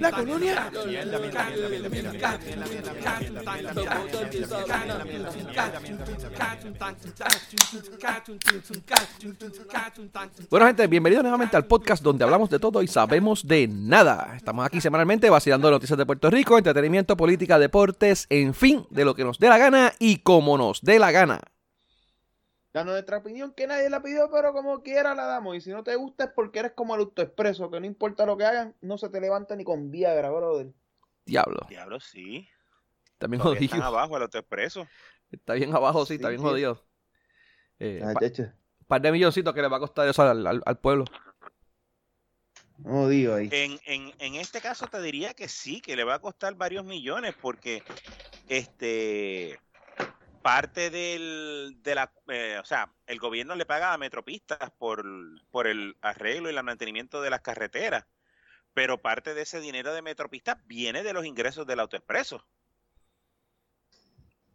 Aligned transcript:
La 0.00 0.10
colonia. 0.10 0.70
Bueno, 10.48 10.66
gente, 10.66 10.86
bienvenidos 10.86 11.22
nuevamente 11.22 11.58
al 11.58 11.66
podcast 11.66 12.02
donde 12.02 12.24
hablamos 12.24 12.48
de 12.48 12.58
todo 12.58 12.82
y 12.82 12.88
sabemos 12.88 13.46
de 13.46 13.68
nada. 13.68 14.32
Estamos 14.34 14.64
aquí 14.64 14.80
semanalmente 14.80 15.28
vacilando 15.28 15.70
noticias 15.70 15.98
de 15.98 16.06
Puerto 16.06 16.30
Rico, 16.30 16.56
entretenimiento, 16.56 17.18
política, 17.18 17.58
deportes, 17.58 18.26
en 18.30 18.54
fin, 18.54 18.86
de 18.88 19.04
lo 19.04 19.14
que 19.14 19.24
nos 19.24 19.38
dé 19.38 19.50
la 19.50 19.58
gana 19.58 19.92
y 19.98 20.20
como 20.20 20.56
nos 20.56 20.80
dé 20.80 20.98
la 20.98 21.10
gana. 21.10 21.42
Danos 22.72 22.92
nuestra 22.94 23.18
opinión 23.18 23.52
que 23.52 23.66
nadie 23.66 23.90
la 23.90 24.02
pidió, 24.02 24.30
pero 24.30 24.52
como 24.52 24.82
quiera 24.82 25.14
la 25.14 25.26
damos. 25.26 25.56
Y 25.56 25.60
si 25.60 25.70
no 25.70 25.84
te 25.84 25.94
gusta 25.96 26.24
es 26.24 26.30
porque 26.34 26.60
eres 26.60 26.72
como 26.72 26.94
el 26.94 27.02
autoexpreso, 27.02 27.70
que 27.70 27.80
no 27.80 27.86
importa 27.86 28.24
lo 28.24 28.36
que 28.38 28.44
hagan, 28.46 28.74
no 28.80 28.96
se 28.96 29.10
te 29.10 29.20
levanta 29.20 29.54
ni 29.56 29.64
con 29.64 29.90
Viagra, 29.90 30.30
brother. 30.30 30.72
Diablo. 31.26 31.60
Diablo, 31.68 32.00
sí. 32.00 32.48
Está 33.12 33.26
bien 33.26 33.40
Todavía 33.42 33.58
jodido. 33.60 33.74
Están 33.76 33.82
abajo 33.82 34.16
el 34.16 34.22
autoexpreso. 34.22 34.88
Está 35.30 35.52
bien 35.54 35.74
abajo, 35.74 36.06
sí, 36.06 36.14
está 36.14 36.28
bien 36.30 36.40
sí. 36.40 36.46
jodido. 36.46 36.82
Eh, 37.78 38.00
Ah, 38.02 38.14
pa- 38.14 38.54
par 38.86 39.00
de 39.02 39.12
milloncitos 39.12 39.54
que 39.54 39.62
le 39.62 39.68
va 39.68 39.76
a 39.76 39.80
costar 39.80 40.08
eso 40.08 40.22
al, 40.22 40.46
al- 40.46 40.62
al 40.64 40.78
pueblo. 40.78 41.04
No 42.78 43.08
digo 43.08 43.34
ahí. 43.34 43.48
En, 43.52 43.78
en, 43.86 44.12
en 44.18 44.34
este 44.34 44.60
caso 44.60 44.86
te 44.86 45.00
diría 45.00 45.34
que 45.34 45.46
sí, 45.48 45.80
que 45.80 45.94
le 45.94 46.04
va 46.04 46.14
a 46.14 46.18
costar 46.20 46.54
varios 46.54 46.84
millones 46.84 47.34
porque 47.40 47.82
este 48.48 49.58
parte 50.42 50.90
del, 50.90 51.78
de 51.82 51.94
la, 51.94 52.12
eh, 52.28 52.58
o 52.60 52.64
sea, 52.64 52.92
el 53.06 53.18
gobierno 53.18 53.54
le 53.54 53.66
paga 53.66 53.92
a 53.92 53.98
Metropistas 53.98 54.70
por, 54.78 55.04
por 55.50 55.66
el 55.66 55.96
arreglo 56.02 56.50
y 56.50 56.54
el 56.56 56.62
mantenimiento 56.62 57.22
de 57.22 57.30
las 57.30 57.40
carreteras, 57.40 58.04
pero 58.74 59.00
parte 59.00 59.34
de 59.34 59.42
ese 59.42 59.60
dinero 59.60 59.94
de 59.94 60.02
Metropistas 60.02 60.58
viene 60.66 61.02
de 61.02 61.12
los 61.12 61.24
ingresos 61.24 61.66
del 61.66 61.80
autoexpreso, 61.80 62.44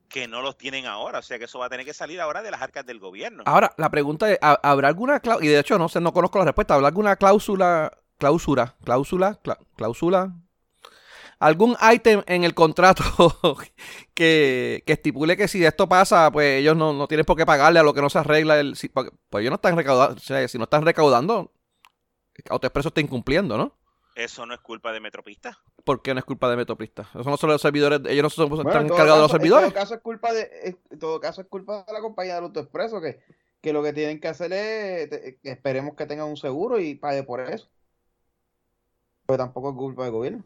que 0.09 0.27
no 0.27 0.41
los 0.41 0.57
tienen 0.57 0.85
ahora, 0.85 1.19
o 1.19 1.21
sea 1.21 1.37
que 1.37 1.45
eso 1.45 1.59
va 1.59 1.65
a 1.65 1.69
tener 1.69 1.85
que 1.85 1.93
salir 1.93 2.21
ahora 2.21 2.41
de 2.41 2.51
las 2.51 2.61
arcas 2.61 2.85
del 2.85 2.99
gobierno. 2.99 3.43
Ahora, 3.45 3.73
la 3.77 3.89
pregunta 3.89 4.31
es, 4.31 4.39
¿ha- 4.41 4.59
¿habrá 4.63 4.87
alguna 4.87 5.19
cláusula? 5.19 5.45
Y 5.45 5.49
de 5.49 5.59
hecho, 5.59 5.77
no 5.77 5.89
sé, 5.89 5.99
no 5.99 6.13
conozco 6.13 6.39
la 6.39 6.45
respuesta. 6.45 6.75
¿Habrá 6.75 6.87
alguna 6.87 7.15
cláusula, 7.17 7.91
cláusula, 8.17 8.75
cláusula, 8.85 9.39
clá- 9.43 9.59
cláusula? 9.75 10.33
¿Algún 11.39 11.75
ítem 11.93 12.23
en 12.25 12.43
el 12.43 12.53
contrato 12.55 13.03
que, 14.13 14.83
que 14.85 14.93
estipule 14.93 15.37
que 15.37 15.47
si 15.47 15.63
esto 15.63 15.87
pasa, 15.87 16.31
pues 16.31 16.59
ellos 16.61 16.75
no, 16.75 16.93
no 16.93 17.07
tienen 17.07 17.25
por 17.25 17.37
qué 17.37 17.45
pagarle 17.45 17.79
a 17.79 17.83
lo 17.83 17.93
que 17.93 18.01
no 18.01 18.09
se 18.09 18.17
arregla? 18.19 18.59
El, 18.59 18.75
si- 18.75 18.89
porque- 18.89 19.11
pues 19.29 19.41
ellos 19.43 19.51
no 19.51 19.55
están 19.55 19.75
recaudando, 19.77 20.15
o 20.15 20.19
sea, 20.19 20.47
si 20.47 20.57
no 20.57 20.63
están 20.63 20.83
recaudando, 20.85 21.51
AutoExpreso 22.49 22.89
está 22.89 23.01
incumpliendo, 23.01 23.57
¿no? 23.57 23.77
Eso 24.15 24.47
no 24.47 24.55
es 24.55 24.59
culpa 24.61 24.91
de 24.91 24.99
Metropistas. 24.99 25.57
¿Por 25.83 26.01
qué 26.01 26.15
no 26.15 26.19
es 26.19 26.25
culpa 26.25 26.49
de 26.49 26.57
Metoprista? 26.57 27.03
Eso 27.13 27.29
no 27.29 27.37
son 27.37 27.51
los 27.51 27.61
servidores, 27.61 28.01
ellos 28.07 28.23
no 28.23 28.29
son, 28.31 28.49
Bueno, 28.49 28.67
están 28.67 28.85
encargados 28.85 29.17
de 29.17 29.21
los 29.21 29.31
servidores. 29.31 29.67
En 29.67 29.73
todo 29.73 29.79
caso 29.79 29.93
es 29.93 30.01
culpa 30.01 30.33
de, 30.33 30.75
en 30.91 30.99
todo 30.99 31.19
caso 31.19 31.41
es 31.41 31.47
culpa 31.47 31.83
de 31.87 31.93
la 31.93 32.01
compañía 32.01 32.33
del 32.35 32.45
autoexpreso 32.45 32.99
que, 32.99 33.19
que 33.61 33.71
lo 33.73 33.83
que 33.83 33.93
tienen 33.93 34.19
que 34.19 34.27
hacer 34.27 34.51
es 34.53 35.09
que 35.09 35.51
esperemos 35.51 35.95
que 35.95 36.07
tengan 36.07 36.27
un 36.29 36.35
seguro 36.37 36.79
y 36.79 36.95
pague 36.95 37.21
por 37.21 37.41
eso. 37.41 37.69
Pero 39.27 39.37
tampoco 39.37 39.69
es 39.69 39.75
culpa 39.75 40.03
del 40.05 40.11
gobierno. 40.13 40.43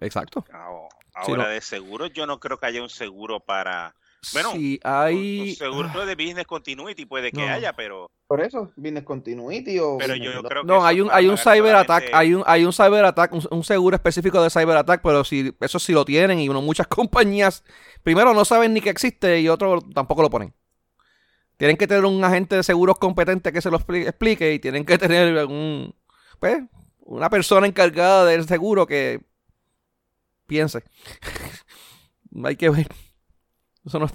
Exacto. 0.00 0.44
Ahora, 0.52 0.88
Sí, 1.24 1.32
no. 1.32 1.48
de 1.48 1.60
seguro, 1.62 2.06
yo 2.08 2.26
no 2.26 2.38
creo 2.40 2.58
que 2.58 2.66
haya 2.66 2.82
un 2.82 2.90
seguro 2.90 3.40
para. 3.40 3.94
Bueno, 4.32 4.50
si 4.52 4.80
hay... 4.82 5.40
un 5.50 5.54
seguro 5.54 6.04
de 6.04 6.14
business 6.16 6.46
continuity 6.46 7.06
puede 7.06 7.30
que 7.30 7.46
No. 7.46 7.52
haya, 7.54 7.72
pero, 7.74 8.10
Por 8.26 8.40
eso, 8.40 8.72
business 8.76 9.04
continuity 9.04 9.78
o 9.78 9.96
pero 9.98 10.14
yo 10.16 10.42
creo 10.42 10.62
que. 10.62 10.66
No, 10.66 10.84
hay 10.84 11.00
un, 11.00 11.08
hay 11.12 11.28
un 11.28 11.38
cyber 11.38 11.74
attack, 11.76 12.10
hay 12.12 12.34
un, 12.34 12.42
hay 12.46 12.64
un 12.64 12.72
cyber 12.72 13.04
attack, 13.04 13.32
un, 13.32 13.42
un 13.50 13.62
seguro 13.64 13.94
específico 13.96 14.42
de 14.42 14.50
cyber 14.50 14.76
attack, 14.76 15.00
pero 15.02 15.22
si 15.24 15.54
eso 15.60 15.78
sí 15.78 15.92
lo 15.92 16.04
tienen 16.04 16.38
y 16.40 16.48
uno, 16.48 16.60
muchas 16.60 16.86
compañías, 16.88 17.62
primero 18.02 18.34
no 18.34 18.44
saben 18.44 18.74
ni 18.74 18.80
que 18.80 18.90
existe 18.90 19.40
y 19.40 19.48
otro 19.48 19.80
tampoco 19.94 20.22
lo 20.22 20.28
ponen. 20.30 20.52
Tienen 21.56 21.76
que 21.78 21.86
tener 21.86 22.04
un 22.04 22.22
agente 22.22 22.56
de 22.56 22.62
seguros 22.62 22.98
competente 22.98 23.52
que 23.52 23.62
se 23.62 23.70
lo 23.70 23.78
expli- 23.78 24.06
explique 24.06 24.52
y 24.52 24.58
tienen 24.58 24.84
que 24.84 24.98
tener 24.98 25.46
un, 25.46 25.94
pues, 26.38 26.62
una 27.00 27.30
persona 27.30 27.66
encargada 27.66 28.26
del 28.26 28.46
seguro 28.46 28.86
que 28.86 29.20
piense. 30.46 30.82
hay 32.44 32.56
que 32.56 32.70
ver. 32.70 32.88
Eso 33.84 33.98
no, 33.98 34.06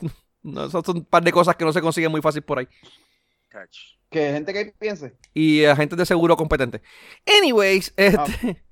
no, 0.43 0.65
eso 0.65 0.81
son 0.83 0.97
un 0.97 1.05
par 1.05 1.23
de 1.23 1.31
cosas 1.31 1.55
que 1.55 1.65
no 1.65 1.73
se 1.73 1.81
consiguen 1.81 2.11
muy 2.11 2.21
fácil 2.21 2.41
por 2.41 2.59
ahí. 2.59 2.67
Que 4.09 4.31
gente 4.31 4.53
que 4.53 4.73
piense. 4.77 5.17
Y 5.33 5.65
agentes 5.65 5.97
de 5.97 6.05
seguro 6.05 6.35
competente. 6.35 6.81
Anyways, 7.39 7.93
este... 7.95 8.63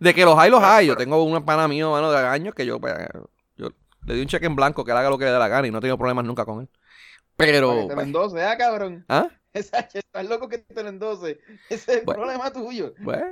De 0.00 0.14
que 0.14 0.24
los 0.24 0.38
hay, 0.38 0.50
los 0.50 0.62
hay. 0.62 0.86
Yo 0.86 0.96
tengo 0.96 1.22
una 1.22 1.44
pana 1.44 1.68
mío, 1.68 1.90
mano, 1.90 2.10
de 2.10 2.18
años 2.18 2.54
que 2.54 2.64
yo, 2.64 2.80
pues, 2.80 2.94
yo 3.56 3.68
le 4.06 4.14
di 4.14 4.22
un 4.22 4.26
cheque 4.28 4.46
en 4.46 4.56
blanco 4.56 4.84
que 4.84 4.92
él 4.92 4.96
haga 4.96 5.10
lo 5.10 5.18
que 5.18 5.26
le 5.26 5.32
dé 5.32 5.38
la 5.38 5.48
gana 5.48 5.68
y 5.68 5.70
no 5.70 5.78
he 5.78 5.80
tenido 5.80 5.98
problemas 5.98 6.24
nunca 6.24 6.46
con 6.46 6.62
él. 6.62 6.68
Pero, 7.36 7.72
te 7.72 7.88
lo 7.88 7.94
pues, 7.94 8.06
endose, 8.06 8.42
ah, 8.42 8.56
cabrón. 8.56 9.04
¿ah? 9.08 9.28
Esa, 9.52 9.80
estás 9.80 10.28
loco 10.28 10.48
que 10.48 10.58
te 10.58 10.82
lo 10.82 10.88
endose. 10.88 11.40
Ese 11.68 11.92
es 11.92 11.98
el 11.98 12.04
Bueno. 12.04 12.22
problema 12.22 12.52
tuyo. 12.52 12.94
Pues. 13.02 13.22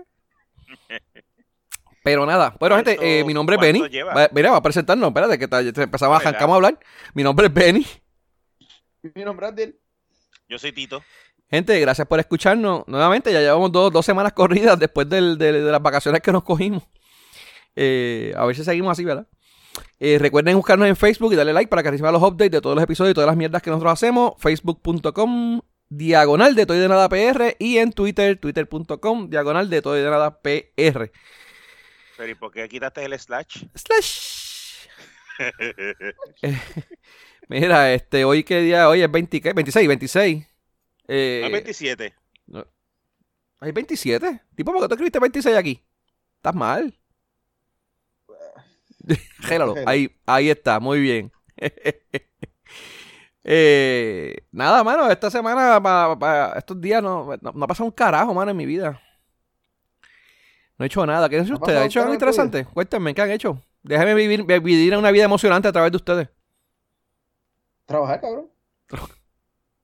Pero 2.10 2.24
nada. 2.24 2.54
Bueno, 2.58 2.76
gente, 2.76 2.96
¿Cuánto- 2.96 3.10
eh, 3.10 3.22
mi 3.24 3.34
nombre 3.34 3.56
es 3.56 3.60
Benny. 3.60 3.80
Va- 4.02 4.28
Mira, 4.32 4.50
va 4.50 4.56
a 4.56 4.62
presentarnos. 4.62 5.08
Espérate, 5.08 5.38
que 5.38 5.46
te 5.46 5.82
empezamos 5.82 6.14
a 6.16 6.20
Hola. 6.20 6.28
arrancamos 6.30 6.54
a 6.54 6.56
hablar. 6.56 6.78
Mi 7.12 7.22
nombre 7.22 7.48
es 7.48 7.52
Benny. 7.52 7.86
Mi 9.14 9.24
nombre 9.24 9.46
es 9.46 9.52
Abdiel. 9.52 9.78
Yo 10.48 10.58
soy 10.58 10.72
Tito. 10.72 11.02
Gente, 11.50 11.78
gracias 11.80 12.06
por 12.06 12.18
escucharnos. 12.18 12.84
Nuevamente, 12.86 13.30
ya 13.32 13.40
llevamos 13.40 13.70
dos, 13.72 13.92
dos 13.92 14.06
semanas 14.06 14.32
corridas 14.32 14.78
después 14.78 15.06
del- 15.08 15.36
del- 15.36 15.64
de 15.64 15.70
las 15.70 15.82
vacaciones 15.82 16.20
que 16.22 16.32
nos 16.32 16.44
cogimos. 16.44 16.82
Eh, 17.76 18.32
a 18.36 18.44
ver 18.46 18.56
si 18.56 18.64
seguimos 18.64 18.92
así, 18.92 19.04
¿verdad? 19.04 19.26
Eh, 20.00 20.18
recuerden 20.18 20.56
buscarnos 20.56 20.88
en 20.88 20.96
Facebook 20.96 21.32
y 21.32 21.36
darle 21.36 21.52
like 21.52 21.68
para 21.68 21.82
que 21.82 21.90
reciban 21.90 22.12
los 22.12 22.22
updates 22.22 22.50
de 22.50 22.60
todos 22.60 22.74
los 22.74 22.82
episodios 22.82 23.10
y 23.12 23.14
todas 23.14 23.28
las 23.28 23.36
mierdas 23.36 23.62
que 23.62 23.70
nosotros 23.70 23.92
hacemos. 23.92 24.32
Facebook.com 24.38 25.60
diagonal 25.90 26.54
de 26.54 26.66
todo 26.66 26.76
y 26.76 26.80
de 26.80 26.88
nada 26.88 27.08
PR 27.08 27.56
y 27.58 27.78
en 27.78 27.92
Twitter, 27.92 28.38
twitter.com 28.38 29.30
diagonal 29.30 29.70
de 29.70 29.80
todo 29.80 29.96
y 29.96 30.02
de 30.02 30.10
nada 30.10 30.40
PR. 30.42 31.10
Pero 32.18 32.30
¿y 32.30 32.34
por 32.34 32.52
qué 32.52 32.68
quitaste 32.68 33.04
el 33.04 33.18
slash? 33.18 33.64
Slash. 33.74 34.86
Eh, 36.42 36.58
Mira, 37.48 37.94
este, 37.94 38.24
hoy 38.24 38.42
qué 38.42 38.60
día, 38.60 38.88
hoy 38.88 39.02
es 39.02 39.10
20, 39.10 39.40
¿qué? 39.40 39.52
26, 39.52 39.86
26. 39.88 40.46
Eh, 41.06 41.38
No 41.42 41.46
es 41.46 41.52
27. 41.52 42.14
¿Hay 43.60 43.72
27? 43.72 44.42
Tipo, 44.56 44.72
¿por 44.72 44.82
qué 44.82 44.88
tú 44.88 44.94
escribiste 44.94 45.20
26 45.20 45.56
aquí? 45.56 45.80
Estás 46.36 46.54
mal. 46.56 46.92
Gélalo. 49.40 49.74
Ahí, 49.86 50.10
ahí 50.26 50.50
está, 50.50 50.80
muy 50.80 51.00
bien. 51.00 51.32
Eh, 53.50 54.36
nada, 54.52 54.84
mano, 54.84 55.10
esta 55.10 55.30
semana, 55.30 55.82
pa- 55.82 56.18
pa- 56.18 56.52
estos 56.58 56.78
días, 56.78 57.02
no, 57.02 57.34
no, 57.40 57.52
no 57.52 57.64
ha 57.64 57.66
pasado 57.66 57.86
un 57.86 57.92
carajo, 57.92 58.34
mano, 58.34 58.50
en 58.50 58.56
mi 58.58 58.66
vida. 58.66 59.00
No 60.78 60.84
he 60.84 60.86
hecho 60.86 61.04
nada. 61.04 61.28
¿Qué 61.28 61.38
hecho 61.38 61.54
¿No 61.54 61.66
ha 61.66 61.84
hecho 61.84 62.00
algo 62.00 62.14
interesante? 62.14 62.64
Cuéntenme, 62.64 63.14
¿qué 63.14 63.22
han 63.22 63.30
hecho? 63.30 63.60
Déjenme 63.82 64.14
vivir, 64.14 64.44
vivir 64.44 64.96
una 64.96 65.10
vida 65.10 65.24
emocionante 65.24 65.68
a 65.68 65.72
través 65.72 65.90
de 65.90 65.96
ustedes. 65.96 66.28
Trabajar, 67.86 68.20
cabrón. 68.20 68.50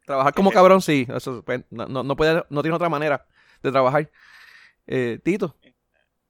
Trabajar 0.07 0.35
como 0.35 0.53
cabrón, 0.53 0.81
sí. 0.83 1.07
Eso, 1.13 1.43
pues, 1.43 1.63
no, 1.71 1.87
no, 1.87 2.03
no 2.03 2.15
puede, 2.17 2.45
no 2.49 2.63
tiene 2.63 2.77
otra 2.77 2.89
manera 2.89 3.27
de 3.63 3.73
trabajar. 3.73 4.11
Eh, 4.87 5.19
Tito. 5.23 5.57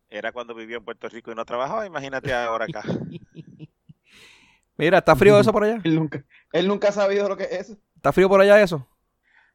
Era 0.08 0.32
cuando 0.32 0.54
vivía 0.54 0.76
en 0.76 0.84
Puerto 0.84 1.08
Rico 1.08 1.32
y 1.32 1.34
no 1.34 1.44
trabajaba. 1.44 1.84
Imagínate 1.86 2.32
ahora 2.32 2.66
acá. 2.66 2.82
Mira, 4.76 4.98
¿está 4.98 5.14
frío 5.14 5.38
eso 5.38 5.52
por 5.52 5.64
allá? 5.64 5.80
Él 5.84 5.94
nunca, 5.96 6.24
él 6.52 6.66
nunca 6.68 6.88
ha 6.88 6.92
sabido 6.92 7.28
lo 7.28 7.36
que 7.36 7.44
es 7.44 7.52
eso. 7.52 7.76
¿Está 7.96 8.12
frío 8.12 8.28
por 8.28 8.40
allá 8.40 8.60
eso? 8.60 8.86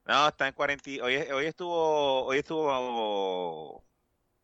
No, 0.05 0.27
está 0.27 0.47
en 0.47 0.53
40. 0.53 0.89
y- 0.89 0.99
Hoy, 1.01 1.15
hoy 1.15 1.45
estuvo. 1.45 2.25
Hoy 2.25 2.39
estuvo. 2.39 3.83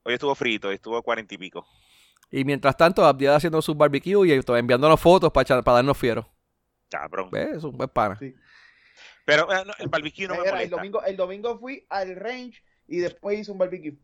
Hoy 0.05 0.13
estuvo 0.13 0.35
frito, 0.35 0.67
hoy 0.67 0.75
estuvo 0.75 0.97
a 0.97 1.01
40 1.01 1.33
y 1.33 1.37
pico. 1.39 1.67
Y 2.29 2.45
mientras 2.45 2.77
tanto, 2.77 3.03
Abdiel 3.03 3.31
haciendo 3.33 3.59
su 3.61 3.73
barbecue 3.73 4.27
y 4.27 4.31
enviándonos 4.57 5.01
fotos 5.01 5.31
para, 5.31 5.61
para 5.63 5.75
darnos 5.75 5.97
fieros. 5.97 6.25
Cabrón. 6.89 7.29
¿Ves? 7.31 7.57
Es 7.57 7.63
un 7.63 7.75
buen 7.75 7.89
pana. 7.89 8.15
Sí. 8.17 8.35
Pero 9.25 9.51
eh, 9.51 9.63
no, 9.65 9.73
el 9.79 9.87
barbecue 9.89 10.27
no 10.27 10.35
me 10.35 10.41
Era, 10.41 10.49
el, 10.49 10.55
molesta. 10.55 10.75
domingo, 10.75 11.03
el 11.03 11.17
domingo 11.17 11.57
fui 11.59 11.85
al 11.89 12.15
range 12.15 12.63
y 12.87 12.97
después 12.99 13.39
hice 13.39 13.51
un 13.51 13.57
barbecue. 13.57 13.97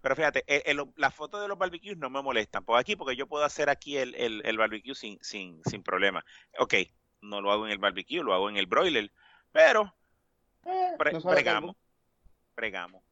Pero 0.00 0.16
fíjate, 0.16 0.44
el- 0.46 0.78
el- 0.78 0.86
las 0.96 1.14
fotos 1.14 1.42
de 1.42 1.48
los 1.48 1.58
barbecues 1.58 1.98
no 1.98 2.08
me 2.08 2.22
molestan. 2.22 2.64
Por 2.64 2.78
aquí, 2.78 2.96
porque 2.96 3.14
yo 3.16 3.26
puedo 3.26 3.44
hacer 3.44 3.68
aquí 3.68 3.98
el, 3.98 4.14
el, 4.14 4.40
el 4.46 4.56
barbecue 4.56 4.94
sin, 4.94 5.18
sin, 5.20 5.60
sin 5.64 5.82
problema. 5.82 6.24
Ok, 6.58 6.74
no 7.20 7.42
lo 7.42 7.52
hago 7.52 7.66
en 7.66 7.72
el 7.72 7.78
barbecue, 7.78 8.22
lo 8.22 8.32
hago 8.32 8.48
en 8.48 8.56
el 8.56 8.66
broiler. 8.66 9.10
Pero 9.52 9.92
Eh, 10.64 10.92
no 11.12 11.20
sabe 11.20 11.34
bregamos. 12.54 13.02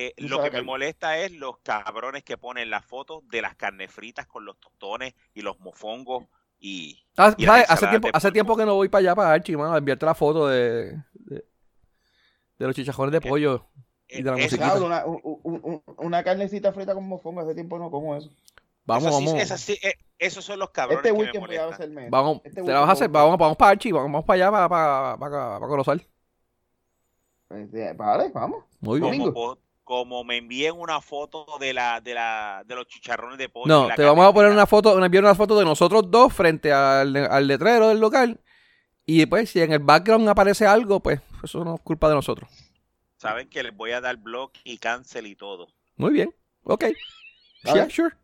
Eh, 0.00 0.14
lo 0.18 0.40
que 0.42 0.50
me 0.52 0.62
molesta 0.62 1.18
es 1.18 1.32
los 1.32 1.58
cabrones 1.58 2.22
que 2.22 2.38
ponen 2.38 2.70
las 2.70 2.84
fotos 2.84 3.26
de 3.28 3.42
las 3.42 3.56
carnes 3.56 3.90
fritas 3.90 4.26
con 4.28 4.44
los 4.44 4.56
tostones 4.60 5.14
y 5.34 5.40
los 5.42 5.58
mofongos 5.58 6.24
y 6.60 7.04
Ah, 7.16 7.34
Hace 7.68 7.86
tiempo, 7.88 8.08
hace 8.12 8.30
tiempo 8.30 8.56
que 8.56 8.64
no 8.64 8.74
voy 8.76 8.88
para 8.88 9.00
allá, 9.00 9.16
para 9.16 9.32
Archie, 9.32 9.56
mano, 9.56 9.74
a 9.74 9.78
enviarte 9.78 10.06
la 10.06 10.14
foto 10.14 10.46
de, 10.46 10.92
de, 11.14 11.44
De 12.58 12.66
los 12.66 12.76
chichajones 12.76 13.10
de 13.12 13.20
pollo 13.20 13.66
y 14.08 14.22
de 14.22 14.30
la 14.30 14.38
Eh. 14.38 14.48
Diablo, 14.48 14.86
una, 14.86 15.04
un- 15.04 15.20
un- 15.24 15.60
un- 15.64 15.82
una 15.98 16.22
carnecita 16.22 16.72
frita 16.72 16.94
con 16.94 17.06
mofongo. 17.08 17.40
Hace 17.40 17.54
tiempo 17.54 17.76
no 17.78 17.90
como 17.90 18.14
eso. 18.16 18.30
Vamos, 18.84 19.08
eso 19.08 19.18
sí- 19.18 19.26
vamos. 19.26 19.42
esa 19.42 19.58
sí, 19.58 19.78
eh, 19.82 19.94
esos 20.18 20.44
son 20.44 20.58
los 20.60 20.70
cabrones 20.70 20.98
Este 21.04 21.08
que 21.08 21.12
me 21.12 21.24
weekend 21.24 21.46
voy 21.46 21.56
a 21.56 21.66
hacerme. 21.66 22.02
eso. 22.02 22.10
Vamos, 22.12 22.36
Este 22.44 22.50
te 22.50 22.56
la 22.60 22.62
weekend 22.62 22.80
vas 22.80 22.88
a 22.88 22.92
hacer, 22.92 23.08
vamos, 23.08 23.36
vamos 23.38 23.56
para 23.56 23.70
Archie, 23.72 23.92
vamos, 23.92 24.12
vamos 24.12 24.24
para 24.24 24.34
allá, 24.36 24.50
para, 24.52 24.68
para, 24.68 25.18
para, 25.18 25.58
para 25.58 25.66
Corozal. 25.68 26.06
Este, 27.50 27.92
Vale, 27.94 28.30
vamos. 28.32 28.64
Muy 28.80 29.00
bien. 29.00 29.18
Domingo. 29.18 29.58
Como, 29.88 30.22
me 30.22 30.36
envíen 30.36 30.74
una 30.76 31.00
foto 31.00 31.46
de 31.58 31.72
la 31.72 32.02
de 32.02 32.12
la 32.12 32.62
de 32.66 32.74
los 32.74 32.86
chicharrones 32.88 33.38
de 33.38 33.48
pollo 33.48 33.68
No, 33.68 33.88
te 33.96 34.04
vamos 34.04 34.26
a 34.26 34.34
poner 34.34 34.52
una 34.52 34.66
foto, 34.66 34.94
una, 34.94 35.06
enviar 35.06 35.24
una 35.24 35.34
foto 35.34 35.58
de 35.58 35.64
nosotros 35.64 36.10
dos 36.10 36.30
frente 36.30 36.70
al, 36.70 37.16
al 37.16 37.46
letrero 37.46 37.88
del 37.88 37.98
local. 37.98 38.38
Y 39.06 39.24
pues, 39.24 39.48
si 39.48 39.62
en 39.62 39.72
el 39.72 39.78
background 39.78 40.28
aparece 40.28 40.66
algo, 40.66 41.00
pues 41.00 41.22
eso 41.42 41.64
no 41.64 41.76
es 41.76 41.80
culpa 41.80 42.10
de 42.10 42.16
nosotros. 42.16 42.50
saben 43.16 43.48
que 43.48 43.62
les 43.62 43.74
voy 43.74 43.92
a 43.92 44.02
dar 44.02 44.18
blog 44.18 44.50
y 44.62 44.76
cancel 44.76 45.26
y 45.26 45.34
todo 45.34 45.68
Muy 45.96 46.12
bien. 46.12 46.34
Ok. 46.64 46.84
Yeah, 47.64 47.88
sure. 47.88 48.14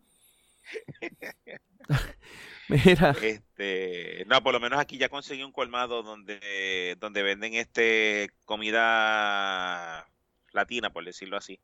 Mira, 2.68 3.16
este 3.22 4.26
no 4.26 4.42
por 4.42 4.52
lo 4.52 4.60
menos 4.60 4.78
aquí 4.78 4.98
ya 4.98 5.08
conseguí 5.08 5.42
un 5.42 5.52
colmado 5.52 6.02
donde 6.02 6.94
donde 7.00 7.22
venden 7.22 7.54
este 7.54 8.28
comida 8.44 10.06
latina 10.54 10.90
por 10.90 11.04
decirlo 11.04 11.36
así. 11.36 11.60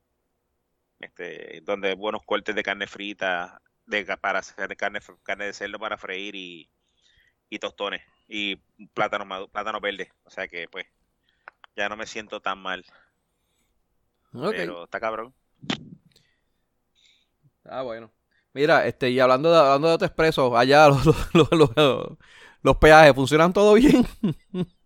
Este 1.01 1.61
donde 1.65 1.89
hay 1.89 1.95
buenos 1.97 2.23
cortes 2.25 2.55
de 2.55 2.63
carne 2.63 2.87
frita 2.87 3.61
de 3.87 4.05
para 4.19 4.41
hacer 4.41 4.77
carne 4.77 5.01
carne 5.23 5.47
de 5.47 5.53
cerdo 5.53 5.79
para 5.79 5.97
freír 5.99 6.35
y, 6.37 6.71
y 7.51 7.59
tostones 7.61 8.03
y 8.29 8.57
plátano 8.95 9.25
madu- 9.27 9.51
plátano 9.51 9.81
verde. 9.81 10.13
O 10.25 10.31
sea 10.31 10.49
que 10.49 10.69
pues 10.69 10.87
ya 11.77 11.89
no 11.89 11.97
me 11.97 12.07
siento 12.07 12.41
tan 12.41 12.59
mal. 12.61 12.85
Pero 14.49 14.85
está 14.85 15.01
cabrón. 15.01 15.35
Ah, 17.65 17.83
bueno. 17.83 18.13
Mira, 18.53 18.87
este, 18.87 19.11
y 19.11 19.21
hablando 19.21 19.51
de, 19.53 19.59
hablando 19.59 19.87
de 19.89 19.93
autoexpreso, 19.95 20.57
allá 20.57 20.89
los, 20.89 21.07
los, 21.07 21.51
los, 21.53 21.77
los- 21.77 22.19
los 22.63 22.77
peajes, 22.77 23.15
¿funcionan 23.15 23.53
todo 23.55 23.75
bien? 23.75 24.07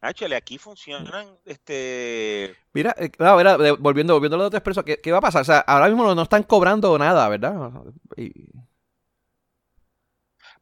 Actually, 0.00 0.34
aquí 0.34 0.58
funcionan 0.58 1.26
este 1.44 2.54
Mira, 2.72 2.94
eh, 2.98 3.10
claro, 3.10 3.36
mira, 3.36 3.58
de- 3.58 3.72
volviendo, 3.72 4.14
volviendo 4.14 4.36
a 4.36 4.38
los 4.38 4.44
autoexpreso, 4.46 4.84
¿qué, 4.84 5.00
¿qué 5.00 5.10
va 5.10 5.18
a 5.18 5.22
pasar? 5.22 5.42
O 5.42 5.44
sea, 5.44 5.58
ahora 5.60 5.88
mismo 5.88 6.04
no, 6.04 6.14
no 6.14 6.22
están 6.22 6.44
cobrando 6.44 6.96
nada, 6.98 7.28
¿verdad? 7.28 7.72
Y- 8.16 8.50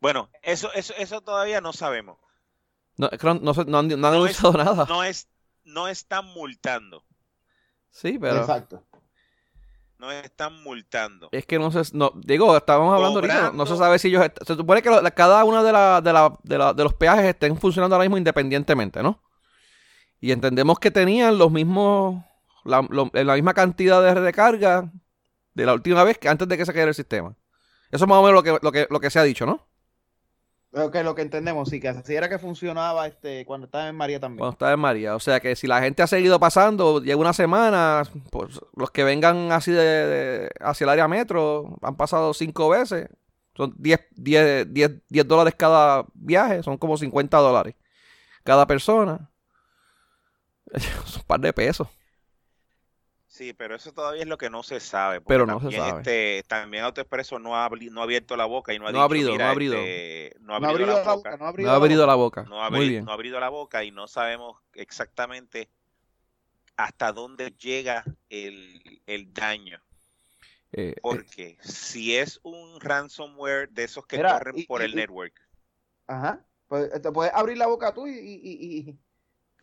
bueno 0.01 0.29
eso 0.43 0.73
eso 0.75 0.93
eso 0.99 1.21
todavía 1.23 1.61
no 1.61 1.73
sabemos 1.73 2.19
no, 2.99 3.09
no, 3.41 3.55
se- 3.55 3.65
no 3.65 3.79
han, 3.79 3.89
no 3.89 3.95
han 3.95 4.01
No 4.01 4.27
es- 4.27 4.43
anunciado 4.43 4.53
nada. 4.65 4.87
no 4.89 5.03
es 5.05 5.29
no 5.65 5.89
están 5.89 6.25
multando 6.27 7.03
Sí, 7.91 8.19
pero 8.19 8.41
Exacto. 8.41 8.85
no 9.99 10.11
están 10.13 10.63
multando 10.63 11.29
es 11.33 11.47
que 11.47 11.59
no 11.59 11.71
sé, 11.71 11.81
no, 11.97 12.13
digo, 12.15 12.55
estábamos 12.57 12.95
hablando 12.95 13.19
ahorita, 13.21 13.35
no, 13.35 13.53
no 13.53 13.65
se 13.67 13.73
Cobrando. 13.73 13.77
sabe 13.85 13.99
si 13.99 14.09
ellos, 14.09 14.25
se 14.47 14.55
supone 14.55 14.83
que 14.83 14.91
lo- 14.91 15.01
la- 15.01 15.11
cada 15.11 15.43
una 15.45 15.63
de, 15.63 15.73
la, 15.73 16.01
de, 16.03 16.13
la, 16.13 16.33
de, 16.43 16.59
la- 16.59 16.75
de 16.75 16.85
los 16.85 16.93
peajes 16.95 17.25
estén 17.25 17.57
funcionando 17.59 17.97
ahora 17.97 18.05
mismo 18.05 18.19
independientemente, 18.19 19.03
¿no? 19.03 19.23
Y 20.21 20.33
entendemos 20.33 20.79
que 20.79 20.91
tenían 20.91 21.39
los 21.39 21.51
mismos, 21.53 22.25
la, 22.65 22.83
lo- 22.89 23.11
la 23.13 23.35
misma 23.35 23.55
cantidad 23.55 24.03
de 24.03 24.15
recarga 24.15 24.91
de 25.55 25.67
la 25.67 25.75
última 25.75 26.05
vez 26.05 26.19
que 26.19 26.29
antes 26.29 26.49
de 26.49 26.57
que 26.57 26.65
se 26.67 26.73
cayera 26.73 26.89
el 26.89 26.95
sistema. 26.95 27.35
Eso 27.91 28.05
es 28.05 28.09
más 28.09 28.19
o 28.19 28.23
menos 28.23 28.35
lo 28.35 28.43
que, 28.43 28.59
lo 28.63 28.73
que, 28.73 28.87
lo 28.91 29.01
que 29.01 29.11
se 29.11 29.19
ha 29.19 29.23
dicho, 29.23 29.47
¿no? 29.47 29.67
Lo 30.73 30.91
que, 30.91 31.03
lo 31.03 31.15
que 31.15 31.23
entendemos, 31.23 31.71
sí, 31.71 31.81
que 31.81 31.89
así 31.89 32.15
era 32.15 32.29
que 32.29 32.39
funcionaba 32.39 33.07
este 33.07 33.47
cuando 33.47 33.65
estaba 33.67 33.89
en 33.89 33.97
María 33.97 34.21
también. 34.21 34.39
Cuando 34.41 34.53
estaba 34.53 34.73
en 34.73 34.81
María. 34.81 35.15
O 35.15 35.21
sea 35.21 35.41
que 35.41 35.57
si 35.57 35.67
la 35.67 35.81
gente 35.81 36.03
ha 36.03 36.07
seguido 36.07 36.39
pasando, 36.39 37.01
lleva 37.01 37.21
una 37.21 37.33
semana, 37.33 38.03
pues 38.31 38.61
los 38.75 38.91
que 38.91 39.05
vengan 39.05 39.53
así 39.53 39.71
de, 39.71 39.83
de- 39.83 40.51
hacia 40.61 40.85
el 40.85 40.91
área 40.91 41.09
metro 41.09 41.79
han 41.81 41.97
pasado 41.97 42.35
cinco 42.35 42.69
veces. 42.69 43.09
Son 43.57 43.73
10, 43.79 44.01
10, 44.17 44.71
10, 44.75 44.91
10 45.09 45.27
dólares 45.29 45.55
cada 45.57 46.05
viaje, 46.13 46.63
son 46.63 46.77
como 46.77 46.99
50 46.99 47.39
dólares 47.39 47.75
cada 48.45 48.67
persona. 48.67 49.31
Es 50.73 50.87
un 51.17 51.23
par 51.25 51.41
de 51.41 51.53
pesos. 51.53 51.89
sí 53.29 53.53
pero 53.53 53.75
eso 53.75 53.93
todavía 53.93 54.23
es 54.23 54.29
lo 54.29 54.39
que 54.39 54.51
no 54.51 54.63
se 54.63 54.81
sabe 54.81 55.21
Pero 55.21 55.47
no 55.47 55.61
se 55.61 55.71
sabe. 55.77 55.99
este 56.01 56.49
también 56.49 56.85
AutoExpreso 56.85 57.39
no 57.39 57.57
ha 57.57 57.69
no 57.69 58.01
ha 58.01 58.05
abierto 58.05 58.37
la 58.37 58.45
boca 58.47 58.73
y 58.73 58.79
no 58.79 58.87
ha 58.87 58.93
No 58.93 58.99
dicho, 58.99 59.05
abrido, 59.05 59.33
"Mira, 59.33 59.45
no 59.45 59.49
ha 59.49 59.53
abrido". 59.53 59.75
este, 59.77 60.37
no 60.41 60.55
ha 60.57 60.61
no 60.61 60.67
ha 60.67 60.71
abrido 60.71 60.87
la 61.05 61.15
boca 61.15 61.31
no 61.37 61.37
ha 61.37 61.39
No 61.39 61.47
abrido 61.49 61.71
ha 61.71 61.75
abrido 61.77 62.07
la 62.07 62.15
boca. 62.15 62.43
no 62.45 62.63
ha, 62.65 62.71
Muy 62.71 62.81
abri- 62.81 62.89
bien. 62.91 63.05
no 63.05 63.11
ha 63.11 63.15
abrido 63.15 63.41
la 63.41 63.49
boca 63.49 63.85
y 63.85 63.91
no 63.91 64.07
sabemos 64.07 64.59
exactamente 64.75 65.69
hasta 66.77 67.13
dónde 67.13 67.53
llega 67.53 68.05
el, 68.29 69.01
el 69.07 69.33
daño 69.33 69.81
Eh, 70.73 70.91
eh, 70.91 70.95
porque 71.01 71.57
si 71.63 72.17
es 72.17 72.39
un 72.43 72.81
ransomware 72.81 73.71
de 73.71 73.85
esos 73.85 74.07
que 74.07 74.19
Mira, 74.19 74.39
corren 74.39 74.59
y- 74.59 74.67
por 74.67 74.83
y- 74.83 74.85
el 74.85 74.93
y- 74.93 74.97
network 74.97 75.35
Ajá. 76.07 76.45
Pues 76.69 76.91
te 77.03 77.13
puedes 77.13 77.33
abrir 77.35 77.57
la 77.59 77.67
boca 77.67 77.93
tú 77.95 78.07
y, 78.07 78.97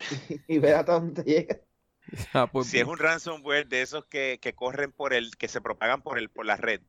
y, 0.08 0.42
y, 0.48 0.58
ver 0.58 0.74
hasta 0.76 0.92
dónde 0.94 1.22
llega. 1.24 1.60
ah, 2.32 2.46
pues 2.50 2.68
si 2.68 2.78
es 2.80 2.86
bien. 2.86 2.88
un 2.88 2.98
ransomware 2.98 3.68
de 3.68 3.82
esos 3.82 4.06
que, 4.06 4.38
que 4.42 4.54
corren 4.54 4.92
por 4.92 5.14
el 5.14 5.36
que 5.36 5.48
se 5.48 5.60
propagan 5.60 6.02
por 6.02 6.18
el 6.18 6.30
por 6.30 6.46
la 6.46 6.56
red 6.56 6.82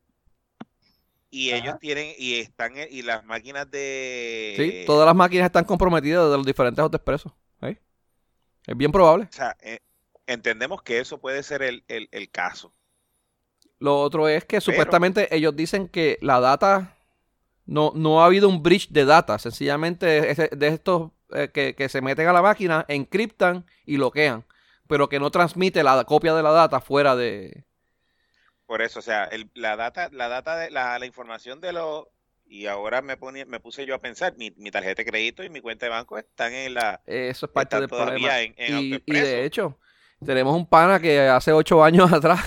y 1.30 1.50
Ajá. 1.50 1.66
ellos 1.66 1.78
tienen 1.78 2.14
y 2.18 2.40
están 2.40 2.72
y 2.90 3.02
las 3.02 3.24
máquinas 3.24 3.70
de 3.70 4.56
Sí, 4.56 4.72
todas 4.84 5.06
las 5.06 5.14
máquinas 5.14 5.46
están 5.46 5.64
comprometidas 5.64 6.30
de 6.30 6.36
los 6.36 6.46
diferentes 6.46 6.82
autoexpresos. 6.82 7.32
¿eh? 7.62 7.78
Es 8.66 8.76
bien 8.76 8.92
probable. 8.92 9.30
o 9.32 9.36
sea, 9.36 9.56
eh, 9.60 9.78
entendemos 10.26 10.82
que 10.82 10.98
eso 11.00 11.20
puede 11.20 11.42
ser 11.44 11.62
el, 11.62 11.84
el, 11.88 12.08
el 12.12 12.28
caso 12.30 12.74
Lo 13.78 14.00
otro 14.00 14.28
es 14.28 14.44
que 14.44 14.60
supuestamente 14.60 15.34
ellos 15.34 15.54
dicen 15.54 15.88
que 15.88 16.18
la 16.22 16.40
data 16.40 16.96
no, 17.66 17.92
no 17.94 18.22
ha 18.22 18.26
habido 18.26 18.48
un 18.48 18.62
breach 18.62 18.88
de 18.90 19.04
data. 19.06 19.38
Sencillamente 19.38 20.30
es 20.30 20.38
de 20.38 20.68
estos 20.68 21.12
eh, 21.32 21.50
que, 21.52 21.74
que 21.74 21.88
se 21.88 22.00
meten 22.02 22.28
a 22.28 22.32
la 22.32 22.42
máquina, 22.42 22.84
encriptan 22.88 23.66
y 23.84 23.96
bloquean. 23.96 24.44
Pero 24.88 25.08
que 25.08 25.20
no 25.20 25.30
transmite 25.30 25.82
la 25.82 26.04
copia 26.04 26.34
de 26.34 26.42
la 26.42 26.52
data 26.52 26.80
fuera 26.80 27.16
de. 27.16 27.64
por 28.66 28.82
eso 28.82 28.98
o 28.98 29.02
sea 29.02 29.24
el- 29.24 29.50
la 29.54 29.76
data 29.76 30.08
la 30.12 30.28
data 30.28 30.56
de 30.56 30.70
la, 30.70 30.98
la 30.98 31.06
información 31.06 31.60
de 31.60 31.72
los 31.72 32.06
y 32.48 32.66
ahora 32.66 33.02
me 33.02 33.16
pone, 33.16 33.44
me 33.44 33.58
puse 33.60 33.86
yo 33.86 33.94
a 33.96 33.98
pensar 33.98 34.36
mi, 34.36 34.52
mi 34.52 34.70
tarjeta 34.70 35.02
de 35.02 35.10
crédito 35.10 35.42
y 35.42 35.50
mi 35.50 35.60
cuenta 35.60 35.86
de 35.86 35.90
banco 35.90 36.16
están 36.18 36.52
en 36.54 36.74
la 36.74 37.02
Eso 37.04 37.46
es 37.46 37.52
parte 37.52 37.78
del 37.78 37.90
problema. 37.90 38.36
en, 38.40 38.54
en 38.56 38.56
Y, 38.64 39.02
y 39.06 39.18
de 39.20 39.44
hecho, 39.44 39.78
tenemos 40.24 40.54
un 40.56 40.66
pana 40.68 41.00
que 41.00 41.20
hace 41.20 41.52
ocho 41.52 41.82
años 41.84 42.12
atrás. 42.12 42.40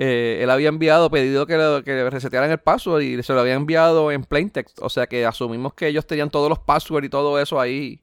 Eh, 0.00 0.38
él 0.42 0.50
había 0.50 0.68
enviado, 0.68 1.10
pedido 1.10 1.44
que, 1.44 1.56
lo- 1.56 1.82
que 1.82 1.90
le 1.92 2.08
resetearan 2.08 2.50
el 2.52 2.58
password 2.58 3.02
y 3.02 3.20
se 3.24 3.32
lo 3.32 3.40
había 3.40 3.54
enviado 3.54 4.12
en 4.12 4.22
plain 4.22 4.48
text. 4.48 4.78
O 4.80 4.88
sea 4.88 5.08
que 5.08 5.26
asumimos 5.26 5.74
que 5.74 5.88
ellos 5.88 6.06
tenían 6.06 6.30
todos 6.30 6.48
los 6.48 6.60
passwords 6.60 7.06
y 7.06 7.10
todo 7.10 7.40
eso 7.40 7.58
ahí 7.60 8.00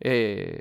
eh, 0.00 0.60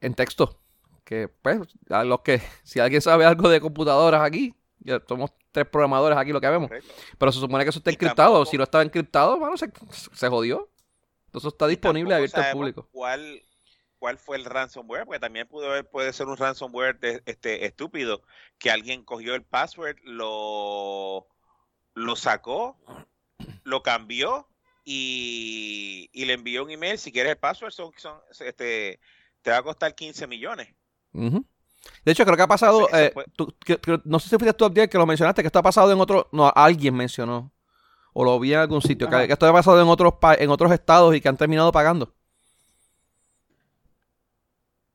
en 0.00 0.14
texto. 0.14 0.58
Que 1.04 1.28
pues, 1.28 1.58
a 1.90 2.04
los 2.04 2.20
que, 2.22 2.40
si 2.64 2.80
alguien 2.80 3.00
sabe 3.02 3.24
algo 3.24 3.48
de 3.48 3.60
computadoras 3.60 4.22
aquí, 4.22 4.54
ya 4.80 5.00
somos 5.06 5.30
tres 5.52 5.66
programadores 5.66 6.18
aquí 6.18 6.32
lo 6.32 6.40
que 6.40 6.48
vemos. 6.48 6.68
Correcto. 6.68 6.92
Pero 7.18 7.32
se 7.32 7.40
supone 7.40 7.64
que 7.64 7.70
eso 7.70 7.78
está 7.78 7.90
Y 7.90 7.94
encriptado. 7.94 8.32
tampoco- 8.32 8.50
Si 8.50 8.56
no 8.56 8.64
estaba 8.64 8.82
encriptado, 8.84 9.38
bueno, 9.38 9.56
se, 9.56 9.70
se 10.12 10.28
jodió. 10.28 10.68
Entonces 11.26 11.52
está 11.52 11.66
Y 11.66 11.70
disponible 11.70 12.10
tampoco 12.10 12.16
abierto 12.16 12.40
al 12.40 12.52
público. 12.52 12.88
¿Cuál, 12.92 13.42
cuál 14.02 14.18
fue 14.18 14.36
el 14.36 14.44
ransomware? 14.44 15.04
Porque 15.06 15.20
también 15.20 15.46
pudo 15.46 15.70
haber, 15.70 15.88
puede 15.88 16.12
ser 16.12 16.26
un 16.26 16.36
ransomware 16.36 16.98
de- 16.98 17.22
este, 17.24 17.64
estúpido 17.66 18.20
que 18.58 18.68
alguien 18.72 19.04
cogió 19.04 19.36
el 19.36 19.44
password, 19.44 19.96
lo, 20.02 21.28
lo 21.94 22.16
sacó, 22.16 22.76
lo 23.62 23.84
cambió 23.84 24.48
y, 24.84 26.10
y 26.12 26.24
le 26.24 26.32
envió 26.32 26.64
un 26.64 26.70
email. 26.72 26.98
Si 26.98 27.12
quieres 27.12 27.30
el 27.30 27.38
password, 27.38 27.70
son, 27.70 27.92
son, 27.96 28.18
este, 28.40 28.98
te 29.40 29.50
va 29.52 29.58
a 29.58 29.62
costar 29.62 29.94
15 29.94 30.26
millones. 30.26 30.74
De 31.12 32.10
hecho, 32.12 32.24
creo 32.24 32.36
que 32.36 32.42
ha 32.42 32.48
pasado. 32.48 32.80
Entonces, 32.80 33.08
eh, 33.08 33.10
puede- 33.12 33.28
tú- 33.36 33.54
que- 33.64 33.78
que- 33.78 34.00
no 34.04 34.18
sé 34.18 34.28
si 34.28 34.36
fuiste 34.36 34.52
tú 34.54 34.64
Abdiel, 34.64 34.88
que 34.88 34.98
lo 34.98 35.06
mencionaste, 35.06 35.42
que 35.42 35.46
esto 35.46 35.60
ha 35.60 35.62
pasado 35.62 35.92
en 35.92 36.00
otro. 36.00 36.28
No, 36.32 36.50
alguien 36.56 36.96
mencionó. 36.96 37.52
O 38.14 38.24
lo 38.24 38.40
vi 38.40 38.52
en 38.52 38.58
algún 38.58 38.82
sitio. 38.82 39.08
Que, 39.08 39.14
Ajá. 39.14 39.26
que 39.28 39.32
esto 39.34 39.46
ha 39.46 39.52
pasado 39.52 39.80
en 39.80 39.86
otros, 39.86 40.14
en 40.40 40.50
otros 40.50 40.72
estados 40.72 41.14
y 41.14 41.20
que 41.20 41.28
han 41.28 41.36
terminado 41.36 41.70
pagando. 41.70 42.16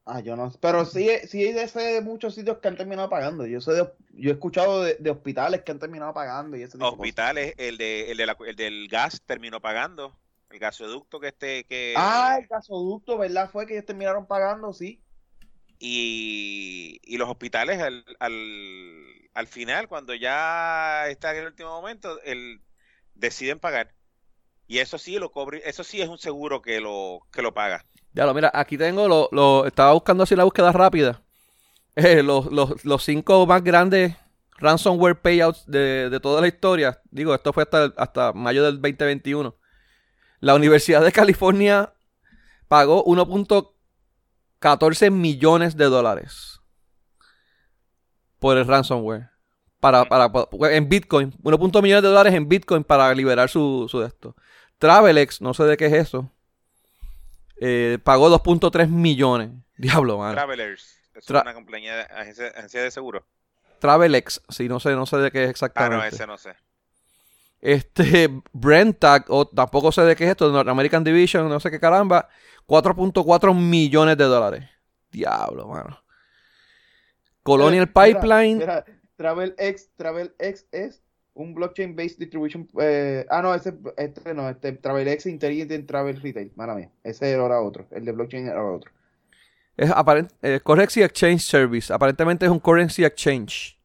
Ah, 0.09 0.21
yo 0.21 0.37
no. 0.37 0.49
Pero 0.61 0.85
sí, 0.85 1.09
sí 1.27 1.43
hay 1.43 1.51
de, 1.51 1.67
sé 1.67 1.81
de 1.81 2.01
muchos 2.01 2.33
sitios 2.33 2.59
que 2.59 2.67
han 2.69 2.77
terminado 2.77 3.09
pagando. 3.09 3.45
Yo 3.45 3.59
sé 3.59 3.73
de- 3.73 3.91
yo 4.13 4.29
he 4.29 4.33
escuchado 4.33 4.81
de, 4.81 4.95
de 4.95 5.09
hospitales 5.09 5.63
que 5.63 5.71
han 5.73 5.79
terminado 5.79 6.13
pagando 6.13 6.55
y 6.55 6.61
ese 6.63 6.77
tipo 6.77 6.85
de 6.85 6.89
cosas. 6.91 6.99
Hospitales, 6.99 7.53
el, 7.57 7.77
de, 7.77 8.11
el, 8.11 8.17
de 8.17 8.25
la- 8.25 8.37
el 8.47 8.55
del 8.55 8.87
gas 8.87 9.21
terminó 9.25 9.59
pagando. 9.61 10.17
El 10.49 10.59
gasoducto 10.59 11.19
que 11.19 11.27
este 11.27 11.65
que 11.65 11.93
Ah, 11.97 12.37
el 12.39 12.47
gasoducto, 12.47 13.17
¿verdad? 13.17 13.49
Fue 13.51 13.65
que 13.67 13.73
ellos 13.73 13.85
terminaron 13.85 14.25
pagando, 14.27 14.71
sí. 14.73 15.03
y, 15.79 16.99
y 17.03 17.17
los 17.17 17.29
hospitales 17.29 17.79
al, 17.81 18.05
al, 18.19 18.33
al 19.33 19.47
final, 19.47 19.87
cuando 19.87 20.13
ya 20.15 21.07
está 21.09 21.31
en 21.31 21.39
el 21.41 21.47
último 21.47 21.69
momento, 21.69 22.21
el, 22.23 22.61
deciden 23.13 23.59
pagar. 23.59 23.93
Y 24.67 24.79
eso 24.79 24.97
sí 24.97 25.19
lo 25.19 25.31
cobre, 25.31 25.61
eso 25.69 25.83
sí 25.83 26.01
es 26.01 26.09
un 26.09 26.17
seguro 26.17 26.61
que 26.61 26.79
lo, 26.81 27.19
que 27.31 27.41
lo 27.41 27.53
paga. 27.53 27.85
Ya 28.17 28.25
lo, 28.25 28.33
mira, 28.33 28.49
aquí 28.51 28.79
tengo 28.79 29.07
lo, 29.07 29.29
lo 29.31 29.67
estaba 29.67 29.93
buscando 29.93 30.23
así 30.23 30.35
la 30.35 30.43
búsqueda 30.43 30.71
rápida. 30.71 31.21
Eh, 31.99 32.21
los, 32.21 32.51
los, 32.51 32.85
los 32.85 33.03
cinco 33.03 33.47
más 33.47 33.63
grandes 33.63 34.15
ransomware 34.59 35.19
payouts 35.19 35.65
de, 35.65 36.11
de 36.11 36.19
toda 36.19 36.41
la 36.41 36.47
historia. 36.47 37.01
Digo, 37.09 37.33
esto 37.33 37.51
fue 37.51 37.63
hasta, 37.63 37.91
hasta 37.97 38.33
mayo 38.33 38.63
del 38.63 38.79
2021. 38.79 39.55
La 40.39 40.53
Universidad 40.53 41.01
de 41.01 41.11
California 41.11 41.91
pagó 42.67 43.03
1.14 43.05 45.09
millones 45.09 45.75
de 45.75 45.85
dólares 45.85 46.61
por 48.37 48.57
el 48.57 48.67
ransomware. 48.67 49.31
Para, 49.79 50.05
para, 50.05 50.31
en 50.69 50.87
Bitcoin. 50.87 51.31
1.1 51.41 51.81
millones 51.81 52.03
de 52.03 52.09
dólares 52.09 52.35
en 52.35 52.47
Bitcoin 52.47 52.83
para 52.83 53.11
liberar 53.15 53.49
su, 53.49 53.87
su 53.89 54.01
de 54.01 54.05
esto. 54.05 54.35
Travelex, 54.77 55.41
no 55.41 55.55
sé 55.55 55.63
de 55.63 55.77
qué 55.77 55.87
es 55.87 55.93
eso. 55.93 56.31
Eh, 57.59 57.97
pagó 58.03 58.29
2.3 58.29 58.87
millones. 58.89 59.51
Diablo, 59.77 60.17
man. 60.17 60.33
Travelers. 60.35 60.97
Es 61.13 61.27
Tra- 61.27 61.41
una 61.41 61.53
compañía 61.53 61.95
de 61.95 62.01
agencia, 62.03 62.47
agencia 62.47 62.83
de 62.83 62.91
seguro. 62.91 63.25
Travelex, 63.79 64.41
sí, 64.49 64.67
no 64.67 64.79
sé, 64.79 64.91
no 64.95 65.05
sé 65.05 65.17
de 65.17 65.31
qué 65.31 65.43
es 65.43 65.47
Ah, 65.47 65.51
exactamente. 65.51 65.95
no, 65.97 66.03
ese 66.03 66.27
no 66.27 66.37
sé. 66.37 66.55
Este, 67.61 68.29
Brentag, 68.53 69.25
o 69.29 69.47
tampoco 69.47 69.91
sé 69.91 70.01
de 70.03 70.15
qué 70.15 70.25
es 70.25 70.29
esto, 70.31 70.51
North 70.51 70.69
American 70.69 71.03
Division, 71.03 71.47
no 71.49 71.59
sé 71.59 71.69
qué 71.71 71.79
caramba, 71.79 72.27
4.4 72.67 73.53
millones 73.55 74.17
de 74.17 74.23
dólares. 74.25 74.69
Diablo, 75.11 75.67
mano. 75.67 75.99
Colonial 77.43 77.87
Pipeline, 77.91 78.63
TravelX, 79.15 79.89
TravelX 79.95 80.65
es 80.71 81.01
un 81.37 81.53
blockchain 81.53 81.95
based 81.95 82.19
distribution. 82.19 82.67
eh, 82.79 83.25
ah, 83.29 83.41
no, 83.41 83.53
ese 83.53 83.73
este 83.97 84.33
no, 84.33 84.49
este 84.49 84.73
TravelX 84.73 85.25
Intelligent 85.27 85.87
Travel 85.87 86.21
Retail. 86.21 86.51
Mala 86.55 86.75
mía, 86.75 86.91
ese 87.03 87.31
era 87.31 87.61
otro. 87.61 87.87
El 87.91 88.05
de 88.05 88.11
blockchain 88.11 88.47
era 88.47 88.63
otro. 88.63 88.91
es 89.77 89.89
aparent, 89.91 90.31
eh, 90.41 90.59
Currency 90.63 91.03
Exchange 91.03 91.41
Service, 91.41 91.93
aparentemente 91.93 92.45
es 92.45 92.51
un 92.51 92.59
Currency 92.59 93.05
Exchange. 93.05 93.77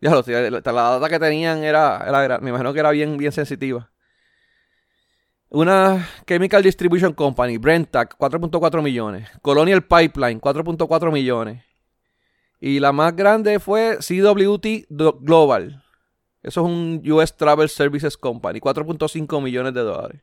Diablo, 0.00 0.22
tío, 0.22 0.50
la, 0.50 0.60
la 0.60 0.82
data 0.98 1.08
que 1.08 1.18
tenían 1.18 1.62
era, 1.62 2.04
era, 2.06 2.38
me 2.38 2.50
imagino 2.50 2.72
que 2.72 2.80
era 2.80 2.90
bien, 2.90 3.16
bien 3.16 3.30
sensitiva. 3.30 3.88
Una 5.48 6.08
Chemical 6.26 6.62
Distribution 6.62 7.12
Company, 7.12 7.58
Brentag, 7.58 8.16
4.4 8.16 8.82
millones. 8.82 9.28
Colonial 9.42 9.82
Pipeline, 9.82 10.40
4.4 10.40 11.12
millones. 11.12 11.62
Y 12.58 12.80
la 12.80 12.92
más 12.92 13.14
grande 13.14 13.60
fue 13.60 13.98
CWT 13.98 14.86
Global. 14.88 15.81
Eso 16.42 16.60
es 16.60 16.66
un 16.66 17.02
US 17.12 17.36
Travel 17.36 17.68
Services 17.68 18.16
Company, 18.16 18.60
4.5 18.60 19.40
millones 19.40 19.74
de 19.74 19.80
dólares. 19.82 20.22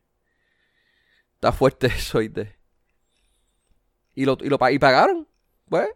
Está 1.35 1.51
fuerte 1.51 1.87
eso, 1.95 2.19
¿oíste? 2.19 2.55
Y 4.15 4.25
lo, 4.25 4.37
y 4.41 4.49
lo 4.49 4.57
y 4.69 4.79
pagaron. 4.79 5.27
Pues, 5.69 5.89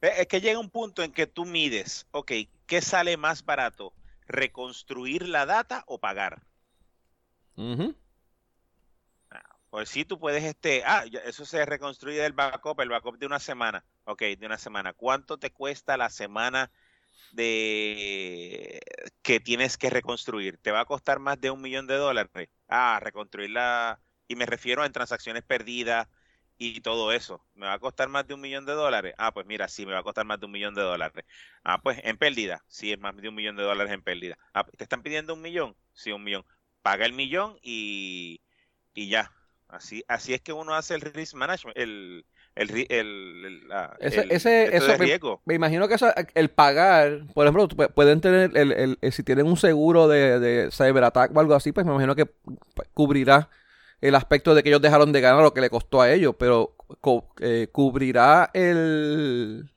Es 0.00 0.26
que 0.26 0.40
llega 0.40 0.58
un 0.58 0.70
punto 0.70 1.02
en 1.02 1.12
que 1.12 1.26
tú 1.26 1.44
mides, 1.44 2.06
ok, 2.10 2.32
¿qué 2.66 2.80
sale 2.80 3.18
más 3.18 3.44
barato? 3.44 3.92
¿Reconstruir 4.26 5.28
la 5.28 5.44
data 5.44 5.84
o 5.86 5.98
pagar? 5.98 6.42
ujú. 7.56 7.94
Pues 9.70 9.88
sí, 9.90 10.04
tú 10.04 10.18
puedes, 10.18 10.42
este, 10.44 10.82
ah, 10.86 11.04
eso 11.24 11.44
se 11.44 11.64
reconstruye 11.66 12.20
del 12.20 12.32
backup, 12.32 12.80
el 12.80 12.88
backup 12.88 13.18
de 13.18 13.26
una 13.26 13.38
semana. 13.38 13.84
Ok, 14.04 14.22
de 14.22 14.46
una 14.46 14.58
semana. 14.58 14.92
¿Cuánto 14.94 15.38
te 15.38 15.52
cuesta 15.52 15.96
la 15.96 16.08
semana 16.08 16.70
de 17.30 18.80
que 19.22 19.40
tienes 19.40 19.76
que 19.78 19.90
reconstruir? 19.90 20.58
¿Te 20.58 20.70
va 20.70 20.80
a 20.80 20.84
costar 20.86 21.18
más 21.18 21.40
de 21.40 21.50
un 21.50 21.60
millón 21.62 21.86
de 21.86 21.96
dólares? 21.96 22.48
Ah, 22.68 22.98
reconstruirla, 23.02 24.00
y 24.28 24.36
me 24.36 24.46
refiero 24.46 24.82
a 24.82 24.86
en 24.86 24.92
transacciones 24.92 25.42
perdidas 25.44 26.08
y 26.58 26.80
todo 26.80 27.12
eso. 27.12 27.44
¿Me 27.54 27.66
va 27.66 27.74
a 27.74 27.78
costar 27.78 28.08
más 28.08 28.26
de 28.26 28.34
un 28.34 28.40
millón 28.40 28.64
de 28.66 28.72
dólares? 28.72 29.14
Ah, 29.18 29.32
pues 29.34 29.46
mira, 29.46 29.68
sí, 29.68 29.84
me 29.86 29.92
va 29.92 29.98
a 30.00 30.02
costar 30.02 30.24
más 30.26 30.40
de 30.40 30.46
un 30.46 30.52
millón 30.52 30.74
de 30.74 30.82
dólares. 30.82 31.24
Ah, 31.64 31.80
pues 31.82 31.98
en 32.04 32.16
pérdida, 32.16 32.64
sí, 32.68 32.92
es 32.92 32.98
más 32.98 33.16
de 33.16 33.28
un 33.28 33.34
millón 33.34 33.56
de 33.56 33.62
dólares 33.64 33.92
en 33.92 34.02
pérdida. 34.02 34.38
Ah, 34.54 34.64
¿te 34.64 34.84
están 34.84 35.02
pidiendo 35.02 35.34
un 35.34 35.42
millón? 35.42 35.76
Sí, 35.92 36.12
un 36.12 36.24
millón. 36.24 36.44
Paga 36.82 37.04
el 37.06 37.12
millón 37.12 37.58
y, 37.62 38.40
y 38.94 39.08
ya. 39.08 39.32
Así, 39.68 40.04
así 40.08 40.32
es 40.34 40.40
que 40.42 40.52
uno 40.52 40.74
hace 40.74 40.94
el 40.94 41.00
risk 41.00 41.34
management, 41.34 41.76
el, 41.76 42.24
el, 42.56 42.70
el, 42.70 43.44
el- 43.44 43.68
la- 43.68 43.96
Ese- 44.00 44.22
el- 44.22 44.32
ese- 44.32 44.76
eso 44.76 44.88
me- 44.88 44.96
riesgo. 44.96 45.40
Me 45.44 45.54
imagino 45.54 45.86
que 45.88 45.94
eso, 45.94 46.08
el 46.34 46.48
pagar, 46.50 47.26
por 47.34 47.46
ejemplo, 47.46 47.68
pueden 47.94 48.20
tener, 48.20 48.50
el, 48.56 48.72
el- 48.72 48.98
el- 49.00 49.12
si 49.12 49.22
tienen 49.22 49.46
un 49.46 49.56
seguro 49.56 50.08
de, 50.08 50.40
de 50.40 50.70
cyberattack 50.72 51.36
o 51.36 51.40
algo 51.40 51.54
así, 51.54 51.70
pues 51.72 51.86
me 51.86 51.92
imagino 51.92 52.16
que 52.16 52.26
pues, 52.26 52.88
cubrirá 52.94 53.48
el 54.00 54.14
aspecto 54.14 54.54
de 54.54 54.62
que 54.62 54.70
ellos 54.70 54.82
dejaron 54.82 55.12
de 55.12 55.20
ganar 55.20 55.42
lo 55.42 55.54
que 55.54 55.60
le 55.60 55.70
costó 55.70 56.00
a 56.02 56.10
ellos, 56.12 56.34
pero 56.38 56.74
eh, 57.40 57.68
cubrirá 57.72 58.50
el 58.52 59.70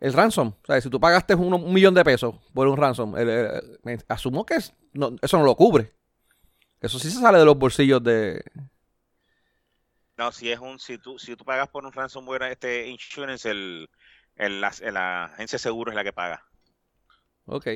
el 0.00 0.12
ransom. 0.12 0.48
O 0.48 0.66
sea, 0.66 0.80
si 0.80 0.90
tú 0.90 0.98
pagaste 0.98 1.34
un, 1.34 1.54
un 1.54 1.72
millón 1.72 1.94
de 1.94 2.02
pesos 2.04 2.34
por 2.52 2.66
un 2.66 2.76
ransom, 2.76 3.14
asumo 4.08 4.44
que 4.44 4.54
es- 4.54 4.72
no- 4.92 5.14
eso 5.22 5.38
no 5.38 5.44
lo 5.44 5.54
cubre. 5.54 5.92
Eso 6.80 6.98
sí 6.98 7.08
se 7.10 7.20
sale 7.20 7.38
de 7.38 7.44
los 7.44 7.56
bolsillos 7.56 8.02
de... 8.02 8.42
No, 10.22 10.32
si 10.32 10.50
es 10.52 10.58
un, 10.60 10.78
si 10.78 10.98
tú, 10.98 11.18
si 11.18 11.36
tú 11.36 11.44
pagas 11.44 11.68
por 11.68 11.84
un 11.84 11.92
ransomware, 11.92 12.44
este 12.44 12.88
insurance, 12.88 13.50
el, 13.50 13.90
el- 14.36 14.60
la, 14.60 14.72
la 14.92 15.24
agencia 15.26 15.56
de 15.56 15.62
seguro 15.62 15.90
es 15.90 15.96
la 15.96 16.04
que 16.04 16.12
paga. 16.12 16.44
Ok. 17.46 17.66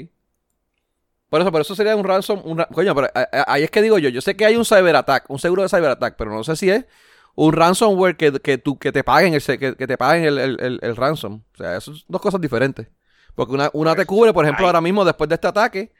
Por 1.28 1.40
eso, 1.40 1.50
por 1.50 1.60
eso 1.60 1.74
sería 1.74 1.96
un 1.96 2.04
ransom. 2.04 2.40
Un, 2.44 2.64
coño, 2.72 2.94
pero 2.94 3.08
a- 3.14 3.28
a- 3.32 3.52
ahí 3.54 3.64
es 3.64 3.70
que 3.70 3.82
digo 3.82 3.98
yo. 3.98 4.08
Yo 4.08 4.20
sé 4.20 4.36
que 4.36 4.46
hay 4.46 4.56
un 4.56 4.64
cyberattack, 4.64 5.28
un 5.30 5.38
seguro 5.38 5.62
de 5.62 5.68
cyberattack, 5.68 6.16
pero 6.16 6.30
no 6.32 6.44
sé 6.44 6.56
si 6.56 6.70
es 6.70 6.86
un 7.34 7.52
ransomware 7.52 8.16
que, 8.16 8.32
que, 8.40 8.58
tú, 8.58 8.78
que 8.78 8.92
te 8.92 9.02
paguen 9.04 9.34
el, 9.34 9.42
que, 9.42 9.76
que 9.76 9.86
te 9.86 9.98
paguen 9.98 10.24
el, 10.24 10.38
el, 10.38 10.78
el- 10.82 10.96
ransom. 10.96 11.42
O 11.54 11.56
sea, 11.56 11.76
eso 11.76 11.94
son 11.94 12.04
dos 12.08 12.20
cosas 12.22 12.40
diferentes. 12.40 12.88
Porque 13.34 13.52
una, 13.54 13.70
una 13.74 13.94
te 13.96 14.06
Pues, 14.06 14.06
cubre, 14.06 14.32
por 14.32 14.44
ejemplo, 14.44 14.66
ahora 14.66 14.80
mismo, 14.80 15.04
después 15.04 15.28
de 15.28 15.34
este 15.34 15.48
ataque, 15.48 15.92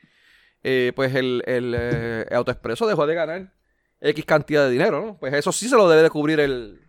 eh, 0.65 0.93
pues 0.97 1.15
el, 1.15 1.43
el 1.47 1.75
eh, 1.79 2.27
AutoExpreso 2.33 2.87
dejó 2.87 3.07
de 3.07 3.15
ganar 3.15 3.53
X 4.01 4.25
cantidad 4.25 4.65
de 4.67 4.71
dinero, 4.73 5.01
¿no? 5.07 5.19
Pues 5.19 5.35
eso 5.35 5.53
sí 5.53 5.69
se 5.69 5.77
lo 5.77 5.89
debe 5.89 6.03
de 6.03 6.11
cubrir 6.11 6.41
el, 6.41 6.81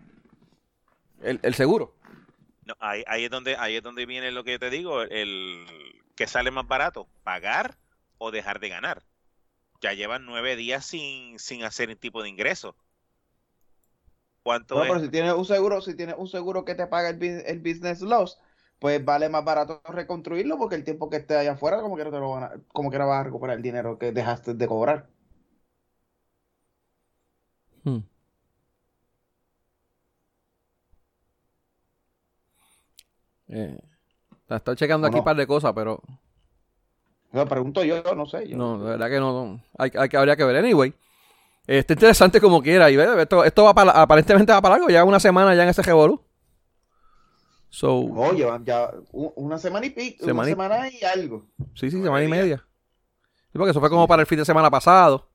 el, 1.22 1.40
el 1.44 1.54
seguro. 1.56 1.94
No, 2.66 2.76
ahí, 2.80 3.04
ahí 3.08 3.26
es 3.26 3.32
donde, 3.32 3.56
ahí 3.58 3.76
es 3.78 3.84
donde 3.84 4.06
viene 4.06 4.32
lo 4.32 4.44
que 4.44 4.52
yo 4.54 4.60
te 4.60 4.70
digo, 4.70 5.02
el 5.04 5.66
que 6.16 6.28
sale 6.28 6.52
más 6.52 6.68
barato, 6.68 7.08
pagar 7.24 7.78
o 8.18 8.32
dejar 8.32 8.60
de 8.60 8.70
ganar. 8.70 9.04
Ya 9.82 9.94
llevan 9.94 10.26
nueve 10.26 10.56
días 10.58 10.86
sin, 10.86 11.40
sin 11.40 11.64
hacer 11.64 11.90
ningún 11.90 12.02
tipo 12.02 12.24
de 12.24 12.30
ingreso. 12.30 12.76
¿Cuánto 14.44 14.82
Bueno, 14.82 14.88
pero 14.88 15.00
es? 15.00 15.04
si 15.04 15.10
tienes 15.10 15.34
un 15.34 15.46
seguro, 15.46 15.82
si 15.82 15.96
tienes 15.96 16.16
un 16.18 16.28
seguro 16.28 16.64
que 16.66 16.76
te 16.76 16.88
paga 16.88 17.10
el, 17.10 17.18
bus- 17.18 17.44
el 17.46 17.60
business 17.60 18.02
loss, 18.02 18.40
pues 18.80 19.04
vale 19.04 19.30
más 19.30 19.44
barato 19.46 19.82
reconstruirlo 19.86 20.58
porque 20.58 20.76
el 20.76 20.84
tiempo 20.84 21.10
que 21.10 21.18
esté 21.18 21.36
allá 21.38 21.54
afuera, 21.54 21.82
como 21.82 21.96
quiera 21.96 22.12
te 22.12 22.20
lo 22.20 22.32
van 22.32 22.44
a, 22.44 22.52
como 22.74 22.90
quiera 22.90 23.06
vas 23.06 23.22
a 23.22 23.24
recuperar 23.24 23.58
el 23.58 23.64
dinero 23.64 23.98
que 23.98 24.12
dejaste 24.12 24.54
de 24.54 24.68
cobrar. 24.68 25.10
Hmm. 27.88 28.00
Eh, 33.50 33.78
la 34.50 34.58
estoy 34.58 34.76
checando 34.76 35.08
¿O 35.08 35.10
aquí 35.10 35.16
no? 35.16 35.22
un 35.22 35.26
par 35.26 35.36
de 35.38 35.48
cosas, 35.48 35.72
pero 35.74 36.02
Lo 37.32 37.46
pregunto 37.48 37.84
yo, 37.84 38.02
no 38.16 38.26
sé. 38.26 38.48
Yo, 38.50 38.58
no, 38.58 38.78
de 38.80 38.90
verdad 38.92 39.10
que 39.10 39.20
no. 39.20 39.32
no. 39.46 39.62
Hay, 39.78 39.92
hay 39.98 40.10
que 40.10 40.18
habría 40.18 40.36
que 40.36 40.44
ver. 40.44 40.58
Anyway, 40.58 40.90
eh, 41.68 41.80
está 41.80 41.94
interesante 41.94 42.42
como 42.42 42.62
quiera. 42.62 42.90
Y 42.92 42.96
esto, 42.98 43.44
esto 43.44 43.64
va 43.64 43.74
para, 43.74 43.92
aparentemente 43.92 44.52
va 44.52 44.62
para 44.62 44.76
algo. 44.76 44.90
Ya 44.90 45.04
una 45.04 45.20
semana 45.20 45.54
ya 45.56 45.64
en 45.64 45.70
ese 45.70 45.82
revolú. 45.82 46.22
So, 47.70 48.00
Oh, 48.00 48.32
llevan 48.32 48.64
ya 48.66 48.92
una 49.12 49.58
semana 49.58 49.86
y 49.86 49.90
pico, 49.92 50.24
una 50.26 50.32
Semana 50.32 50.50
y- 50.50 50.52
semana 50.52 50.90
y 50.90 51.04
algo. 51.04 51.46
sí, 51.76 51.92
sí, 51.92 52.02
semana 52.02 52.24
y 52.24 52.28
media. 52.30 52.66
Sí, 53.52 53.58
porque 53.58 53.72
eso 53.72 53.80
fue 53.82 53.90
como 53.90 54.08
para 54.08 54.22
el 54.22 54.26
fin 54.26 54.40
de 54.40 54.46
semana 54.46 54.70
pasado. 54.72 55.28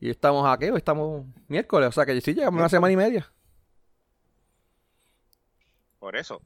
Y 0.00 0.10
estamos 0.10 0.48
aquí, 0.48 0.66
hoy 0.70 0.78
estamos 0.78 1.26
miércoles. 1.48 1.88
O 1.88 1.92
sea 1.92 2.06
que 2.06 2.20
sí, 2.20 2.32
llegamos 2.34 2.58
una 2.58 2.68
semana 2.68 2.92
y 2.92 2.96
media. 2.96 3.30
Por 5.98 6.16
eso, 6.16 6.40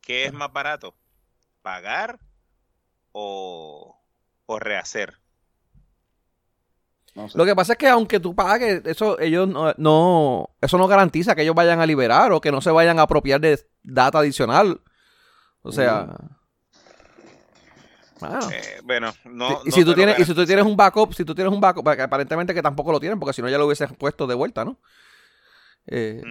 ¿qué 0.00 0.26
es 0.26 0.32
más 0.32 0.52
barato? 0.52 0.94
¿Pagar 1.62 2.20
o, 3.10 3.98
o 4.46 4.58
rehacer? 4.58 5.18
No 7.14 7.28
sé. 7.28 7.36
Lo 7.36 7.44
que 7.44 7.54
pasa 7.56 7.72
es 7.72 7.78
que 7.78 7.88
aunque 7.88 8.20
tú 8.20 8.34
pagues, 8.34 8.82
eso 8.86 9.18
ellos 9.18 9.48
no, 9.48 9.74
no- 9.76 10.50
eso 10.60 10.78
no 10.78 10.86
garantiza 10.86 11.34
que 11.34 11.42
ellos 11.42 11.54
vayan 11.54 11.80
a 11.80 11.86
liberar 11.86 12.32
o 12.32 12.40
que 12.40 12.52
no 12.52 12.60
se 12.60 12.70
vayan 12.70 12.98
a 12.98 13.02
apropiar 13.02 13.40
de 13.40 13.60
data 13.82 14.20
adicional. 14.20 14.80
O 15.62 15.72
sea, 15.72 16.16
bueno, 18.30 18.50
Eh, 18.50 18.80
bueno, 18.84 19.12
no. 19.24 19.48
si- 19.48 19.54
y 19.54 19.70
no 19.70 19.76
si 19.76 19.84
tú 19.84 19.94
tienes 19.94 20.18
y 20.18 20.24
si 20.24 20.34
tú 20.34 20.44
tienes 20.46 20.64
un 20.64 20.76
backup, 20.76 21.12
si 21.14 21.24
tú 21.24 21.34
tienes 21.34 21.52
un 21.52 21.60
backup, 21.60 21.84
que 21.94 22.02
aparentemente 22.02 22.54
que 22.54 22.62
tampoco 22.62 22.92
lo 22.92 23.00
tienen 23.00 23.18
porque 23.18 23.32
si 23.32 23.42
no 23.42 23.48
ya 23.48 23.58
lo 23.58 23.66
hubiesen 23.66 23.94
puesto 23.96 24.26
de 24.26 24.34
vuelta, 24.34 24.64
¿no? 24.64 24.78
Eh, 25.86 26.22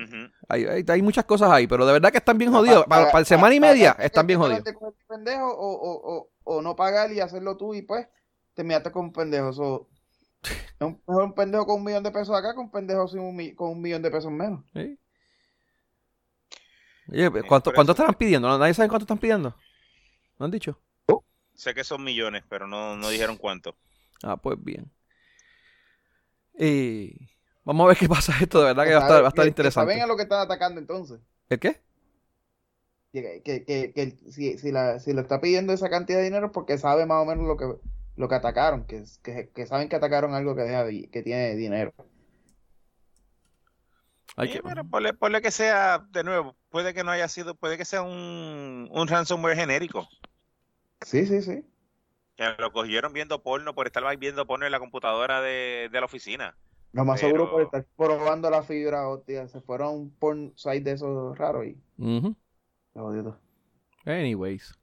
hay, 0.47 0.65
hay- 0.65 0.85
hay 0.87 1.01
muchas 1.01 1.25
cosas 1.25 1.51
ahí, 1.51 1.67
pero 1.67 1.85
de 1.85 1.91
verdad 1.93 2.11
que 2.11 2.19
están 2.19 2.37
bien 2.37 2.51
jodidos. 2.51 2.83
pa- 2.83 2.89
Para, 2.89 3.05
pa- 3.07 3.11
para 3.11 3.25
semana 3.25 3.53
y 3.53 3.59
media 3.59 3.95
están 3.99 4.25
bien 4.25 4.39
jodidos. 4.39 4.63
con 4.73 4.93
pendejo 5.07 5.45
o, 5.45 5.71
o, 5.73 6.15
o, 6.15 6.29
o 6.45 6.61
no 6.61 6.75
pagar 6.75 7.11
y 7.11 7.19
hacerlo 7.19 7.57
tú 7.57 7.73
y 7.73 7.81
pues 7.81 8.07
te 8.53 8.63
miraste 8.63 8.91
con 8.91 9.05
un 9.05 9.13
pendejo. 9.13 9.51
So, 9.51 9.87
Es 10.43 10.51
un, 10.79 10.93
es 11.07 11.15
un 11.15 11.33
pendejo 11.35 11.65
con 11.65 11.75
un 11.79 11.83
millón 11.83 12.01
de 12.03 12.11
pesos 12.11 12.35
acá 12.35 12.53
que 12.53 12.59
un 12.59 12.71
pendejo 12.71 13.07
sin 13.09 13.19
un 13.19 13.55
con 13.55 13.71
un 13.71 13.81
millón 13.81 14.01
de 14.01 14.09
pesos 14.11 14.31
menos. 14.31 14.63
Sí. 14.73 14.97
Oye, 17.11 17.29
¿cuánto, 17.29 17.65
por 17.71 17.75
¿cuánto 17.75 17.91
eso. 17.91 18.01
estarán 18.03 18.15
pidiendo? 18.15 18.47
¿No- 18.47 18.57
¿Nadie 18.57 18.73
sabe 18.73 18.87
cuánto 18.89 19.03
están 19.03 19.17
pidiendo? 19.17 19.55
¿No 20.39 20.45
han 20.45 20.51
dicho? 20.51 20.79
Sé 21.61 21.75
que 21.75 21.83
son 21.83 22.03
millones, 22.03 22.43
pero 22.49 22.65
no, 22.65 22.95
no 22.97 23.09
dijeron 23.09 23.37
cuánto. 23.37 23.75
Ah, 24.23 24.35
pues 24.35 24.57
bien. 24.63 24.91
Y 26.57 27.29
vamos 27.63 27.85
a 27.85 27.89
ver 27.89 27.97
qué 27.97 28.07
pasa 28.09 28.33
esto, 28.41 28.61
de 28.61 28.65
verdad 28.73 28.83
que 28.85 28.93
va 28.95 28.97
a 28.97 29.01
estar, 29.03 29.21
va 29.23 29.27
a 29.27 29.29
estar 29.29 29.43
Que- 29.45 29.49
interesante. 29.49 29.91
Saben 29.91 30.03
a 30.03 30.07
lo 30.07 30.15
que 30.17 30.23
están 30.23 30.39
atacando 30.39 30.79
entonces. 30.81 31.19
¿El 31.49 31.59
qué? 31.59 31.79
Que, 33.13 33.43
que, 33.45 33.63
que, 33.63 33.93
que 33.93 34.31
si, 34.31 34.57
si, 34.57 34.71
la, 34.71 34.97
si 34.99 35.13
le 35.13 35.21
está 35.21 35.39
pidiendo 35.39 35.71
esa 35.71 35.87
cantidad 35.91 36.17
de 36.17 36.23
dinero 36.23 36.47
es 36.47 36.51
porque 36.51 36.79
sabe 36.79 37.05
más 37.05 37.21
o 37.21 37.25
menos 37.25 37.45
lo 37.45 37.57
que, 37.57 37.65
lo 38.15 38.27
que 38.27 38.35
atacaron, 38.35 38.87
que, 38.87 39.03
que, 39.21 39.49
que 39.53 39.65
saben 39.67 39.87
que 39.87 39.97
atacaron 39.97 40.33
algo 40.33 40.55
que, 40.55 40.63
deja, 40.63 40.87
que 41.11 41.21
tiene 41.21 41.53
dinero. 41.55 41.93
Hay 44.35 44.47
Sí, 44.47 44.53
que- 44.55 44.63
pero 44.63 44.83
ponle, 44.83 45.13
ponle 45.13 45.43
que 45.43 45.51
sea, 45.51 45.99
de 46.09 46.23
nuevo, 46.23 46.55
puede 46.69 46.95
que 46.95 47.03
no 47.03 47.11
haya 47.11 47.27
sido, 47.27 47.53
puede 47.53 47.77
que 47.77 47.85
sea 47.85 48.01
un, 48.01 48.89
un 48.91 49.07
ransomware 49.07 49.55
genérico. 49.57 50.07
Sí, 51.01 51.25
sí, 51.25 51.41
sí. 51.41 51.65
Que 52.35 52.55
lo 52.57 52.71
cogieron 52.71 53.13
viendo 53.13 53.41
porno 53.43 53.75
por 53.75 53.87
estar 53.87 54.17
viendo 54.17 54.45
porno 54.47 54.65
en 54.65 54.71
la 54.71 54.79
computadora 54.79 55.41
de, 55.41 55.89
de 55.91 55.99
la 55.99 56.05
oficina. 56.05 56.55
Lo 56.93 57.05
más 57.05 57.19
Pero- 57.21 57.29
seguro 57.33 57.51
por 57.51 57.61
estar 57.63 57.85
probando 57.95 58.49
la 58.49 58.63
fibra 58.63 59.07
óptica. 59.07 59.47
Se 59.47 59.61
fueron 59.61 59.87
a 59.87 59.91
un 59.91 60.11
porn 60.17 60.53
site 60.55 60.81
de 60.81 60.91
esos 60.93 61.37
raros 61.37 61.65
y 61.65 61.77
jodió 62.93 63.23
todo. 63.23 63.39
Anyways. 64.05 64.77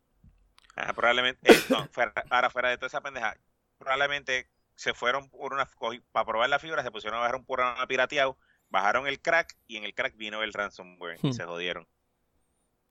Ah, 0.77 0.93
probablemente, 0.95 1.41
eh, 1.53 1.57
no, 1.71 1.87
fuera- 1.93 2.13
ahora 2.31 2.51
fuera 2.51 2.69
de 2.71 2.77
toda 2.77 2.87
esa 2.87 3.01
pendeja, 3.01 3.37
probablemente 3.79 4.49
se 4.77 4.95
fueron 4.95 5.29
por 5.29 5.53
una, 5.53 5.69
para 6.13 6.25
probar 6.25 6.49
la 6.49 6.61
fibra, 6.61 6.83
se 6.85 6.91
pusieron 6.93 7.19
a 7.19 7.23
bajar 7.23 7.35
un 7.37 7.45
programa 7.45 7.85
pirateado, 7.89 8.39
bajaron 8.71 9.09
el 9.09 9.21
crack 9.21 9.57
y 9.67 9.77
en 9.77 9.85
el 9.85 9.93
crack 9.95 10.17
vino 10.17 10.43
el 10.45 10.53
ransomware 10.53 11.19
y 11.23 11.29
Hmm. 11.29 11.33
se 11.33 11.45
jodieron. 11.45 11.87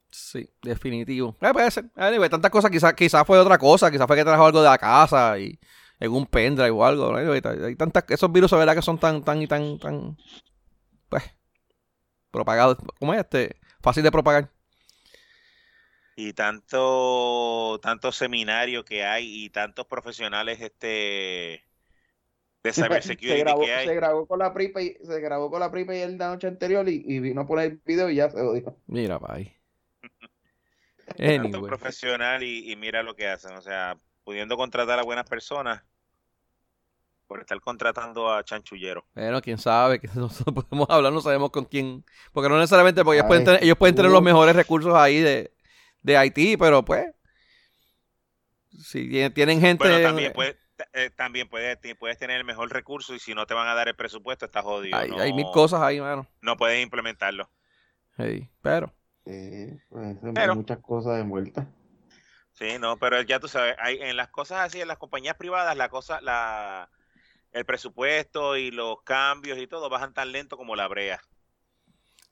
Sí, 0.09 0.49
definitivo. 0.61 1.35
Eh, 1.41 1.49
puede 1.51 1.69
ser. 1.71 1.85
Anyway, 1.95 2.29
tantas 2.29 2.51
cosas, 2.51 2.71
quizás 2.71 2.93
quizás 2.93 3.25
fue 3.25 3.37
otra 3.39 3.57
cosa, 3.57 3.91
quizás 3.91 4.07
fue 4.07 4.15
que 4.15 4.23
trajo 4.23 4.45
algo 4.45 4.61
de 4.61 4.69
la 4.69 4.77
casa 4.77 5.37
y 5.37 5.59
en 5.99 6.11
un 6.11 6.25
pendrive 6.25 6.69
o 6.71 6.85
algo. 6.85 7.15
hay 7.15 7.75
tantas, 7.75 8.05
esos 8.09 8.31
virus, 8.31 8.51
de 8.51 8.57
verdad, 8.57 8.75
que 8.75 8.81
son 8.81 8.97
tan, 8.97 9.23
tan 9.23 9.41
y 9.41 9.47
tan, 9.47 9.79
tan, 9.79 10.17
pues, 11.09 11.23
propagados. 12.31 12.77
¿Cómo 12.99 13.13
es 13.13 13.19
este? 13.19 13.57
Fácil 13.81 14.03
de 14.03 14.11
propagar. 14.11 14.49
Y 16.15 16.33
tanto, 16.33 17.79
tanto 17.81 18.11
seminario 18.11 18.83
que 18.83 19.05
hay 19.05 19.45
y 19.45 19.49
tantos 19.51 19.85
profesionales 19.85 20.59
este 20.61 21.63
de 22.63 22.73
se, 22.73 22.83
cybersecurity 22.83 23.39
grabó, 23.39 23.61
que 23.61 23.73
hay. 23.73 23.87
se 23.87 23.95
grabó 23.95 24.25
con 24.25 24.39
la 24.39 24.53
prepaid, 24.53 24.97
se 25.03 25.19
grabó 25.21 25.51
con 25.51 25.59
la 25.59 25.69
prepaid 25.69 26.17
la 26.17 26.29
noche 26.29 26.47
anterior 26.47 26.89
y, 26.89 27.03
y 27.05 27.19
vino 27.19 27.41
a 27.41 27.47
poner 27.47 27.71
el 27.71 27.81
video 27.85 28.09
y 28.09 28.15
ya 28.15 28.31
se 28.31 28.41
jodió. 28.41 28.75
Mira, 28.87 29.19
pa' 29.19 29.37
Anyway. 31.17 31.61
profesional 31.67 32.43
y, 32.43 32.71
y 32.71 32.75
mira 32.75 33.03
lo 33.03 33.15
que 33.15 33.27
hacen. 33.27 33.55
O 33.55 33.61
sea, 33.61 33.97
pudiendo 34.23 34.57
contratar 34.57 34.99
a 34.99 35.03
buenas 35.03 35.27
personas 35.27 35.83
por 37.27 37.41
estar 37.41 37.59
contratando 37.59 38.31
a 38.31 38.43
chanchulleros. 38.43 39.03
Bueno, 39.13 39.41
quién 39.41 39.57
sabe, 39.57 39.99
que 39.99 40.07
no 40.15 40.29
no 40.45 40.53
podemos 40.53 40.89
hablar, 40.89 41.11
no 41.13 41.21
sabemos 41.21 41.51
con 41.51 41.65
quién. 41.65 42.03
Porque 42.31 42.49
no 42.49 42.57
necesariamente, 42.57 43.03
porque 43.03 43.17
ellos 43.17 43.25
Ay, 43.25 43.29
pueden 43.29 43.45
tener, 43.45 43.63
ellos 43.63 43.77
pueden 43.77 43.95
tener 43.95 44.11
los 44.11 44.21
mejores 44.23 44.55
recursos 44.55 44.93
ahí 44.95 45.19
de, 45.19 45.53
de 46.01 46.17
Haití, 46.17 46.57
pero 46.57 46.83
pues. 46.83 47.05
Si 48.83 49.09
tienen- 49.33 49.59
gente. 49.59 49.87
Bueno, 49.87 50.01
también 50.01 50.33
puedes, 50.33 50.57
eh, 50.93 51.09
también 51.15 51.49
puedes, 51.49 51.77
puedes 51.97 52.17
tener 52.17 52.37
el 52.37 52.43
mejor 52.43 52.71
recurso 52.71 53.15
y 53.15 53.19
si 53.19 53.33
no 53.33 53.45
te 53.45 53.53
van 53.53 53.67
a 53.67 53.73
dar 53.73 53.87
el 53.87 53.95
presupuesto, 53.95 54.45
estás 54.45 54.63
jodido. 54.63 54.97
hay, 54.97 55.09
no, 55.09 55.19
hay 55.19 55.33
mil 55.33 55.47
cosas 55.51 55.81
ahí, 55.81 55.99
mano. 55.99 56.27
No 56.41 56.57
puedes 56.57 56.81
implementarlo. 56.83 57.49
Sí, 58.17 58.49
pero. 58.61 58.93
Sí, 59.27 59.77
pues, 59.89 60.17
hay 60.23 60.31
Pero- 60.33 60.55
muchas 60.55 60.79
cosas 60.79 61.19
envueltas. 61.19 61.67
Sí, 62.53 62.77
no, 62.79 62.97
pero 62.97 63.21
ya 63.21 63.39
tú 63.39 63.47
sabes, 63.47 63.75
hay, 63.79 63.97
en 64.01 64.15
las 64.17 64.29
cosas 64.29 64.61
así, 64.61 64.81
en 64.81 64.87
las 64.87 64.97
compañías 64.97 65.35
privadas, 65.35 65.77
la 65.77 65.89
cosa, 65.89 66.21
la, 66.21 66.89
el 67.51 67.65
presupuesto 67.65 68.57
y 68.57 68.71
los 68.71 69.01
cambios 69.03 69.59
y 69.59 69.67
todo 69.67 69.89
bajan 69.89 70.13
tan 70.13 70.31
lento 70.31 70.57
como 70.57 70.75
la 70.75 70.87
brea. 70.87 71.19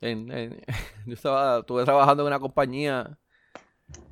en- 0.01 0.31
en- 0.31 0.61
yo 1.05 1.13
estaba, 1.13 1.59
estuve 1.59 1.83
trabajando 1.83 2.23
en 2.23 2.27
una 2.27 2.39
compañía 2.39 3.17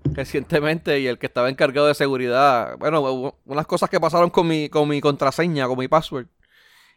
recientemente 0.06 1.00
y 1.00 1.08
el 1.08 1.18
que 1.18 1.26
estaba 1.28 1.50
encargado 1.50 1.88
de 1.88 1.96
seguridad, 1.96 2.78
bueno, 2.78 3.02
hubo 3.02 3.40
unas 3.46 3.66
cosas 3.66 3.90
que 3.90 4.00
pasaron 4.00 4.30
con 4.30 4.48
mi, 4.48 4.70
con 4.70 4.88
mi 4.88 5.02
contraseña, 5.02 5.68
con 5.68 5.78
mi 5.80 5.88
password. 5.88 6.28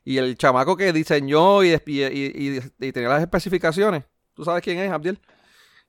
Y 0.04 0.18
el 0.18 0.36
chamaco 0.36 0.76
que 0.76 0.92
diseñó 0.92 1.64
y, 1.64 1.70
y, 1.86 2.02
y- 2.04 2.58
y- 2.58 2.86
y 2.86 2.92
tenía 2.92 3.08
las 3.08 3.22
especificaciones, 3.22 4.04
¿tú 4.34 4.44
sabes 4.44 4.62
quién 4.62 4.78
es, 4.78 4.90
Abdiel? 4.90 5.18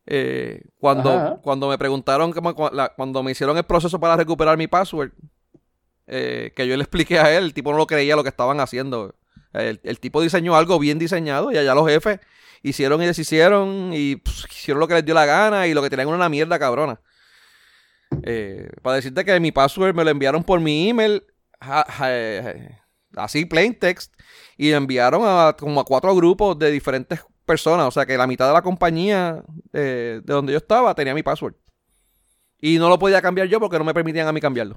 Eh, 0.10 0.62
cuando, 0.80 1.12
Ajá. 1.12 1.39
cuando 1.41 1.67
me 1.67 1.78
preguntaron, 1.78 2.34
cuando 2.96 3.24
me 3.24 3.32
hicieron 3.32 3.58
el 3.58 3.65
proceso 3.65 4.00
para 4.00 4.15
recuperar 4.15 4.58
mi 4.58 4.67
password, 4.67 5.12
eh, 6.08 6.54
que 6.56 6.65
yo 6.67 6.78
le 6.78 6.84
expliqué 6.84 7.20
a 7.20 7.36
él, 7.38 7.43
el 7.43 7.54
tipo 7.54 7.72
no 7.72 7.78
lo 7.78 7.86
creía 7.88 8.15
lo 8.15 8.24
que 8.24 8.30
estaban 8.30 8.60
haciendo. 8.62 9.15
El, 9.54 9.80
el 9.84 10.00
tipo 10.00 10.22
diseñó 10.22 10.56
algo 10.56 10.80
bien 10.80 10.98
diseñado 11.00 11.52
y 11.52 11.58
allá 11.58 11.74
los 11.76 11.88
jefes 11.89 12.20
hicieron 12.63 13.02
y 13.02 13.06
deshicieron 13.06 13.91
y 13.93 14.15
pues, 14.17 14.46
hicieron 14.52 14.80
lo 14.80 14.88
que 14.88 14.93
les 14.96 15.06
dio 15.06 15.13
la 15.13 15.26
gana 15.26 15.67
y 15.67 15.74
lo 15.74 15.82
que 15.82 15.89
tenían 15.89 16.08
una 16.08 16.30
mierda 16.30 16.58
cabrona. 16.58 17.00
Eh, 18.24 18.70
para 18.82 18.96
decirte 18.98 19.26
que 19.26 19.39
mi 19.39 19.52
password 19.52 19.93
me 19.93 20.04
lo 20.04 20.10
enviaron 20.10 20.43
por 20.43 20.60
mi 20.62 20.89
email, 20.89 21.24
ja- 21.60 21.86
ja- 21.89 22.82
así 23.17 23.46
plain 23.46 23.78
text, 23.78 24.13
y 24.58 24.72
lo 24.72 24.78
enviaron 24.78 25.22
a 25.26 25.56
como 25.60 25.82
a 25.82 25.86
cuatro 25.86 26.15
grupos 26.15 26.58
de 26.58 26.72
diferentes 26.72 27.22
personas. 27.47 27.88
O 27.88 27.91
sea 27.91 28.05
que 28.05 28.15
la 28.17 28.27
mitad 28.27 28.45
de 28.47 28.53
la 28.53 28.62
compañía 28.62 29.43
eh, 29.73 30.21
de 30.23 30.33
donde 30.33 30.51
yo 30.53 30.57
estaba 30.57 30.93
tenía 30.93 31.15
mi 31.15 31.23
password. 31.23 31.55
Y 32.60 32.77
no 32.77 32.89
lo 32.89 32.99
podía 32.99 33.21
cambiar 33.21 33.47
yo 33.47 33.60
porque 33.60 33.79
no 33.79 33.83
me 33.86 33.93
permitían 33.95 34.27
a 34.27 34.31
mí 34.33 34.39
cambiarlo. 34.41 34.75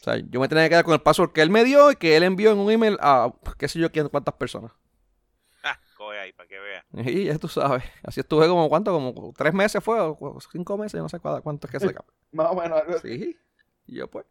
O 0.00 0.04
sea, 0.04 0.16
yo 0.16 0.40
me 0.40 0.48
tenía 0.48 0.64
que 0.64 0.70
quedar 0.70 0.84
con 0.84 0.94
el 0.94 1.00
password 1.00 1.32
que 1.32 1.42
él 1.42 1.50
me 1.50 1.64
dio 1.64 1.90
y 1.92 1.96
que 1.96 2.16
él 2.16 2.22
envió 2.24 2.52
en 2.52 2.58
un 2.58 2.70
email 2.70 2.96
a 3.00 3.32
qué 3.58 3.68
sé 3.68 3.78
yo 3.78 3.90
quién, 3.92 4.08
cuántas 4.08 4.34
personas. 4.34 4.72
Ah, 5.62 5.78
coge 5.96 6.18
ahí 6.18 6.32
para 6.32 6.48
que 6.48 6.58
veas. 6.58 6.84
Y 7.06 7.24
ya 7.26 7.38
tú 7.38 7.46
sabes. 7.48 7.84
Así 8.02 8.20
estuve 8.20 8.48
como, 8.48 8.68
¿cuánto? 8.68 8.92
Como 8.92 9.32
tres 9.36 9.54
meses 9.54 9.82
fue, 9.82 10.00
o 10.00 10.38
cinco 10.50 10.76
meses, 10.76 11.00
no 11.00 11.08
sé 11.08 11.18
cuá- 11.20 11.40
cuánto 11.40 11.66
es 11.66 11.70
que 11.72 11.78
se 11.80 11.94
Más 12.32 12.48
o 12.50 12.54
menos. 12.54 12.82
Sí. 13.02 13.36
Y 13.86 13.94
yo 13.96 14.08
pues. 14.10 14.26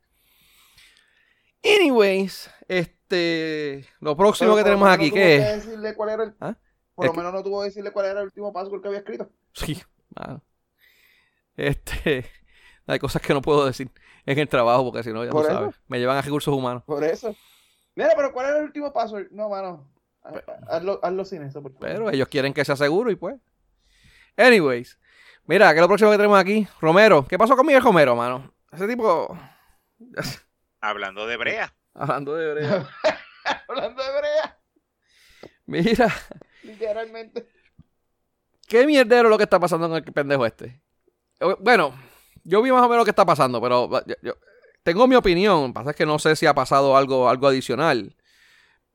Anyways, 1.64 2.50
este. 2.68 3.86
Lo 4.00 4.18
próximo 4.18 4.52
Pero 4.56 4.58
que 4.58 4.64
tenemos 4.64 4.90
aquí, 4.90 5.12
¿qué 5.12 5.36
es? 5.38 5.42
que 5.44 5.52
decirle 5.68 5.96
cuál 5.96 6.10
era 6.10 6.24
el- 6.24 6.36
¿Ah? 6.40 6.56
Por 7.02 7.06
Es 7.06 7.10
lo 7.10 7.14
que- 7.14 7.18
menos 7.18 7.34
no 7.34 7.44
tuvo 7.44 7.62
que 7.62 7.66
decirle 7.70 7.92
cuál 7.92 8.06
era 8.08 8.20
el 8.20 8.26
último 8.28 8.54
password 8.54 8.82
que 8.82 8.88
había 8.88 9.00
escrito. 9.00 9.30
Sí, 9.54 9.82
mano. 10.16 10.42
Este. 11.58 12.26
Hay 12.88 13.00
cosas 13.00 13.22
que 13.22 13.34
no 13.34 13.42
puedo 13.42 13.66
decir 13.66 13.90
en 14.26 14.40
el 14.40 14.48
trabajo 14.50 14.84
porque 14.86 15.04
si 15.04 15.12
no, 15.14 15.24
ya 15.24 15.30
eso. 15.30 15.44
sabes. 15.44 15.76
Me 15.88 16.00
llevan 16.00 16.18
a 16.18 16.22
recursos 16.22 16.54
humanos. 16.54 16.84
Por 16.86 17.04
eso. 17.04 17.36
Mira, 17.96 18.12
pero 18.16 18.32
¿cuál 18.34 18.48
era 18.48 18.58
el 18.58 18.64
último 18.66 18.92
password? 18.94 19.28
No, 19.32 19.50
mano. 19.50 19.88
Ha- 20.24 20.76
Hazlo, 20.76 21.00
hazlo 21.04 21.26
sin 21.26 21.44
eso, 21.44 21.62
por 21.62 21.72
favor. 21.74 21.88
Pero 21.88 22.10
ellos 22.12 22.28
quieren 22.28 22.54
que 22.54 22.64
sea 22.66 22.76
seguro 22.76 23.10
y 23.12 23.16
pues. 23.16 23.36
Anyways. 24.38 24.98
Mira, 25.46 25.70
¿qué 25.70 25.76
es 25.76 25.82
lo 25.82 25.88
próximo 25.88 26.12
que 26.12 26.18
tenemos 26.18 26.40
aquí? 26.40 26.68
Romero. 26.80 27.26
¿Qué 27.28 27.38
pasó 27.38 27.56
con 27.56 27.66
Miguel 27.66 27.82
Romero, 27.84 28.16
mano? 28.16 28.54
Ese 28.72 28.88
tipo. 28.88 29.38
Hablando 30.82 31.26
de 31.28 31.38
brea. 31.38 31.74
Hablando 31.94 32.36
de 32.36 32.54
brea. 32.54 32.90
Hablando 33.68 34.04
de 34.04 34.10
brea, 34.20 34.58
Mira. 35.66 36.14
Literalmente. 36.64 37.48
¿Qué 38.68 38.86
mierdero 38.86 39.30
lo 39.30 39.38
que 39.38 39.44
está 39.44 39.60
pasando 39.60 39.88
con 39.90 39.98
el 39.98 40.04
pendejo 40.04 40.46
este? 40.46 40.82
Bueno, 41.60 41.94
yo 42.44 42.62
vi 42.62 42.72
más 42.72 42.82
o 42.82 42.90
menos 42.90 43.00
lo 43.00 43.04
que 43.06 43.10
está 43.12 43.26
pasando, 43.26 43.62
pero 43.62 43.90
yo- 44.06 44.16
yo- 44.22 44.38
tengo 44.84 45.08
mi 45.08 45.16
opinión. 45.16 45.62
Lo 45.62 45.68
que 45.68 45.74
pasa 45.74 45.90
es 45.92 45.96
que 45.96 46.06
no 46.06 46.18
sé 46.20 46.36
si 46.36 46.46
ha 46.46 46.54
pasado 46.54 46.96
algo, 46.96 47.28
algo 47.30 47.48
adicional. 47.48 48.16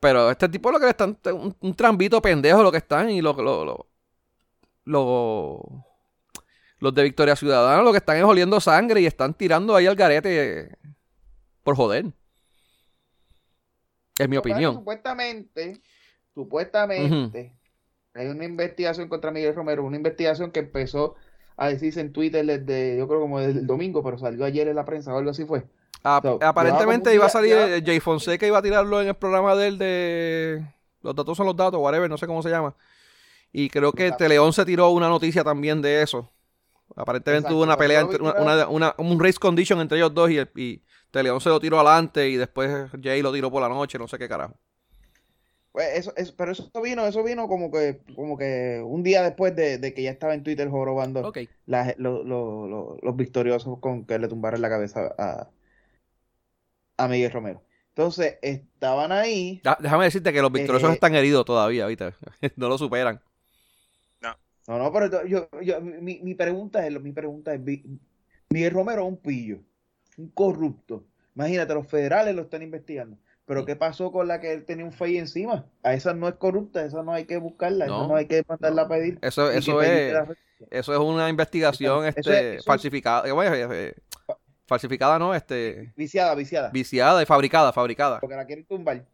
Pero 0.00 0.30
este 0.30 0.48
tipo 0.48 0.70
lo 0.70 0.78
que 0.78 0.84
le 0.86 0.90
están, 0.90 1.18
un, 1.32 1.56
un 1.60 1.74
trambito 1.74 2.20
pendejo 2.22 2.62
lo 2.62 2.70
que 2.72 2.78
están 2.78 3.10
y 3.10 3.20
lo, 3.20 3.32
lo, 3.34 3.64
lo- 3.64 3.86
lo- 4.84 5.84
los 6.78 6.94
de 6.94 7.02
Victoria 7.02 7.34
Ciudadana 7.34 7.82
lo 7.82 7.90
que 7.92 7.98
están 7.98 8.18
es 8.18 8.24
oliendo 8.24 8.60
sangre 8.60 9.00
y 9.00 9.06
están 9.06 9.32
tirando 9.34 9.74
ahí 9.74 9.86
al 9.86 9.96
garete 9.96 10.76
por 11.62 11.74
joder. 11.76 12.06
Es 14.18 14.28
mi 14.28 14.36
opinión. 14.36 14.74
Supuestamente, 14.74 15.80
supuestamente, 16.34 17.55
hay 18.16 18.26
una 18.28 18.44
investigación 18.44 19.08
contra 19.08 19.30
Miguel 19.30 19.54
Romero, 19.54 19.84
una 19.84 19.96
investigación 19.96 20.50
que 20.50 20.60
empezó 20.60 21.14
a 21.56 21.68
decirse 21.68 22.00
en 22.00 22.12
Twitter 22.12 22.44
desde, 22.44 22.96
yo 22.98 23.08
creo 23.08 23.20
como 23.20 23.38
desde 23.40 23.60
el 23.60 23.66
domingo, 23.66 24.02
pero 24.02 24.18
salió 24.18 24.44
ayer 24.44 24.68
en 24.68 24.76
la 24.76 24.84
prensa 24.84 25.14
o 25.14 25.18
algo 25.18 25.30
así 25.30 25.44
fue. 25.44 25.64
Ah, 26.02 26.20
So, 26.22 26.38
aparentemente 26.42 27.14
iba 27.14 27.26
a 27.26 27.28
salir 27.30 27.56
Jay 27.84 28.00
Fonseca 28.00 28.46
iba 28.46 28.58
a 28.58 28.62
tirarlo 28.62 29.00
en 29.00 29.08
el 29.08 29.14
programa 29.14 29.54
de 29.56 29.66
él 29.66 29.78
de 29.78 30.64
los 31.02 31.14
datos 31.14 31.36
son 31.36 31.46
los 31.46 31.56
datos, 31.56 31.80
whatever, 31.80 32.08
no 32.10 32.18
sé 32.18 32.26
cómo 32.26 32.42
se 32.42 32.50
llama. 32.50 32.74
Y 33.52 33.70
creo 33.70 33.92
que 33.92 34.04
Exacto. 34.06 34.24
Teleón 34.24 34.52
se 34.52 34.64
tiró 34.64 34.90
una 34.90 35.08
noticia 35.08 35.42
también 35.44 35.80
de 35.80 36.02
eso. 36.02 36.30
Aparentemente 36.94 37.46
Exacto, 37.48 37.56
hubo 37.56 37.64
una 37.64 37.76
pelea 37.76 38.00
entre 38.00 38.22
una, 38.22 38.68
una- 38.68 38.94
un 38.98 39.18
race 39.20 39.38
condition 39.38 39.80
entre 39.80 39.98
ellos 39.98 40.12
dos 40.14 40.30
y, 40.30 40.38
el- 40.38 40.50
y 40.56 40.82
León 41.12 41.40
se 41.40 41.48
lo 41.48 41.58
tiró 41.60 41.80
adelante 41.80 42.28
y 42.28 42.36
después 42.36 42.90
Jay 43.02 43.22
lo 43.22 43.32
tiró 43.32 43.50
por 43.50 43.62
la 43.62 43.68
noche, 43.68 43.98
no 43.98 44.06
sé 44.08 44.18
qué 44.18 44.28
carajo. 44.28 44.54
Pues 45.76 45.88
eso, 45.94 46.14
eso, 46.16 46.32
pero 46.38 46.52
eso 46.52 46.70
vino, 46.82 47.06
eso 47.06 47.22
vino 47.22 47.48
como 47.48 47.70
que, 47.70 48.00
como 48.14 48.38
que 48.38 48.82
un 48.82 49.02
día 49.02 49.22
después 49.22 49.54
de, 49.54 49.92
que 49.92 50.02
ya 50.02 50.10
estaba 50.10 50.32
en 50.32 50.42
Twitter 50.42 50.70
jorobando 50.70 51.30
los 51.66 53.16
victoriosos 53.16 53.78
con 53.80 54.06
que 54.06 54.18
le 54.18 54.26
tumbaron 54.26 54.62
la 54.62 54.70
cabeza 54.70 55.14
a, 55.18 55.50
a 56.96 57.08
Miguel 57.08 57.30
Romero. 57.30 57.62
Entonces, 57.90 58.38
estaban 58.40 59.12
ahí. 59.12 59.60
déjame 59.80 60.04
decirte 60.04 60.32
que 60.32 60.40
los 60.40 60.50
victoriosos 60.50 60.88
eh, 60.88 60.94
están 60.94 61.14
heridos 61.14 61.44
todavía, 61.44 61.86
¿viste? 61.86 62.14
no 62.56 62.70
lo 62.70 62.78
superan. 62.78 63.20
No. 64.22 64.34
No, 64.68 64.78
no, 64.78 64.90
pero 64.90 65.26
yo, 65.26 65.46
yo, 65.60 65.82
mi, 65.82 66.20
mi 66.22 66.34
pregunta 66.34 66.86
es, 66.86 66.98
mi 67.02 67.12
pregunta 67.12 67.52
es, 67.52 67.60
Miguel 68.48 68.72
Romero 68.72 69.02
es 69.02 69.08
un 69.08 69.18
pillo, 69.18 69.58
un 70.16 70.30
corrupto. 70.30 71.04
Imagínate, 71.34 71.74
los 71.74 71.86
federales 71.86 72.34
lo 72.34 72.40
están 72.40 72.62
investigando. 72.62 73.18
Pero 73.46 73.64
¿qué 73.64 73.76
pasó 73.76 74.10
con 74.10 74.26
la 74.26 74.40
que 74.40 74.52
él 74.52 74.64
tenía 74.64 74.84
un 74.84 74.92
fey 74.92 75.18
encima? 75.18 75.66
A 75.84 75.94
esa 75.94 76.12
no 76.14 76.26
es 76.26 76.34
corrupta, 76.34 76.84
esa 76.84 77.04
no 77.04 77.12
hay 77.12 77.26
que 77.26 77.36
buscarla, 77.36 77.86
no, 77.86 78.08
no 78.08 78.16
hay 78.16 78.26
que 78.26 78.42
mandarla 78.46 78.82
a 78.82 78.88
pedir. 78.88 79.20
Eso, 79.22 79.50
eso 79.52 79.80
es, 79.82 80.14
eso 80.70 80.92
es 80.92 80.98
una 80.98 81.28
investigación 81.28 82.06
este, 82.06 82.60
falsificada. 82.62 83.24
Eh, 83.26 83.94
falsificada 84.66 85.20
no, 85.20 85.32
este... 85.32 85.92
Viciada, 85.96 86.34
viciada. 86.34 86.70
Viciada 86.70 87.22
y 87.22 87.26
fabricada, 87.26 87.72
fabricada. 87.72 88.18
Porque 88.18 88.34
la 88.34 88.46
quieren 88.46 88.66
tumbar. 88.66 89.06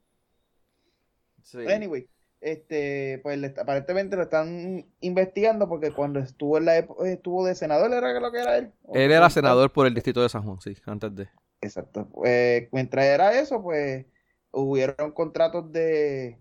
Anyway, 1.69 2.09
este, 2.41 3.21
pues 3.23 3.39
aparentemente 3.59 4.17
lo 4.17 4.23
están 4.23 4.87
investigando 5.01 5.69
porque 5.69 5.91
cuando 5.93 6.21
estuvo 6.21 6.57
en 6.57 6.65
la 6.65 6.79
estuvo 7.05 7.45
de 7.45 7.55
senador, 7.55 7.93
¿era 7.93 8.19
lo 8.19 8.33
que 8.33 8.41
era 8.41 8.57
él? 8.57 8.73
Él 8.95 9.13
era 9.13 9.29
senador 9.29 9.71
por 9.71 9.87
el 9.87 9.93
distrito 9.93 10.23
de 10.23 10.31
San 10.31 10.43
Juan, 10.43 10.59
sí, 10.61 10.75
antes 10.87 11.15
de. 11.15 11.29
Exacto. 11.61 12.09
Pues, 12.13 12.69
mientras 12.73 13.05
era 13.05 13.39
eso, 13.39 13.63
pues 13.63 14.07
hubieron 14.53 15.13
contratos 15.13 15.73
de 15.73 16.39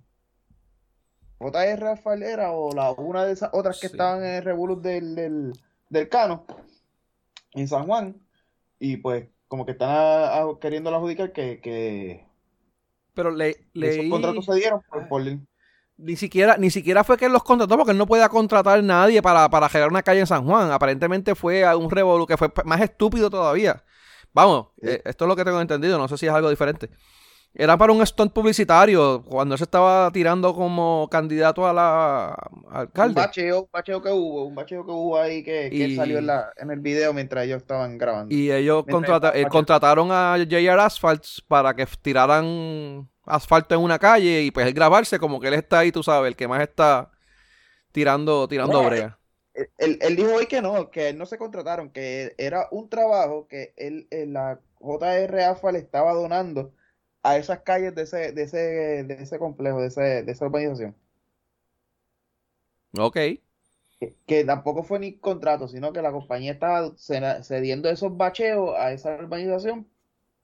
JR 1.39 1.79
Rafaelera 1.79 2.51
o 2.51 2.73
la 2.73 2.91
una 2.91 3.25
de 3.25 3.33
esas 3.33 3.49
otras 3.53 3.79
que 3.79 3.87
estaban 3.87 4.23
en 4.23 4.35
el 4.35 4.43
revolus 4.43 4.81
del, 4.81 5.53
del, 5.89 6.09
Cano 6.09 6.45
en 7.53 7.67
San 7.67 7.85
Juan 7.85 8.21
y 8.79 8.97
pues 8.97 9.27
como 9.47 9.65
que 9.65 9.71
están 9.71 10.57
queriendo 10.59 10.93
adjudicar 10.95 11.31
que, 11.31 11.59
que 11.59 12.25
pero 13.13 13.31
le, 13.31 13.67
esos 13.73 14.05
contratos 14.09 14.45
se 14.45 14.55
dieron 14.55 14.81
por, 15.09 15.23
ni 16.01 16.15
siquiera, 16.15 16.57
ni 16.57 16.71
siquiera 16.71 17.03
fue 17.03 17.17
que 17.17 17.25
él 17.25 17.31
los 17.31 17.43
contrató 17.43 17.77
porque 17.77 17.91
él 17.91 17.97
no 17.97 18.07
podía 18.07 18.27
contratar 18.27 18.79
a 18.79 18.81
nadie 18.81 19.21
para, 19.21 19.49
para 19.49 19.69
generar 19.69 19.91
una 19.91 20.01
calle 20.01 20.21
en 20.21 20.27
San 20.27 20.45
Juan. 20.45 20.71
Aparentemente 20.71 21.35
fue 21.35 21.63
un 21.75 21.91
revolú 21.91 22.25
que 22.25 22.37
fue 22.37 22.51
más 22.65 22.81
estúpido 22.81 23.29
todavía. 23.29 23.83
Vamos, 24.33 24.69
eh, 24.81 25.01
esto 25.05 25.25
es 25.25 25.29
lo 25.29 25.35
que 25.35 25.45
tengo 25.45 25.61
entendido, 25.61 25.97
no 25.97 26.07
sé 26.07 26.17
si 26.17 26.25
es 26.25 26.31
algo 26.31 26.49
diferente. 26.49 26.89
Era 27.53 27.77
para 27.77 27.91
un 27.91 28.05
stunt 28.05 28.31
publicitario 28.31 29.23
cuando 29.27 29.57
se 29.57 29.65
estaba 29.65 30.09
tirando 30.11 30.55
como 30.55 31.09
candidato 31.11 31.67
a 31.67 31.73
la 31.73 32.33
alcalde. 32.69 33.19
Un 33.19 33.25
bacheo, 33.25 33.69
bacheo 33.71 34.01
que 34.01 34.09
hubo, 34.09 34.45
un 34.45 34.55
bacheo 34.55 34.85
que 34.85 34.91
hubo 34.91 35.19
ahí 35.19 35.43
que, 35.43 35.93
salió 35.95 36.19
en, 36.19 36.27
la, 36.27 36.53
en 36.55 36.71
el 36.71 36.79
video 36.79 37.11
mientras 37.13 37.43
ellos 37.43 37.61
estaban 37.61 37.97
grabando. 37.97 38.33
Y 38.33 38.51
ellos 38.51 38.85
eh, 39.33 39.45
contrataron 39.49 40.09
a 40.11 40.37
JR 40.37 40.79
Asphalt 40.79 41.25
para 41.49 41.75
que 41.75 41.85
tiraran 42.01 43.09
asfalto 43.25 43.75
en 43.75 43.81
una 43.81 43.99
calle 43.99 44.43
y 44.43 44.51
pues 44.51 44.65
él 44.65 44.73
grabarse 44.73 45.19
como 45.19 45.39
que 45.41 45.49
él 45.49 45.55
está 45.55 45.79
ahí, 45.79 45.91
tú 45.91 46.03
sabes, 46.03 46.29
el 46.29 46.37
que 46.37 46.47
más 46.47 46.61
está 46.61 47.11
tirando, 47.91 48.47
tirando 48.47 48.81
brea. 48.81 49.17
Él, 49.77 49.99
él, 50.01 50.15
dijo 50.15 50.33
hoy 50.33 50.45
que 50.45 50.61
no, 50.61 50.89
que 50.89 51.09
él 51.09 51.17
no 51.17 51.25
se 51.25 51.37
contrataron, 51.37 51.91
que 51.91 52.33
era 52.37 52.69
un 52.71 52.89
trabajo 52.89 53.47
que 53.49 53.73
él, 53.75 54.07
la 54.09 54.61
JR 54.79 55.39
Asphalt 55.41 55.77
estaba 55.77 56.13
donando 56.13 56.71
a 57.23 57.37
esas 57.37 57.59
calles 57.59 57.93
de 57.95 58.03
ese, 58.03 58.31
de 58.31 58.43
ese, 58.43 58.57
de 58.57 59.13
ese 59.21 59.39
complejo, 59.39 59.81
de, 59.81 59.87
ese, 59.87 60.23
de 60.23 60.31
esa 60.31 60.45
urbanización. 60.45 60.95
Ok. 62.97 63.17
Que, 64.25 64.43
tampoco 64.45 64.83
fue 64.83 64.99
ni 64.99 65.13
contrato, 65.13 65.67
sino 65.67 65.93
que 65.93 66.01
la 66.01 66.11
compañía 66.11 66.53
estaba 66.53 66.91
cediendo 66.97 67.89
esos 67.89 68.17
bacheos 68.17 68.75
a 68.75 68.91
esa 68.91 69.15
urbanización 69.15 69.87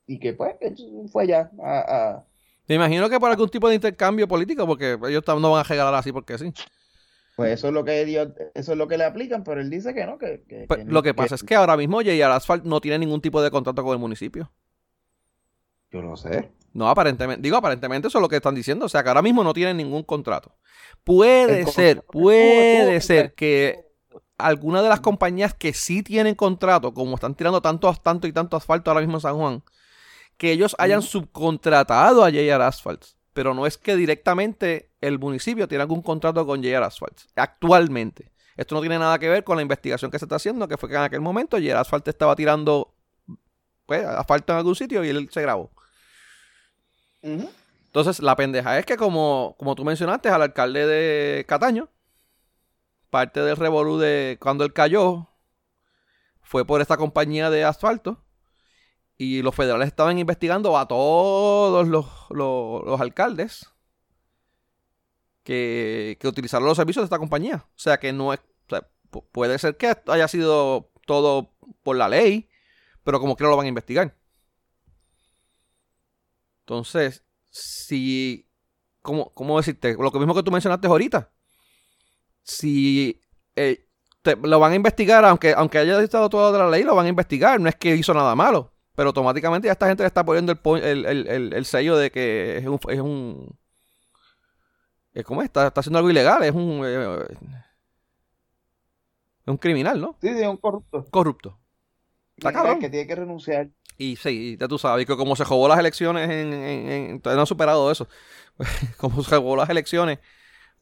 y 0.06 0.20
que 0.20 0.32
pues 0.32 0.54
fue 1.10 1.26
ya 1.26 1.50
a, 1.60 2.24
Me 2.68 2.76
imagino 2.76 3.10
que 3.10 3.18
por 3.18 3.30
algún 3.30 3.48
tipo 3.48 3.68
de 3.68 3.74
intercambio 3.74 4.28
político, 4.28 4.64
porque 4.64 4.96
ellos 5.08 5.24
no 5.26 5.50
van 5.50 5.60
a 5.60 5.68
regalar 5.68 5.94
así 5.94 6.12
porque 6.12 6.38
sí. 6.38 6.52
Pues 7.34 7.52
eso 7.52 7.68
es 7.68 7.74
lo 7.74 7.84
que 7.84 8.02
eso 8.54 8.72
es 8.72 8.78
lo 8.78 8.88
que 8.88 8.98
le 8.98 9.04
aplican, 9.04 9.42
pero 9.42 9.60
él 9.60 9.70
dice 9.70 9.92
que 9.92 10.06
no, 10.06 10.18
que, 10.18 10.66
pues, 10.66 10.86
lo 10.86 11.02
que 11.02 11.14
pasa 11.14 11.34
es 11.34 11.42
que 11.42 11.56
ahora 11.56 11.76
mismo 11.76 11.98
J.R. 11.98 12.24
Asphalt 12.24 12.64
no 12.64 12.80
tiene 12.80 12.98
ningún 12.98 13.20
tipo 13.20 13.42
de 13.42 13.50
contrato 13.50 13.82
con 13.82 13.92
el 13.92 13.98
municipio. 13.98 14.50
Yo 15.90 16.02
no 16.02 16.16
sé. 16.16 16.50
No, 16.72 16.88
aparentemente, 16.88 17.42
digo, 17.42 17.56
aparentemente 17.56 18.08
eso 18.08 18.18
es 18.18 18.22
lo 18.22 18.28
que 18.28 18.36
están 18.36 18.54
diciendo, 18.54 18.86
o 18.86 18.88
sea, 18.88 19.02
que 19.02 19.08
ahora 19.08 19.22
mismo 19.22 19.42
no 19.42 19.54
tienen 19.54 19.76
ningún 19.76 20.02
contrato. 20.02 20.54
Puede 21.04 21.66
ser, 21.66 22.02
puede 22.02 23.00
ser 23.00 23.34
que 23.34 23.86
alguna 24.36 24.82
de 24.82 24.88
las 24.88 25.00
compañías 25.00 25.54
que 25.54 25.72
sí 25.72 26.02
tienen 26.02 26.34
contrato, 26.34 26.94
como 26.94 27.16
están 27.16 27.34
tirando 27.34 27.60
tanto, 27.60 27.92
tanto 27.94 28.26
y 28.26 28.32
tanto 28.32 28.56
asfalto 28.56 28.90
ahora 28.90 29.00
mismo 29.00 29.16
en 29.16 29.20
San 29.20 29.36
Juan, 29.36 29.62
que 30.36 30.52
ellos 30.52 30.76
hayan 30.78 31.02
subcontratado 31.02 32.24
a 32.24 32.30
JR 32.30 32.62
Asphalt, 32.62 33.04
pero 33.32 33.54
no 33.54 33.66
es 33.66 33.76
que 33.76 33.96
directamente 33.96 34.92
el 35.00 35.18
municipio 35.18 35.66
tiene 35.66 35.82
algún 35.82 36.02
contrato 36.02 36.46
con 36.46 36.62
JR 36.62 36.84
Asphalt, 36.84 37.20
actualmente. 37.34 38.30
Esto 38.56 38.74
no 38.74 38.80
tiene 38.80 38.98
nada 38.98 39.18
que 39.18 39.28
ver 39.28 39.44
con 39.44 39.56
la 39.56 39.62
investigación 39.62 40.10
que 40.10 40.18
se 40.18 40.24
está 40.24 40.36
haciendo, 40.36 40.68
que 40.68 40.76
fue 40.76 40.88
que 40.88 40.96
en 40.96 41.02
aquel 41.02 41.20
momento 41.20 41.58
JR 41.58 41.76
Asphalt 41.76 42.06
estaba 42.08 42.36
tirando 42.36 42.94
pues, 43.86 44.04
asfalto 44.04 44.52
en 44.52 44.58
algún 44.58 44.76
sitio 44.76 45.04
y 45.04 45.08
él 45.08 45.28
se 45.30 45.42
grabó. 45.42 45.72
Entonces, 47.22 48.20
la 48.20 48.36
pendeja 48.36 48.78
es 48.78 48.86
que, 48.86 48.96
como, 48.96 49.56
como 49.58 49.74
tú 49.74 49.84
mencionaste, 49.84 50.28
al 50.28 50.42
alcalde 50.42 50.86
de 50.86 51.44
Cataño, 51.46 51.88
parte 53.10 53.40
del 53.40 53.56
revolú 53.56 53.98
de 53.98 54.38
cuando 54.40 54.64
él 54.64 54.72
cayó 54.72 55.28
fue 56.42 56.64
por 56.64 56.80
esta 56.80 56.96
compañía 56.96 57.50
de 57.50 57.64
asfalto. 57.64 58.24
Y 59.16 59.42
los 59.42 59.54
federales 59.54 59.88
estaban 59.88 60.18
investigando 60.18 60.78
a 60.78 60.86
todos 60.86 61.88
los, 61.88 63.00
alcaldes 63.00 63.68
que, 65.42 66.16
que, 66.20 66.28
utilizaron 66.28 66.68
los 66.68 66.76
servicios 66.76 67.02
de 67.02 67.06
esta 67.06 67.18
compañía. 67.18 67.66
O 67.66 67.78
sea 67.78 67.98
que 67.98 68.12
no 68.12 68.32
es. 68.32 68.40
puede 69.32 69.58
ser 69.58 69.76
que 69.76 69.96
haya 70.06 70.28
sido 70.28 70.92
todo 71.04 71.52
por 71.82 71.96
la 71.96 72.08
ley, 72.08 72.48
pero 73.02 73.18
como 73.18 73.36
que 73.36 73.42
lo 73.42 73.56
van 73.56 73.66
a 73.66 73.70
investigar. 73.70 74.14
Entonces, 76.68 77.24
si. 77.48 78.46
¿cómo, 79.00 79.32
¿Cómo 79.32 79.56
decirte? 79.56 79.94
Lo 79.94 80.10
mismo 80.10 80.34
que 80.34 80.42
tú 80.42 80.50
mencionaste 80.50 80.86
ahorita. 80.86 81.30
Si 82.42 83.22
eh, 83.56 83.88
lo 84.42 84.60
van 84.60 84.72
a 84.72 84.74
investigar, 84.74 85.24
aunque, 85.24 85.54
aunque 85.54 85.78
haya 85.78 85.98
estado 86.02 86.28
todo 86.28 86.52
de 86.52 86.58
la 86.58 86.68
ley, 86.68 86.82
lo 86.82 86.94
van 86.94 87.06
a 87.06 87.08
investigar. 87.08 87.58
No 87.58 87.70
es 87.70 87.76
que 87.76 87.96
hizo 87.96 88.12
nada 88.12 88.34
malo. 88.34 88.74
Pero 88.94 89.08
automáticamente 89.08 89.64
ya 89.64 89.72
esta 89.72 89.88
gente 89.88 90.02
le 90.02 90.08
está 90.08 90.26
poniendo 90.26 90.52
el, 90.76 91.64
sello 91.64 91.96
de 91.96 92.10
que 92.10 92.58
es 92.58 92.66
un. 92.66 92.78
Es 92.90 93.00
un 93.00 93.58
¿Cómo 95.24 95.40
es? 95.40 95.46
Está, 95.46 95.68
está 95.68 95.80
haciendo 95.80 96.00
algo 96.00 96.10
ilegal. 96.10 96.42
Es 96.42 96.52
un. 96.52 96.82
Eh, 96.84 97.24
es 99.40 99.48
un 99.48 99.56
criminal, 99.56 99.98
¿no? 99.98 100.18
Sí, 100.20 100.28
sí, 100.28 100.42
es 100.42 100.46
un 100.46 100.58
corrupto. 100.58 101.06
Corrupto. 101.10 101.58
Está 102.36 102.52
cabrón. 102.52 102.78
Que 102.78 102.90
tiene 102.90 103.06
que 103.06 103.14
renunciar. 103.14 103.70
Y 103.98 104.14
sí, 104.14 104.56
ya 104.58 104.68
tú 104.68 104.78
sabes 104.78 105.06
que 105.06 105.16
como 105.16 105.34
se 105.34 105.44
jugó 105.44 105.66
las 105.66 105.78
elecciones 105.78 106.30
en, 106.30 106.52
en, 106.52 107.20
no 107.22 107.40
han 107.40 107.46
superado 107.46 107.90
eso. 107.90 108.08
como 108.96 109.22
se 109.24 109.36
jugó 109.36 109.56
las 109.56 109.68
elecciones, 109.68 110.20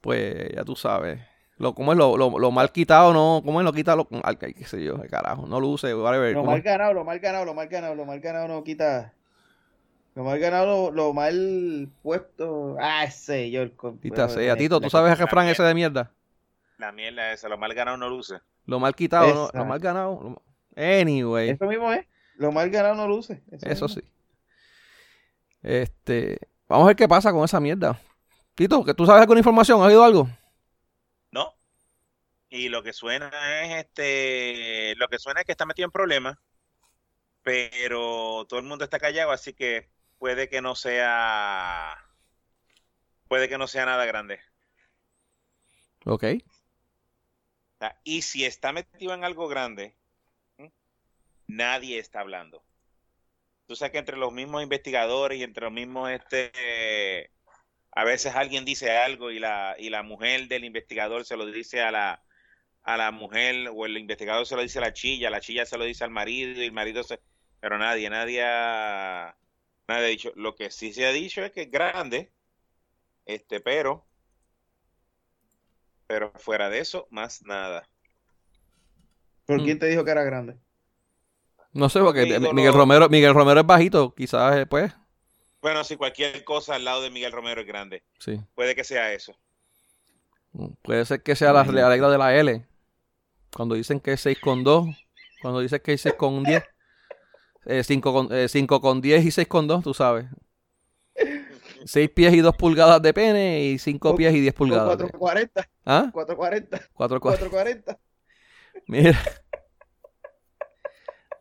pues 0.03 0.51
ya 0.55 0.65
tú 0.65 0.77
sabes. 0.77 1.21
Lo, 1.57 1.75
¿Cómo 1.75 1.93
es 1.93 1.99
lo, 1.99 2.19
lo, 2.19 2.51
mal 2.51 2.71
quitado? 2.71 3.15
no 3.15 3.41
¿Cómo 3.43 3.61
es 3.61 3.65
lo 3.65 3.73
quita? 3.73 3.97
Lo, 3.97 4.07
qué 4.07 4.65
sé 4.67 4.85
yo, 4.85 5.01
carajo, 5.11 5.47
no 5.47 5.59
luce. 5.59 5.95
Whatever, 5.95 6.35
lo 6.35 6.45
mal 6.45 6.61
ganado, 6.61 6.93
lo 6.93 7.05
mal 7.05 7.19
ganado, 7.19 7.47
lo 7.47 7.55
mal 7.55 7.69
ganado, 7.69 7.95
lo 7.95 8.05
mal 8.05 8.21
ganado 8.21 8.49
no 8.49 8.63
quita. 8.63 9.15
Lo 10.15 10.23
mal 10.23 10.39
ganado, 10.39 10.91
lo, 10.91 11.15
mal 11.15 11.89
puesto. 12.03 12.77
Ah, 12.79 13.11
sé 13.11 13.51
yo. 13.51 13.63
El, 13.63 13.73
Tita 14.01 14.29
sea. 14.29 14.57
Tito, 14.57 14.79
¿tú 14.79 14.91
sabes 14.91 15.13
el 15.13 15.19
refrán 15.19 15.47
ese 15.47 15.63
de 15.63 15.75
mierda? 15.75 16.11
La 16.77 16.93
mierda 16.93 17.33
esa, 17.33 17.49
lo 17.49 17.57
mal 17.57 17.73
ganado 17.73 17.97
no 17.97 18.11
luce. 18.11 18.35
Lo 18.67 18.79
mal 18.79 18.95
quitado, 18.95 19.51
no, 19.53 19.59
lo 19.59 19.65
mal 19.65 19.79
ganado. 19.79 20.43
Anyway. 20.77 21.51
Eso 21.51 21.65
mismo 21.65 21.91
es. 21.93 22.07
Lo 22.37 22.53
mal 22.53 22.71
ganado 22.71 22.95
no 22.95 23.09
luce. 23.09 23.43
Eso, 23.63 23.89
sí. 23.89 24.01
Este, 25.63 26.39
vamos 26.69 26.85
a 26.85 26.89
ver 26.89 26.97
qué 26.97 27.09
pasa 27.09 27.33
con 27.33 27.45
esa 27.45 27.61
mierda. 27.61 28.01
Tito, 28.55 28.85
¿que 28.85 28.95
¿tú 28.95 29.05
sabes 29.05 29.23
alguna 29.23 29.41
información? 29.41 29.81
¿Has 29.81 29.89
oído 29.89 30.05
algo? 30.05 30.29
No. 31.31 31.55
Y 32.49 32.69
lo 32.69 32.83
que 32.83 32.93
suena 32.93 33.31
es 33.63 33.85
este, 33.85 34.95
lo 34.97 35.09
que 35.09 35.19
suena 35.19 35.41
es 35.41 35.47
que 35.47 35.53
está 35.53 35.67
metido 35.67 35.87
en 35.87 35.93
problemas, 35.93 36.39
pero 37.43 38.47
todo 38.49 38.61
el 38.61 38.67
mundo 38.67 38.85
está 38.85 38.99
callado, 38.99 39.31
así 39.31 39.53
que 39.53 39.91
puede 40.19 40.49
que 40.49 40.63
no 40.63 40.75
sea, 40.75 41.97
puede 43.29 43.49
que 43.49 43.59
no 43.59 43.67
sea 43.67 43.87
nada 43.87 44.05
grande. 44.07 44.41
Ok. 46.05 46.25
Y 48.05 48.23
si 48.23 48.45
está 48.45 48.73
metido 48.73 49.13
en 49.13 49.25
algo 49.25 49.49
grande, 49.49 49.97
nadie 51.47 51.99
está 51.99 52.21
hablando. 52.21 52.65
tú 53.67 53.77
sabes 53.77 53.93
que 53.93 53.99
entre 53.99 54.17
los 54.17 54.33
mismos 54.33 54.63
investigadores 54.63 55.39
y 55.39 55.43
entre 55.43 55.65
los 55.65 55.73
mismos, 55.73 56.11
este, 56.11 57.31
a 57.93 58.05
veces 58.05 58.35
alguien 58.35 58.65
dice 58.65 58.91
algo 58.97 59.31
y 59.31 59.39
la, 59.39 59.75
y 59.79 59.91
la 59.91 60.03
mujer 60.03 60.49
del 60.49 60.65
investigador 60.65 61.25
se 61.25 61.37
lo 61.37 61.47
dice 61.47 61.81
a 61.83 61.91
la, 61.91 62.23
a 62.83 62.97
la 62.97 63.11
mujer 63.11 63.69
o 63.75 63.87
el 63.87 63.99
investigador 63.99 64.47
se 64.47 64.55
lo 64.57 64.63
dice 64.63 64.79
a 64.79 64.83
la 64.83 64.93
chilla, 64.93 65.31
la 65.31 65.41
chilla 65.41 65.67
se 65.67 65.79
lo 65.79 65.85
dice 65.85 66.05
al 66.05 66.11
marido 66.11 66.61
y 66.63 66.67
el 66.67 66.73
marido 66.73 67.03
se... 67.03 67.21
Pero 67.61 67.79
nadie, 67.79 68.09
nadie 68.11 68.45
ha, 68.45 69.37
nadie 69.89 70.05
ha 70.05 70.09
dicho. 70.09 70.33
Lo 70.37 70.55
que 70.55 70.71
sí 70.71 70.93
se 70.93 71.07
ha 71.07 71.13
dicho 71.13 71.43
es 71.45 71.53
que 71.53 71.63
es 71.63 71.71
grande, 71.71 72.33
este, 73.25 73.61
pero, 73.61 74.07
pero 76.07 76.33
fuera 76.37 76.69
de 76.71 76.79
eso, 76.81 77.09
más 77.11 77.43
nada. 77.43 77.89
¿Por 79.47 79.63
quién 79.65 79.79
te 79.79 79.87
dijo 79.87 80.05
que 80.05 80.11
era 80.11 80.23
grande? 80.23 80.59
No 81.77 81.91
sé, 81.91 82.01
porque 82.01 82.41
Miguel 82.55 82.73
Romero, 82.73 83.09
Miguel 83.11 83.35
Romero 83.35 83.61
es 83.61 83.67
bajito, 83.67 84.15
quizás 84.15 84.57
eh, 84.57 84.67
pues. 84.67 84.93
Bueno, 85.61 85.85
si 85.85 85.97
cualquier 85.97 86.43
cosa 86.43 86.77
al 86.77 86.85
lado 86.85 87.03
de 87.03 87.11
Miguel 87.11 87.33
Romero 87.33 87.61
es 87.61 87.67
grande. 87.67 88.03
Sí. 88.19 88.41
Puede 88.55 88.75
que 88.75 88.83
sea 88.83 89.13
eso. 89.13 89.37
Mm, 90.53 90.69
puede 90.81 91.05
ser 91.05 91.23
que 91.23 91.37
sea 91.37 91.53
la, 91.53 91.65
regla 91.65 92.09
de 92.09 92.19
la 92.19 92.35
L. 92.35 92.65
Cuando 93.55 93.75
dicen 93.75 94.01
que 94.01 94.15
es 94.15 94.21
6 94.23 94.39
con 94.41 94.65
2, 94.65 94.87
cuando 95.43 95.61
dicen 95.61 95.81
que 95.85 95.93
es 95.93 96.01
6 96.01 96.15
con 96.15 96.45
10, 96.45 96.65
5 97.83 98.13
con, 98.13 98.33
eh, 98.33 98.49
5 98.49 98.81
con 98.81 99.01
10 99.03 99.25
y 99.27 99.31
6 99.31 99.47
con 99.47 99.67
2, 99.67 99.85
tú 99.85 99.93
sabes. 99.93 100.27
6 101.85 102.11
pies 102.11 102.33
y 102.33 102.41
2 102.41 102.57
pulgadas 102.57 103.03
de 103.03 103.13
pene 103.13 103.65
y 103.65 103.79
5 103.79 104.17
pies 104.17 104.35
y 104.35 104.41
10 104.41 104.55
pulgadas. 104.55 104.97
440. 104.97 105.69
¿Ah? 105.85 106.09
440. 106.11 106.89
440. 106.95 107.99
Mira. 108.87 109.19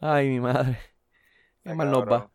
Ay, 0.01 0.29
mi 0.29 0.39
madre. 0.39 0.79
Qué 1.63 1.73
mal 1.73 1.89
nos 1.89 2.03
va. 2.03 2.29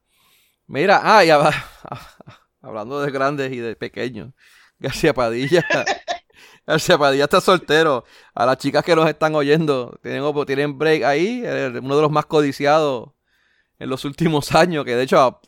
Mira, 0.67 1.01
ah, 1.03 1.25
ya 1.25 1.37
va. 1.39 1.53
Hablando 2.63 3.01
de 3.01 3.11
grandes 3.11 3.53
y 3.53 3.59
de 3.59 3.77
pequeños. 3.77 4.33
García 4.79 5.15
Padilla. 5.15 5.65
García 6.67 6.99
Padilla 6.99 7.25
está 7.25 7.41
soltero. 7.41 8.05
A 8.35 8.47
las 8.47 8.59
chicas 8.59 8.85
que 8.85 8.95
nos 8.95 9.09
están 9.09 9.35
oyendo, 9.35 9.99
tienen, 10.03 10.23
tienen 10.47 10.79
break 10.79 11.03
ahí. 11.05 11.43
Uno 11.43 11.97
de 11.97 12.03
los 12.03 12.11
más 12.11 12.27
codiciados 12.27 13.11
en 13.79 13.89
los 13.91 14.05
últimos 14.05 14.55
años. 14.55 14.85
Que 14.85 14.97
de 14.97 15.05
hecho 15.05 15.41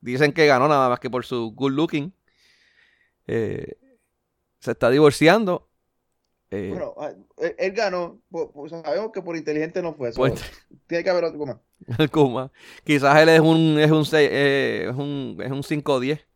dicen 0.00 0.32
que 0.32 0.46
ganó 0.46 0.68
nada 0.68 0.88
más 0.88 1.00
que 1.00 1.10
por 1.10 1.24
su 1.24 1.52
good 1.52 1.72
looking. 1.72 2.14
Eh, 3.26 3.76
se 4.58 4.72
está 4.72 4.90
divorciando. 4.90 5.68
Eh, 6.52 6.68
bueno, 6.68 6.94
ah, 6.98 7.12
él 7.56 7.72
ganó, 7.72 8.20
sabemos 8.68 9.10
que 9.10 9.22
por 9.22 9.34
inteligente 9.36 9.80
no 9.80 9.94
fue 9.94 10.10
eso. 10.10 10.18
Pues, 10.18 10.34
tiene 10.86 11.02
que 11.02 11.08
haber 11.08 11.24
otro 11.24 11.38
Kuma. 11.38 11.62
El 11.98 12.10
Kuma. 12.10 12.52
Quizás 12.84 13.22
él 13.22 13.30
es 13.30 13.40
un 13.40 13.78
es 13.78 13.90
un 13.90 14.06
eh, 14.12 14.86
es 14.90 14.94
un 14.94 15.38
es 15.42 15.50
un 15.50 15.62
5 15.62 16.00
10. 16.00 16.26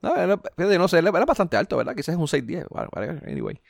No, 0.00 0.14
no 0.16 0.88
sé, 0.88 0.98
él 1.00 1.06
era 1.08 1.24
bastante 1.26 1.58
alto, 1.58 1.76
¿verdad? 1.76 1.94
Quizás 1.94 2.14
es 2.14 2.18
un 2.18 2.26
6 2.26 2.46
10. 2.46 2.66
anyway. 3.26 3.60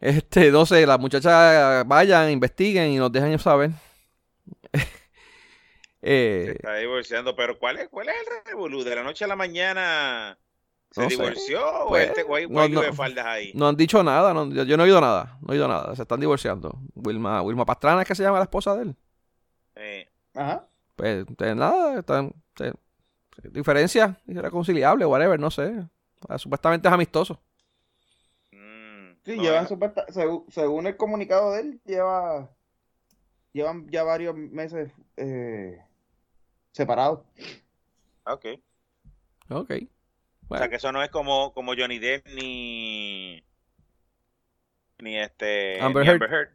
Este, 0.00 0.50
no 0.50 0.66
sé, 0.66 0.84
las 0.84 0.98
muchachas 0.98 1.86
vayan, 1.86 2.30
investiguen 2.30 2.90
y 2.90 2.96
nos 2.96 3.12
dejen 3.12 3.38
saber. 3.38 3.70
eh, 6.02 6.42
Se 6.46 6.52
está 6.52 6.74
divorciando, 6.76 7.36
pero 7.36 7.56
¿cuál 7.56 7.78
es, 7.78 7.88
cuál 7.88 8.08
es 8.08 8.14
el 8.16 8.46
revolú? 8.46 8.82
De 8.82 8.96
la 8.96 9.04
noche 9.04 9.24
a 9.24 9.28
la 9.28 9.36
mañana 9.36 10.38
¿Se 10.90 11.06
divorció 11.06 11.84
o 11.84 11.88
pues, 11.88 12.08
este 12.08 12.22
güey 12.22 12.48
no, 12.48 12.66
de 12.80 12.92
faldas 12.92 13.26
ahí? 13.26 13.52
No 13.54 13.68
han 13.68 13.76
dicho 13.76 14.02
nada, 14.02 14.32
yo, 14.32 14.76
no 14.76 14.84
he 14.84 14.86
oído 14.86 15.00
nada, 15.00 15.38
no 15.42 15.52
he 15.52 15.56
oído 15.56 15.68
nada, 15.68 15.94
se 15.94 16.02
están 16.02 16.20
divorciando. 16.20 16.78
Wilma, 16.94 17.42
Wilma 17.42 17.66
Pastrana 17.66 18.02
es 18.02 18.08
que 18.08 18.14
se 18.14 18.22
llama 18.22 18.38
la 18.38 18.44
esposa 18.44 18.74
de 18.74 18.82
él. 18.82 18.96
Eh. 19.76 20.08
Ajá. 20.34 20.66
Pues 20.96 21.26
nada, 21.38 21.98
están, 21.98 22.32
diferencia 23.44 24.18
irreconciliable, 24.26 25.04
whatever, 25.04 25.38
no 25.38 25.50
sé. 25.50 25.84
Ah, 26.28 26.38
supuestamente 26.38 26.88
es 26.88 26.94
amistoso. 26.94 27.40
Mm, 28.50 29.12
sí, 29.24 29.38
llevan 29.38 29.68
según, 30.08 30.46
según, 30.48 30.86
el 30.86 30.96
comunicado 30.96 31.52
de 31.52 31.60
él, 31.60 31.80
lleva 31.84 32.50
llevan 33.52 33.88
ya 33.90 34.04
varios 34.04 34.34
meses 34.36 34.90
eh, 35.16 35.80
separados. 36.72 37.20
Ok. 38.24 38.46
Ok. 39.50 39.72
O 40.48 40.56
sea, 40.56 40.68
que 40.68 40.76
eso 40.76 40.92
no 40.92 41.02
es 41.02 41.10
como, 41.10 41.52
como 41.52 41.74
Johnny 41.76 41.98
Depp 41.98 42.26
ni. 42.28 43.42
Ni 44.98 45.18
este. 45.18 45.80
Amber, 45.80 46.06
Heard. 46.06 46.50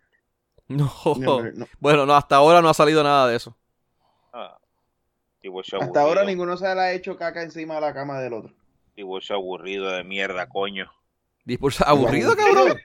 No. 0.68 0.92
Bueno, 1.80 2.06
no, 2.06 2.16
hasta 2.16 2.36
ahora 2.36 2.62
no 2.62 2.70
ha 2.70 2.74
salido 2.74 3.04
nada 3.04 3.28
de 3.28 3.36
eso. 3.36 3.56
Ah. 4.34 4.58
Hasta 5.82 6.02
ahora 6.02 6.24
ninguno 6.24 6.56
se 6.56 6.74
le 6.74 6.82
ha 6.82 6.94
hecho 6.94 7.18
caca 7.18 7.44
encima 7.44 7.76
de 7.76 7.82
la 7.82 7.94
cama 7.94 8.20
del 8.20 8.34
otro. 8.34 8.54
Divorcio 8.96 9.36
aburrido 9.36 9.90
de 9.90 10.04
mierda, 10.04 10.48
coño. 10.48 10.92
¿Divorcio 11.44 11.86
aburrido, 11.88 12.36
cabrón? 12.36 12.80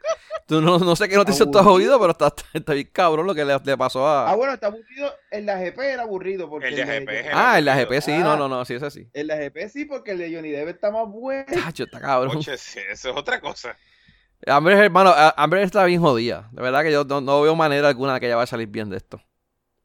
Tú 0.49 0.63
no, 0.63 0.79
no 0.79 0.97
sé 0.97 1.11
qué 1.11 1.17
noticia 1.17 1.45
tú 1.45 1.59
has 1.59 1.67
oído, 1.67 2.01
pero 2.01 2.13
está, 2.13 2.33
está 2.55 2.73
bien 2.73 2.89
cabrón 2.91 3.27
lo 3.27 3.35
que 3.35 3.45
le, 3.45 3.55
le, 3.63 3.77
pasó 3.77 4.09
a. 4.09 4.31
Ah, 4.31 4.35
bueno, 4.35 4.55
está 4.55 4.69
aburrido. 4.69 5.13
En 5.31 5.45
la 5.45 5.59
GP 5.59 5.79
era 5.79 6.05
aburrido. 6.05 6.49
Porque 6.49 6.69
el 6.69 6.77
de 6.77 6.85
GP 6.87 7.09
es 7.11 7.27
Ah, 7.35 7.59
en 7.59 7.67
la 7.67 7.77
GP 7.77 8.01
sí, 8.01 8.13
no, 8.13 8.35
no, 8.35 8.49
no, 8.49 8.65
sí, 8.65 8.73
es 8.73 8.83
así. 8.83 9.07
En 9.13 9.27
la 9.27 9.37
GP 9.37 9.69
sí, 9.69 9.85
porque 9.85 10.13
el 10.13 10.19
de 10.19 10.35
Johnny 10.35 10.49
Depp 10.49 10.69
está 10.69 10.91
más 10.91 11.07
bueno. 11.07 11.45
Tacho, 11.53 11.85
está 11.85 12.01
cabrón. 12.01 12.39
Oye, 12.39 12.55
eso 12.55 12.81
es 12.89 13.05
otra 13.05 13.43
cosa. 13.43 13.77
Amber, 14.47 14.79
hermano, 14.79 15.13
Amber 15.37 15.61
está 15.61 15.85
bien 15.85 16.01
jodida. 16.01 16.49
De 16.53 16.63
verdad 16.63 16.83
que 16.83 16.93
yo 16.93 17.05
no, 17.05 17.43
veo 17.43 17.55
manera 17.55 17.89
alguna 17.89 18.15
de 18.15 18.21
que 18.21 18.27
ella 18.27 18.37
vaya 18.37 18.45
a 18.45 18.47
salir 18.47 18.69
bien 18.69 18.89
de 18.89 18.97
esto. 18.97 19.21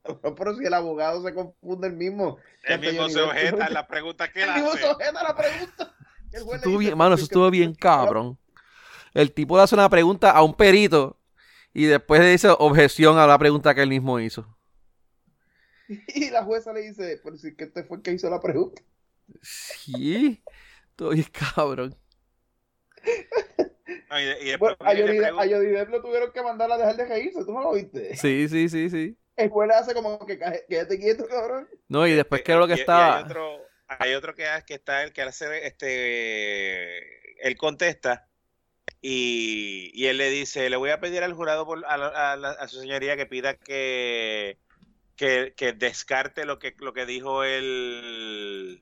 Pero 0.38 0.56
si 0.56 0.66
el 0.66 0.74
abogado 0.74 1.22
se 1.24 1.34
confunde 1.34 1.88
el 1.88 1.94
mismo. 1.94 2.38
El 2.64 2.80
mismo 2.80 3.10
se 3.10 3.20
ojeta 3.20 3.68
en 3.68 3.74
la 3.74 3.86
pregunta 3.86 4.32
que 4.32 4.44
él 4.44 4.50
hace. 4.50 4.60
El 4.60 4.66
mismo 4.66 4.78
se 4.78 4.88
ojeta 4.88 5.24
la 5.24 5.36
pregunta. 5.36 5.94
Estuvo 6.32 6.78
bien, 6.78 6.98
mano, 6.98 7.16
eso 7.16 7.26
estuvo 7.26 7.50
bien 7.52 7.76
cabrón. 7.80 8.40
El 9.14 9.32
tipo 9.32 9.58
le 9.58 9.64
hace 9.64 9.76
una 9.76 9.90
pregunta 9.90 10.32
a 10.32 10.44
un 10.44 10.56
perito 10.56 11.20
y 11.74 11.86
después 11.86 12.22
le 12.22 12.30
dice 12.30 12.50
objeción 12.50 13.18
a 13.18 13.28
la 13.28 13.38
pregunta 13.38 13.74
que 13.74 13.82
él 13.82 13.90
mismo 13.90 14.20
hizo. 14.20 14.48
Y 16.08 16.30
la 16.30 16.44
jueza 16.44 16.74
le 16.74 16.82
dice, 16.82 17.20
pero 17.24 17.38
si 17.38 17.56
que 17.56 17.66
este 17.66 17.84
fue 17.84 17.98
el 17.98 18.04
que 18.04 18.14
hizo 18.14 18.30
la 18.30 18.40
pregunta. 18.40 18.82
Sí, 19.42 20.42
estoy 20.90 21.24
cabrón. 21.26 21.96
y, 24.42 24.56
bueno, 24.58 24.78
a, 24.80 24.96
Johnny, 24.96 25.68
Depp 25.68 25.90
lo 25.90 26.02
tuvieron 26.02 26.32
que 26.32 26.42
mandar 26.42 26.72
a 26.72 26.78
dejar 26.78 26.96
de 26.96 27.06
reírse, 27.06 27.44
¿tú 27.44 27.52
no 27.52 27.62
lo 27.62 27.74
viste? 27.74 28.16
Sí, 28.16 28.48
sí, 28.48 28.70
sí, 28.70 28.90
sí. 28.90 29.18
El 29.36 29.50
juez 29.50 29.68
le 29.68 29.76
hace 29.76 29.94
como 29.94 30.26
que 30.26 30.40
quédate 30.70 30.98
quieto, 30.98 31.28
cabrón. 31.28 31.68
No, 31.90 32.08
y 32.08 32.14
después 32.14 32.42
que 32.44 32.54
lo 32.54 32.68
que 32.68 32.74
estaba... 32.74 33.18
Hay 33.18 33.24
otro, 33.24 33.62
hay 33.88 34.14
otro 34.14 34.36
que, 34.36 34.46
que 34.66 34.76
está 34.76 35.04
el 35.04 35.12
que 35.12 35.22
hace 35.24 35.68
este... 35.68 37.46
Él 37.46 37.58
contesta 37.58 38.30
y, 39.06 40.08
él 40.08 40.18
le 40.18 40.30
dice, 40.30 40.70
le 40.70 40.78
voy 40.78 40.90
a 40.90 41.02
pedir 41.02 41.24
al 41.24 41.34
jurado, 41.34 41.66
por, 41.66 41.84
a, 41.86 42.68
su 42.70 42.80
señoría, 42.80 43.18
que 43.18 43.26
pida 43.26 43.56
que, 43.56 44.58
que, 45.18 45.74
descarte 45.76 46.46
lo 46.46 46.58
que, 46.58 46.74
lo 46.80 46.94
que 46.94 47.06
dijo 47.06 47.44
el 47.44 48.82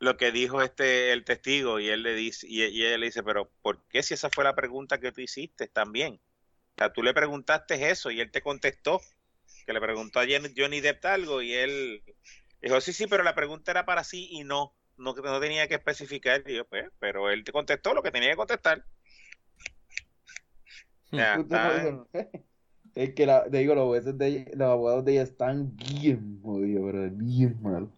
lo 0.00 0.16
que 0.16 0.30
dijo 0.30 0.62
este 0.62 1.12
el 1.12 1.24
testigo 1.24 1.80
y 1.80 1.88
él 1.88 2.04
le 2.04 2.14
dice 2.14 2.46
y, 2.48 2.62
él 2.62 3.00
le 3.00 3.06
dice 3.06 3.24
pero 3.24 3.50
¿por 3.62 3.82
qué 3.88 4.04
si 4.04 4.14
esa 4.14 4.30
fue 4.30 4.44
la 4.44 4.54
pregunta 4.54 5.00
que 5.00 5.10
tú 5.10 5.22
hiciste 5.22 5.66
también? 5.66 6.20
O 6.76 6.78
sea, 6.78 6.92
tú 6.92 7.02
le 7.02 7.12
preguntaste 7.12 7.90
eso 7.90 8.12
y 8.12 8.20
él 8.20 8.30
te 8.30 8.42
contestó 8.42 9.00
que 9.66 9.72
le 9.72 9.80
preguntó 9.80 10.20
a 10.20 10.26
Johnny 10.56 10.80
Depp 10.80 11.04
algo 11.06 11.42
y 11.42 11.52
él 11.54 12.04
dijo 12.62 12.80
sí 12.80 12.92
sí 12.92 13.08
pero 13.08 13.24
la 13.24 13.34
pregunta 13.34 13.72
era 13.72 13.84
para 13.86 14.04
sí 14.04 14.28
y 14.30 14.44
no 14.44 14.72
no, 14.98 15.14
no 15.14 15.40
tenía 15.40 15.66
que 15.68 15.76
especificar 15.76 16.44
yo, 16.44 16.66
pues, 16.66 16.88
pero 17.00 17.30
él 17.30 17.42
te 17.44 17.52
contestó 17.52 17.94
lo 17.94 18.02
que 18.02 18.12
tenía 18.12 18.30
que 18.30 18.36
contestar 18.36 18.84
es 22.94 23.14
que 23.14 23.26
la, 23.26 23.44
te 23.50 23.58
digo, 23.58 23.74
los 23.74 23.86
jueces 23.86 24.18
de 24.18 24.50
los 24.54 24.68
abogados 24.68 25.04
de 25.04 25.12
ella 25.12 25.22
están 25.22 25.76
bien 25.76 26.40
jodidos, 26.42 26.84
¿verdad? 26.84 27.10
Bien 27.12 27.58
mal. 27.62 27.90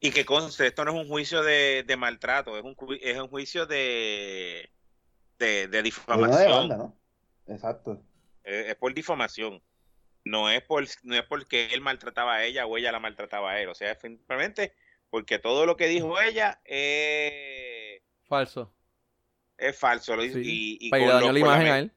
Y 0.00 0.10
que 0.10 0.24
conste, 0.24 0.66
esto 0.66 0.84
no 0.84 0.92
es 0.92 0.96
un 1.02 1.08
juicio 1.08 1.42
de, 1.42 1.84
de 1.86 1.96
maltrato, 1.96 2.56
es 2.56 2.64
un, 2.64 2.74
es 3.02 3.18
un 3.18 3.28
juicio 3.28 3.66
de, 3.66 4.70
de, 5.38 5.68
de 5.68 5.82
difamación. 5.82 6.68
¿no? 6.68 6.96
Exacto. 7.46 8.02
Es, 8.42 8.74
por 8.76 8.94
difamación. 8.94 9.62
No 10.24 10.50
es, 10.50 10.62
por, 10.62 10.84
no 11.02 11.14
es 11.16 11.22
porque 11.24 11.66
él 11.72 11.82
maltrataba 11.82 12.36
a 12.36 12.44
ella 12.44 12.66
o 12.66 12.78
ella 12.78 12.92
la 12.92 13.00
maltrataba 13.00 13.52
a 13.52 13.60
él. 13.60 13.68
O 13.68 13.74
sea, 13.74 13.94
simplemente 13.98 14.74
porque 15.10 15.38
todo 15.38 15.66
lo 15.66 15.76
que 15.76 15.88
dijo 15.88 16.18
ella 16.20 16.60
es... 16.64 18.02
Falso. 18.26 18.72
Es 19.58 19.78
falso. 19.78 20.22
Y, 20.24 20.78
y 20.80 20.90
Para 20.90 21.20
la 21.20 21.38
imagen 21.38 21.66
a 21.66 21.78
él. 21.80 21.92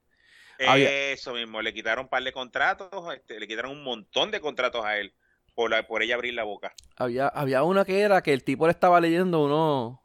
Eso 0.60 1.34
mismo, 1.34 1.62
le 1.62 1.74
quitaron 1.74 2.06
un 2.06 2.10
par 2.10 2.24
de 2.24 2.32
contratos, 2.32 2.90
este, 3.14 3.40
le 3.40 3.48
quitaron 3.48 3.72
un 3.72 3.84
montón 3.84 4.32
de 4.32 4.40
contratos 4.40 4.86
a 4.86 4.98
él 4.98 5.14
por, 5.56 5.86
por 5.88 6.04
ella 6.04 6.16
abrir 6.16 6.34
la 6.34 6.44
boca. 6.44 6.74
Había, 6.96 7.28
había 7.28 7.64
una 7.64 7.86
que 7.86 8.02
era 8.02 8.22
que 8.22 8.34
el 8.34 8.44
tipo 8.44 8.66
le 8.68 8.72
estaba 8.72 9.00
leyendo 9.00 9.44
unos, 9.44 10.00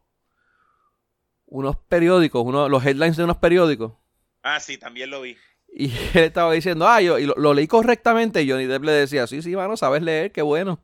unos 1.46 1.76
periódicos, 1.88 2.44
unos, 2.44 2.70
los 2.70 2.84
headlines 2.84 3.16
de 3.16 3.24
unos 3.24 3.38
periódicos. 3.38 3.92
Ah, 4.42 4.60
sí, 4.60 4.78
también 4.78 5.10
lo 5.10 5.22
vi. 5.22 5.36
Y 5.68 5.86
él 6.14 6.24
estaba 6.24 6.52
diciendo, 6.52 6.86
ah, 6.86 7.00
yo 7.00 7.18
y 7.18 7.26
lo, 7.26 7.54
leí 7.54 7.66
correctamente. 7.66 8.42
Y 8.42 8.50
Johnny 8.50 8.66
Depp 8.66 8.84
le 8.84 8.92
decía, 8.92 9.26
sí, 9.26 9.42
sí, 9.42 9.54
mano, 9.56 9.76
sabes 9.76 10.02
leer, 10.02 10.32
qué 10.32 10.42
bueno. 10.42 10.80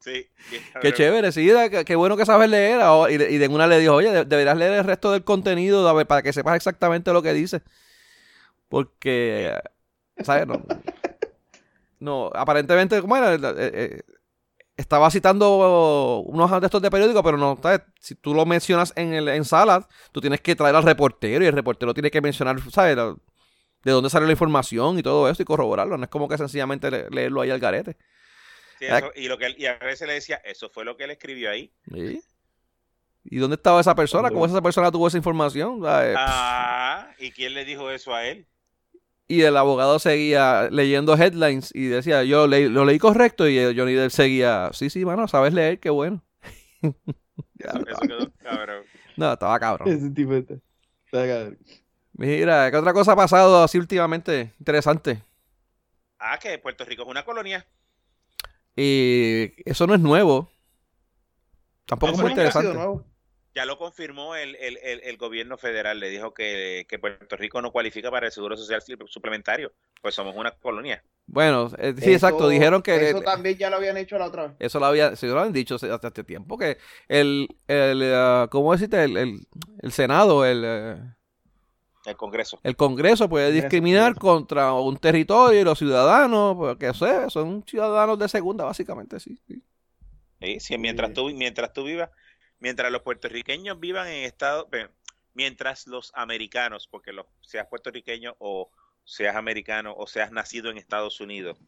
Sí. 0.00 0.28
Qué 0.82 0.92
chévere, 0.92 1.32
sí, 1.32 1.48
qué 1.86 1.96
bueno 1.96 2.18
que 2.18 2.26
sabes 2.26 2.50
leer. 2.50 2.82
Y 3.08 3.16
de, 3.16 3.30
y 3.32 3.38
de 3.38 3.48
una 3.48 3.66
le 3.66 3.78
dijo, 3.78 3.94
oye, 3.94 4.26
deberías 4.26 4.58
leer 4.58 4.74
el 4.74 4.84
resto 4.84 5.10
del 5.10 5.24
contenido 5.24 6.06
para 6.06 6.22
que 6.22 6.34
sepas 6.34 6.56
exactamente 6.56 7.10
lo 7.14 7.22
que 7.22 7.32
dice. 7.32 7.62
Porque, 8.74 9.56
¿sabes? 10.24 10.48
No, 10.48 10.60
no 12.00 12.30
aparentemente, 12.34 13.00
¿cómo 13.00 13.16
era? 13.16 13.32
Eh, 13.32 13.38
eh, 13.56 14.02
estaba 14.76 15.12
citando 15.12 16.24
unos 16.26 16.60
de 16.60 16.66
estos 16.66 16.82
de 16.82 16.90
periódico, 16.90 17.22
pero 17.22 17.38
no, 17.38 17.56
¿sabes? 17.62 17.82
si 18.00 18.16
tú 18.16 18.34
lo 18.34 18.44
mencionas 18.44 18.92
en, 18.96 19.12
el, 19.14 19.28
en 19.28 19.44
sala, 19.44 19.86
tú 20.10 20.20
tienes 20.20 20.40
que 20.40 20.56
traer 20.56 20.74
al 20.74 20.82
reportero 20.82 21.44
y 21.44 21.46
el 21.46 21.52
reportero 21.52 21.94
tiene 21.94 22.10
que 22.10 22.20
mencionar, 22.20 22.56
¿sabes? 22.72 22.96
De 22.96 23.92
dónde 23.92 24.10
sale 24.10 24.26
la 24.26 24.32
información 24.32 24.98
y 24.98 25.04
todo 25.04 25.28
eso 25.28 25.40
y 25.40 25.44
corroborarlo. 25.44 25.96
No 25.96 26.02
es 26.02 26.10
como 26.10 26.26
que 26.26 26.36
sencillamente 26.36 26.90
leerlo 27.10 27.42
ahí 27.42 27.50
al 27.52 27.60
garete. 27.60 27.96
y, 29.14 29.28
lo 29.28 29.38
que 29.38 29.68
a 29.68 29.84
veces 29.84 30.08
le 30.08 30.14
decía, 30.14 30.42
eso 30.44 30.68
fue 30.68 30.84
lo 30.84 30.96
que 30.96 31.04
él 31.04 31.12
escribió 31.12 31.48
ahí. 31.48 31.72
¿Y 33.22 33.38
dónde 33.38 33.54
estaba 33.54 33.80
esa 33.80 33.94
persona? 33.94 34.30
¿Cómo 34.30 34.46
esa 34.46 34.60
persona 34.60 34.90
tuvo 34.90 35.06
esa 35.06 35.16
información? 35.16 35.80
Ah, 35.84 37.14
¿y 37.20 37.30
quién 37.30 37.54
le 37.54 37.64
dijo 37.64 37.88
eso 37.92 38.12
a 38.12 38.26
él? 38.26 38.48
Y 39.34 39.42
el 39.42 39.56
abogado 39.56 39.98
seguía 39.98 40.68
leyendo 40.70 41.16
headlines 41.16 41.72
y 41.74 41.86
decía, 41.86 42.22
yo 42.22 42.46
lo 42.46 42.84
leí 42.84 42.98
correcto 43.00 43.48
y 43.48 43.58
Johnny 43.76 43.94
Depp 43.94 44.12
seguía, 44.12 44.70
sí, 44.72 44.90
sí, 44.90 45.04
mano, 45.04 45.26
sabes 45.26 45.52
leer, 45.52 45.80
qué 45.80 45.90
bueno. 45.90 46.22
eso, 46.82 48.00
quedó 48.06 48.32
cabrón. 48.40 48.84
No, 49.16 49.32
estaba 49.32 49.58
cabrón. 49.58 49.88
Ese 49.88 50.08
tipo 50.10 50.34
está, 50.34 50.56
cabrón. 51.10 51.58
Mira, 52.12 52.70
¿qué 52.70 52.76
otra 52.76 52.92
cosa 52.92 53.12
ha 53.12 53.16
pasado 53.16 53.64
así 53.64 53.76
últimamente? 53.76 54.52
Interesante. 54.60 55.20
Ah, 56.20 56.38
que 56.38 56.56
Puerto 56.58 56.84
Rico 56.84 57.02
es 57.02 57.08
una 57.08 57.24
colonia. 57.24 57.66
Y 58.76 59.52
eso 59.68 59.88
no 59.88 59.96
es 59.96 60.00
nuevo. 60.00 60.48
Tampoco 61.86 62.12
es 62.12 62.20
muy 62.20 62.30
interesante 62.30 62.72
ya 63.54 63.64
lo 63.64 63.78
confirmó 63.78 64.34
el, 64.34 65.16
gobierno 65.16 65.56
federal, 65.56 66.00
le 66.00 66.10
dijo 66.10 66.34
que, 66.34 66.86
Puerto 67.00 67.36
Rico 67.36 67.62
no 67.62 67.70
cualifica 67.70 68.10
para 68.10 68.26
el 68.26 68.32
seguro 68.32 68.56
social 68.56 68.82
suplementario, 69.06 69.72
pues 70.02 70.14
somos 70.14 70.34
una 70.36 70.50
colonia. 70.50 71.02
Bueno, 71.26 71.70
eh, 71.78 71.94
sí, 71.96 72.12
exacto, 72.12 72.48
dijeron 72.48 72.82
que... 72.82 73.10
Eso 73.10 73.22
también 73.22 73.56
ya 73.56 73.70
lo 73.70 73.76
habían 73.76 73.96
hecho 73.96 74.18
la 74.18 74.26
otra 74.26 74.48
vez. 74.48 74.56
Eso 74.58 74.80
lo, 74.80 74.86
había, 74.86 75.12
lo 75.22 75.38
habían 75.38 75.52
dicho 75.52 75.76
hace, 75.76 75.88
este 75.92 76.24
tiempo, 76.24 76.58
que 76.58 76.78
el, 77.08 77.48
el 77.68 78.02
uh, 78.02 78.48
¿cómo 78.48 78.72
decirte? 78.72 79.04
El, 79.04 79.46
el, 79.82 79.92
Senado, 79.92 80.44
el... 80.44 80.62
Eh, 80.64 80.96
el 82.06 82.16
Congreso. 82.16 82.60
El 82.62 82.76
Congreso 82.76 83.28
puede 83.28 83.50
discriminar 83.52 84.16
contra 84.16 84.74
un 84.74 84.98
territorio 84.98 85.60
y 85.60 85.64
los 85.64 85.78
ciudadanos, 85.78 86.56
porque 86.56 86.92
sé, 86.92 87.30
son 87.30 87.64
ciudadanos 87.66 88.18
de 88.18 88.28
segunda, 88.28 88.64
básicamente, 88.64 89.20
sí. 89.20 89.38
Sí, 90.42 90.60
sí, 90.60 90.76
mientras, 90.76 91.14
tú, 91.14 91.30
mientras 91.30 91.72
tú 91.72 91.84
vivas 91.84 92.10
mientras 92.64 92.90
los 92.90 93.02
puertorriqueños 93.02 93.78
vivan 93.78 94.08
en 94.08 94.24
Estados 94.24 94.66
mientras 95.34 95.86
los 95.86 96.12
americanos, 96.14 96.88
porque 96.90 97.12
lo, 97.12 97.28
seas 97.42 97.66
puertorriqueño 97.66 98.36
o 98.38 98.70
seas 99.04 99.36
americano 99.36 99.94
o 99.94 100.06
seas 100.06 100.32
nacido 100.32 100.70
en 100.70 100.78
Estados 100.78 101.20
Unidos, 101.20 101.58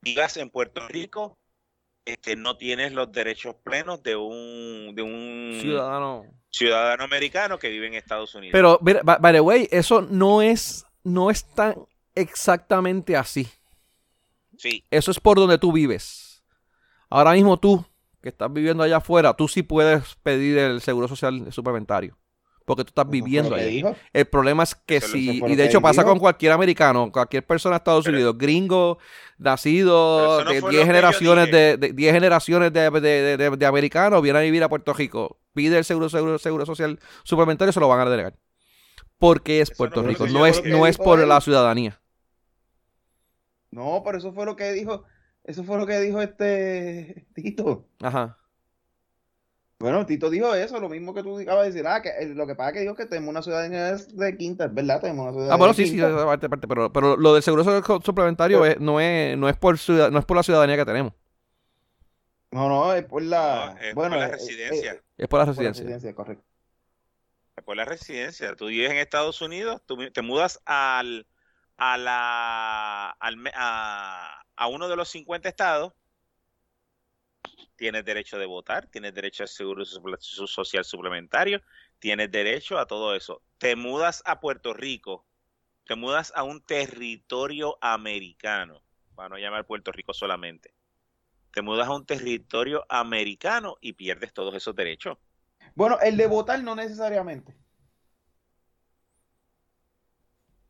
vivas 0.00 0.36
en 0.36 0.50
Puerto 0.50 0.88
Rico, 0.88 1.38
este, 2.04 2.34
no 2.34 2.56
tienes 2.56 2.92
los 2.92 3.12
derechos 3.12 3.54
plenos 3.62 4.02
de 4.02 4.16
un, 4.16 4.96
de 4.96 5.02
un 5.02 5.58
ciudadano. 5.60 6.24
ciudadano 6.50 7.04
americano 7.04 7.56
que 7.56 7.68
vive 7.68 7.86
en 7.86 7.94
Estados 7.94 8.34
Unidos. 8.34 8.50
Pero, 8.52 8.80
by 8.80 9.32
the 9.32 9.40
way, 9.40 9.68
eso 9.70 10.02
no 10.02 10.42
es, 10.42 10.86
no 11.04 11.30
es 11.30 11.44
tan 11.54 11.76
exactamente 12.16 13.16
así. 13.16 13.48
Sí. 14.56 14.84
Eso 14.90 15.12
es 15.12 15.20
por 15.20 15.38
donde 15.38 15.56
tú 15.56 15.70
vives. 15.70 16.42
Ahora 17.08 17.30
mismo 17.34 17.60
tú 17.60 17.86
que 18.22 18.28
estás 18.30 18.52
viviendo 18.52 18.82
allá 18.82 18.98
afuera, 18.98 19.34
tú 19.34 19.48
sí 19.48 19.62
puedes 19.62 20.16
pedir 20.22 20.58
el 20.58 20.80
seguro 20.80 21.08
social 21.08 21.52
suplementario. 21.52 22.16
Porque 22.64 22.84
tú 22.84 22.90
estás 22.90 23.08
viviendo 23.08 23.54
ahí. 23.54 23.82
El 24.12 24.26
problema 24.26 24.62
es 24.62 24.74
que 24.74 25.00
sí, 25.00 25.40
y 25.46 25.56
de 25.56 25.64
hecho 25.64 25.80
pasa 25.80 26.04
con 26.04 26.18
cualquier 26.18 26.52
americano, 26.52 27.10
cualquier 27.10 27.46
persona 27.46 27.74
de 27.74 27.78
Estados 27.78 28.06
Unidos, 28.06 28.36
gringo, 28.36 28.98
nacido 29.38 30.44
de 30.44 30.60
10 30.60 30.84
generaciones 30.84 31.50
de, 31.50 31.92
10 31.94 32.12
generaciones 32.12 32.70
de, 32.70 33.66
americanos, 33.66 34.20
viene 34.20 34.40
a 34.40 34.42
vivir 34.42 34.62
a 34.62 34.68
Puerto 34.68 34.92
Rico, 34.92 35.38
pide 35.54 35.78
el 35.78 35.84
seguro, 35.86 36.10
seguro, 36.10 36.38
seguro 36.38 36.66
social 36.66 36.98
suplementario, 37.22 37.72
se 37.72 37.80
lo 37.80 37.88
van 37.88 38.00
a 38.00 38.10
denegar. 38.10 38.34
Porque 39.16 39.62
es 39.62 39.70
Puerto 39.70 40.02
Rico, 40.02 40.26
no 40.26 40.44
es, 40.44 40.62
no 40.62 40.86
es 40.86 40.98
por 40.98 41.26
la 41.26 41.40
ciudadanía. 41.40 41.98
No, 43.70 44.02
por 44.04 44.14
eso 44.14 44.30
fue 44.34 44.44
lo 44.44 44.56
que 44.56 44.72
dijo 44.72 45.04
eso 45.48 45.64
fue 45.64 45.78
lo 45.78 45.86
que 45.86 45.98
dijo 46.00 46.20
este 46.20 47.26
Tito. 47.34 47.86
Ajá. 48.00 48.36
Bueno, 49.78 50.04
Tito 50.04 50.28
dijo 50.28 50.54
eso, 50.54 50.78
lo 50.78 50.90
mismo 50.90 51.14
que 51.14 51.22
tú 51.22 51.38
acabas 51.38 51.64
de 51.64 51.72
decir. 51.72 51.86
Ah, 51.86 52.02
que 52.02 52.10
lo 52.34 52.46
que 52.46 52.54
pasa 52.54 52.70
es 52.70 52.74
que 52.74 52.80
dijo 52.80 52.94
que 52.94 53.06
tenemos 53.06 53.30
una 53.30 53.42
ciudadanía 53.42 53.96
de 53.96 54.36
quinta, 54.36 54.66
es 54.66 54.74
verdad, 54.74 55.00
tenemos 55.00 55.22
una 55.22 55.32
ciudadanía 55.32 55.54
Ah, 55.54 55.56
bueno, 55.56 55.72
sí, 55.72 55.86
sí, 55.86 55.98
parte, 56.00 56.48
parte, 56.50 56.68
pero, 56.68 56.92
pero 56.92 57.16
lo 57.16 57.32
del 57.32 57.42
seguro 57.42 57.64
suplementario 58.04 58.58
no, 58.80 59.00
es, 59.00 59.38
no, 59.38 59.48
es 59.48 59.56
por 59.56 59.78
no 59.88 60.18
es 60.18 60.24
por 60.26 60.36
la 60.36 60.42
ciudadanía 60.42 60.76
que 60.76 60.84
tenemos. 60.84 61.14
No, 62.50 62.68
no, 62.68 62.92
es 62.92 63.04
por 63.04 63.22
la, 63.22 63.78
es 63.80 63.94
bueno, 63.94 64.16
por 64.16 64.18
la 64.18 64.28
residencia. 64.28 65.02
Es, 65.16 65.28
por 65.28 65.38
la 65.38 65.44
residencia. 65.46 65.82
Por 65.82 65.90
la 65.90 65.94
residencia, 65.94 66.14
correcto. 66.14 66.44
Es 67.56 67.64
por 67.64 67.76
la 67.76 67.84
residencia. 67.86 68.54
Tú 68.56 68.66
vives 68.66 68.90
en 68.90 68.98
Estados 68.98 69.40
Unidos, 69.40 69.80
tú 69.86 69.96
te 70.10 70.22
mudas 70.22 70.60
al, 70.66 71.26
a 71.78 71.96
la, 71.96 73.10
al, 73.10 73.36
a, 73.54 74.37
a 74.58 74.66
uno 74.66 74.88
de 74.88 74.96
los 74.96 75.08
50 75.08 75.48
estados, 75.48 75.92
tienes 77.76 78.04
derecho 78.04 78.38
de 78.38 78.46
votar, 78.46 78.88
tienes 78.88 79.14
derecho 79.14 79.44
al 79.44 79.48
seguro 79.48 79.84
social 79.84 80.84
suplementario, 80.84 81.62
tienes 82.00 82.30
derecho 82.30 82.76
a 82.76 82.86
todo 82.86 83.14
eso. 83.14 83.40
Te 83.58 83.76
mudas 83.76 84.20
a 84.26 84.40
Puerto 84.40 84.74
Rico, 84.74 85.24
te 85.86 85.94
mudas 85.94 86.32
a 86.34 86.42
un 86.42 86.60
territorio 86.60 87.78
americano, 87.80 88.82
para 89.14 89.28
no 89.28 89.38
llamar 89.38 89.64
Puerto 89.64 89.92
Rico 89.92 90.12
solamente. 90.12 90.74
Te 91.52 91.62
mudas 91.62 91.86
a 91.86 91.94
un 91.94 92.04
territorio 92.04 92.84
americano 92.88 93.76
y 93.80 93.92
pierdes 93.92 94.32
todos 94.32 94.54
esos 94.56 94.74
derechos. 94.74 95.18
Bueno, 95.76 95.98
el 96.00 96.16
de 96.16 96.26
votar 96.26 96.62
no 96.64 96.74
necesariamente. 96.74 97.56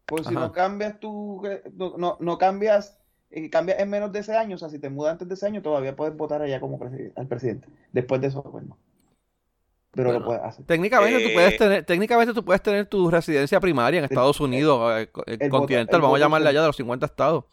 Pues 0.04 0.26
si 0.26 0.34
no 0.34 0.52
cambias 0.52 1.00
tu, 1.00 1.42
no, 1.72 2.18
no 2.20 2.38
cambias 2.38 2.97
y 3.30 3.50
cambia 3.50 3.76
en 3.78 3.90
menos 3.90 4.12
de 4.12 4.20
ese 4.20 4.36
año, 4.36 4.56
o 4.56 4.58
sea, 4.58 4.68
si 4.68 4.78
te 4.78 4.88
mudas 4.88 5.12
antes 5.12 5.28
de 5.28 5.34
ese 5.34 5.46
año, 5.46 5.62
todavía 5.62 5.94
puedes 5.94 6.16
votar 6.16 6.42
allá 6.42 6.60
como 6.60 6.78
al 7.16 7.26
presidente. 7.26 7.68
Después 7.92 8.20
de 8.20 8.28
eso, 8.28 8.42
pues 8.42 8.64
no. 8.66 8.78
Pero 9.92 10.12
lo 10.12 10.24
puedes 10.24 10.42
hacer. 10.42 10.64
Técnicamente, 10.64 11.26
tú 11.26 11.34
puedes 11.34 11.54
eh, 11.54 11.58
tener, 11.58 11.84
técnicamente 11.84 12.32
tú 12.32 12.44
puedes 12.44 12.62
tener 12.62 12.86
tu 12.86 13.10
residencia 13.10 13.58
primaria 13.58 13.98
en 13.98 14.04
Estados 14.04 14.38
Unidos, 14.40 15.00
eh, 15.00 15.10
el, 15.26 15.50
continental, 15.50 16.00
vamos 16.00 16.16
a 16.16 16.20
llamarle 16.20 16.48
allá 16.48 16.60
de 16.60 16.66
los 16.68 16.76
50 16.76 17.06
estados. 17.06 17.44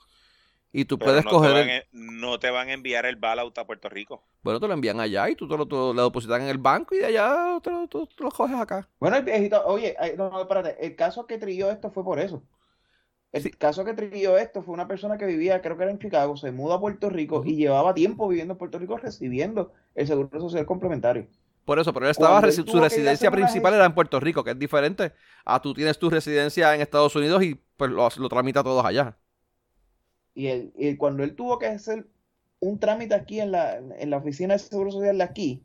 Y 0.71 0.83
tú 0.83 0.99
puedes 0.99 1.23
coger. 1.23 1.87
no 1.93 2.37
te 2.37 2.49
van 2.49 2.67
a 2.67 2.73
enviar 2.73 3.05
el 3.05 3.15
bailout 3.15 3.57
a 3.57 3.65
Puerto 3.65 3.87
Rico. 3.87 4.23
Bueno, 4.43 4.59
te 4.59 4.67
lo 4.67 4.73
envían 4.73 4.99
allá 4.99 5.29
y 5.29 5.35
tú 5.35 5.47
te 5.47 5.57
lo, 5.57 5.93
lo 5.93 6.03
depositas 6.03 6.41
en 6.41 6.49
el 6.49 6.57
banco 6.57 6.93
y 6.93 6.97
de 6.97 7.05
allá 7.05 7.59
te 7.63 7.71
lo, 7.71 7.87
lo 8.17 8.29
coges 8.29 8.57
acá. 8.57 8.87
Bueno, 8.99 9.15
el 9.15 9.23
viejito, 9.23 9.65
oye, 9.65 9.95
no, 10.17 10.29
no, 10.29 10.41
espérate, 10.41 10.85
el 10.85 10.97
caso 10.97 11.25
que 11.25 11.37
trilló 11.37 11.71
esto 11.71 11.91
fue 11.91 12.03
por 12.03 12.19
eso. 12.19 12.43
El 13.35 13.57
caso 13.57 13.83
que 13.83 13.93
trilló 13.93 14.37
esto 14.37 14.63
fue 14.63 14.73
una 14.73 14.87
persona 14.87 15.17
que 15.17 15.25
vivía, 15.25 15.61
creo 15.61 15.75
que 15.75 15.83
era 15.83 15.91
en 15.91 15.99
Chicago, 15.99 16.37
se 16.37 16.53
muda 16.53 16.75
a 16.75 16.79
Puerto 16.79 17.09
Rico 17.09 17.43
y 17.45 17.57
llevaba 17.57 17.93
tiempo 17.93 18.29
viviendo 18.29 18.53
en 18.53 18.57
Puerto 18.57 18.79
Rico 18.79 18.95
recibiendo 18.95 19.73
el 19.93 20.07
seguro 20.07 20.39
social 20.39 20.65
complementario. 20.65 21.27
Por 21.65 21.77
eso, 21.77 21.91
pero 21.91 22.05
él 22.05 22.11
estaba, 22.11 22.49
su 22.49 22.79
residencia 22.79 23.29
principal 23.29 23.73
era 23.73 23.83
en 23.83 23.93
Puerto 23.93 24.21
Rico, 24.21 24.41
que 24.41 24.51
es 24.51 24.57
diferente 24.59 25.11
a 25.43 25.61
tú 25.61 25.73
tienes 25.73 25.99
tu 25.99 26.09
residencia 26.09 26.73
en 26.73 26.79
Estados 26.79 27.13
Unidos 27.17 27.43
y 27.43 27.59
pues 27.75 27.91
lo, 27.91 28.07
lo 28.15 28.29
tramita 28.29 28.63
todos 28.63 28.85
allá. 28.85 29.17
Y, 30.33 30.47
él, 30.47 30.71
y 30.77 30.95
cuando 30.95 31.21
él 31.25 31.35
tuvo 31.35 31.59
que 31.59 31.65
hacer 31.65 32.07
un 32.61 32.79
trámite 32.79 33.15
aquí 33.15 33.41
en 33.41 33.51
la, 33.51 33.75
en 33.75 34.09
la 34.11 34.15
oficina 34.15 34.53
de 34.53 34.59
seguro 34.59 34.91
social 34.91 35.17
de 35.17 35.23
aquí, 35.25 35.61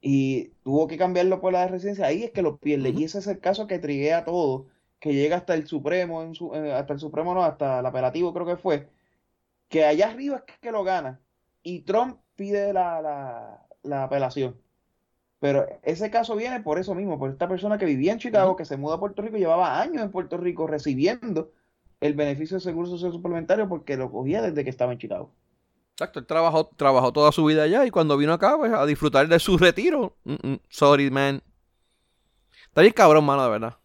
y 0.00 0.50
tuvo 0.62 0.86
que 0.86 0.98
cambiarlo 0.98 1.40
por 1.40 1.52
la 1.52 1.66
residencia, 1.66 2.06
ahí 2.06 2.22
es 2.22 2.30
que 2.30 2.42
lo 2.42 2.58
pierde. 2.58 2.90
Y 2.90 3.02
ese 3.02 3.18
es 3.18 3.26
el 3.26 3.40
caso 3.40 3.66
que 3.66 3.80
triguea 3.80 4.24
todo 4.24 4.66
que 5.00 5.14
llega 5.14 5.36
hasta 5.36 5.54
el 5.54 5.66
Supremo, 5.66 6.22
en 6.22 6.34
su, 6.34 6.54
eh, 6.54 6.72
hasta 6.72 6.94
el 6.94 7.00
Supremo 7.00 7.34
no, 7.34 7.44
hasta 7.44 7.80
el 7.80 7.86
apelativo 7.86 8.32
creo 8.32 8.46
que 8.46 8.56
fue, 8.56 8.88
que 9.68 9.84
allá 9.84 10.10
arriba 10.10 10.44
es 10.46 10.58
que 10.60 10.72
lo 10.72 10.84
gana 10.84 11.20
y 11.62 11.80
Trump 11.80 12.18
pide 12.36 12.72
la, 12.72 13.60
la, 13.82 14.04
apelación. 14.04 14.56
Pero 15.38 15.66
ese 15.82 16.10
caso 16.10 16.36
viene 16.36 16.60
por 16.60 16.78
eso 16.78 16.94
mismo, 16.94 17.18
por 17.18 17.30
esta 17.30 17.48
persona 17.48 17.78
que 17.78 17.84
vivía 17.84 18.12
en 18.12 18.18
Chicago, 18.18 18.56
que 18.56 18.64
se 18.64 18.76
muda 18.76 18.96
a 18.96 19.00
Puerto 19.00 19.22
Rico, 19.22 19.36
llevaba 19.36 19.80
años 19.80 20.02
en 20.02 20.10
Puerto 20.10 20.36
Rico 20.38 20.66
recibiendo 20.66 21.52
el 22.00 22.14
beneficio 22.14 22.56
de 22.56 22.62
seguro 22.62 22.88
social 22.88 23.12
suplementario 23.12 23.68
porque 23.68 23.96
lo 23.96 24.10
cogía 24.10 24.42
desde 24.42 24.64
que 24.64 24.70
estaba 24.70 24.92
en 24.92 24.98
Chicago. 24.98 25.32
Exacto, 25.92 26.18
él 26.18 26.26
trabajó, 26.26 26.68
trabajó 26.76 27.12
toda 27.12 27.32
su 27.32 27.44
vida 27.44 27.62
allá 27.62 27.86
y 27.86 27.90
cuando 27.90 28.16
vino 28.16 28.32
acá 28.32 28.56
pues, 28.56 28.72
a 28.72 28.84
disfrutar 28.86 29.28
de 29.28 29.38
su 29.38 29.56
retiro, 29.58 30.16
sorry 30.68 31.10
man. 31.10 31.42
Está 32.68 32.82
bien 32.82 32.92
cabrón, 32.92 33.24
mano, 33.24 33.44
de 33.44 33.50
verdad. 33.50 33.76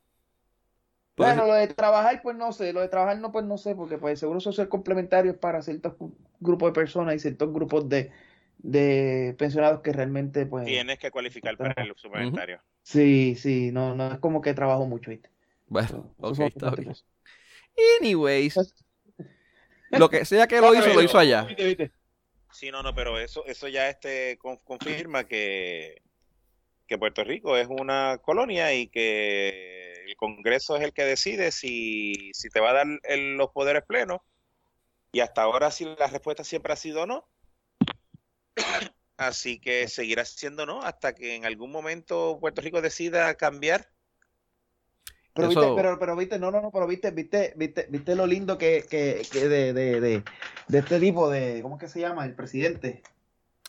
Bueno, 1.26 1.46
lo 1.46 1.54
de 1.54 1.68
trabajar, 1.68 2.22
pues 2.22 2.36
no 2.36 2.52
sé, 2.52 2.74
lo 2.74 2.82
de 2.82 2.90
trabajar 2.90 3.20
no, 3.20 3.32
pues 3.32 3.46
no 3.46 3.58
sé, 3.58 3.76
porque 3.76 3.98
pues 3.98 4.12
el 4.12 4.18
seguro 4.18 4.40
social 4.40 4.70
complementario 4.70 5.32
es 5.32 5.38
para 5.38 5.62
ciertos 5.62 5.94
grupos 6.40 6.70
de 6.70 6.74
personas 6.74 7.16
y 7.16 7.20
ciertos 7.20 7.54
grupos 7.54 7.88
de, 7.90 8.12
de 8.60 9.36
pensionados 9.38 9.82
que 9.82 9.94
realmente 9.94 10.46
pues 10.46 10.66
tienes 10.66 11.00
que 11.00 11.12
cualificar 11.12 11.58
para 11.58 11.84
el 11.84 11.94
suplementario. 11.96 12.62
Sí, 12.84 13.36
sí, 13.36 13.72
no, 13.72 13.96
no 13.96 14.14
es 14.14 14.20
como 14.20 14.42
que 14.42 14.54
trabajo 14.54 14.86
mucho, 14.86 15.12
¿viste? 15.12 15.30
Bueno, 15.68 16.14
ok, 16.18 16.40
está 16.40 16.72
bien. 16.72 16.94
Anyways, 18.00 18.56
lo 19.92 20.10
que 20.10 20.26
sea 20.26 20.48
que 20.48 20.60
lo 20.60 20.74
hizo, 20.74 20.94
lo 20.94 21.02
hizo 21.02 21.18
allá. 21.18 21.48
Sí, 22.52 22.70
no, 22.70 22.84
no, 22.84 22.94
pero 22.94 23.18
eso, 23.18 23.46
eso 23.46 23.68
ya 23.68 23.90
este 23.90 24.38
confirma 24.38 25.24
que, 25.24 26.02
que 26.92 26.98
Puerto 26.98 27.24
Rico 27.24 27.56
es 27.56 27.70
una 27.70 28.20
colonia 28.22 28.74
y 28.74 28.88
que 28.88 30.04
el 30.06 30.18
Congreso 30.18 30.76
es 30.76 30.84
el 30.84 30.92
que 30.92 31.06
decide 31.06 31.54
si, 31.54 32.32
si 32.34 32.50
te 32.50 32.60
va 32.60 32.72
a 32.72 32.74
dar 32.74 32.88
los 33.08 33.50
poderes 33.52 33.84
plenos. 33.88 34.20
Y 35.14 35.22
hasta 35.22 35.44
ahora 35.44 35.72
sí 35.72 35.86
la 35.98 36.08
respuesta 36.08 36.44
siempre 36.44 36.74
ha 36.74 36.76
sido 36.76 37.08
no. 37.08 37.30
Así 39.18 39.62
que 39.62 39.88
seguirá 39.88 40.26
siendo 40.26 40.66
no 40.66 40.82
hasta 40.82 41.16
que 41.16 41.36
en 41.36 41.46
algún 41.46 41.72
momento 41.72 42.38
Puerto 42.42 42.62
Rico 42.62 42.82
decida 42.82 43.36
cambiar. 43.36 43.88
Pero, 45.34 45.48
viste, 45.48 45.72
pero, 45.74 45.98
pero 45.98 46.18
viste, 46.18 46.39
no, 46.39 46.52
no, 46.52 46.60
no, 46.60 46.72
pero 46.72 46.88
viste, 46.88 47.12
viste, 47.12 47.54
viste, 47.56 47.88
viste 47.89 48.16
lo 48.16 48.28
lindo 48.28 48.58
que, 48.58 48.84
que, 48.89 49.26
que 49.32 49.48
de, 49.48 49.72
de, 49.72 50.02
de, 50.02 50.24
de, 50.68 50.78
este 50.78 51.00
tipo 51.00 51.30
de, 51.30 51.62
¿cómo 51.62 51.76
es 51.78 51.80
que 51.80 51.88
se 51.88 52.02
llama? 52.02 52.26
El 52.26 52.36
presidente. 52.36 53.02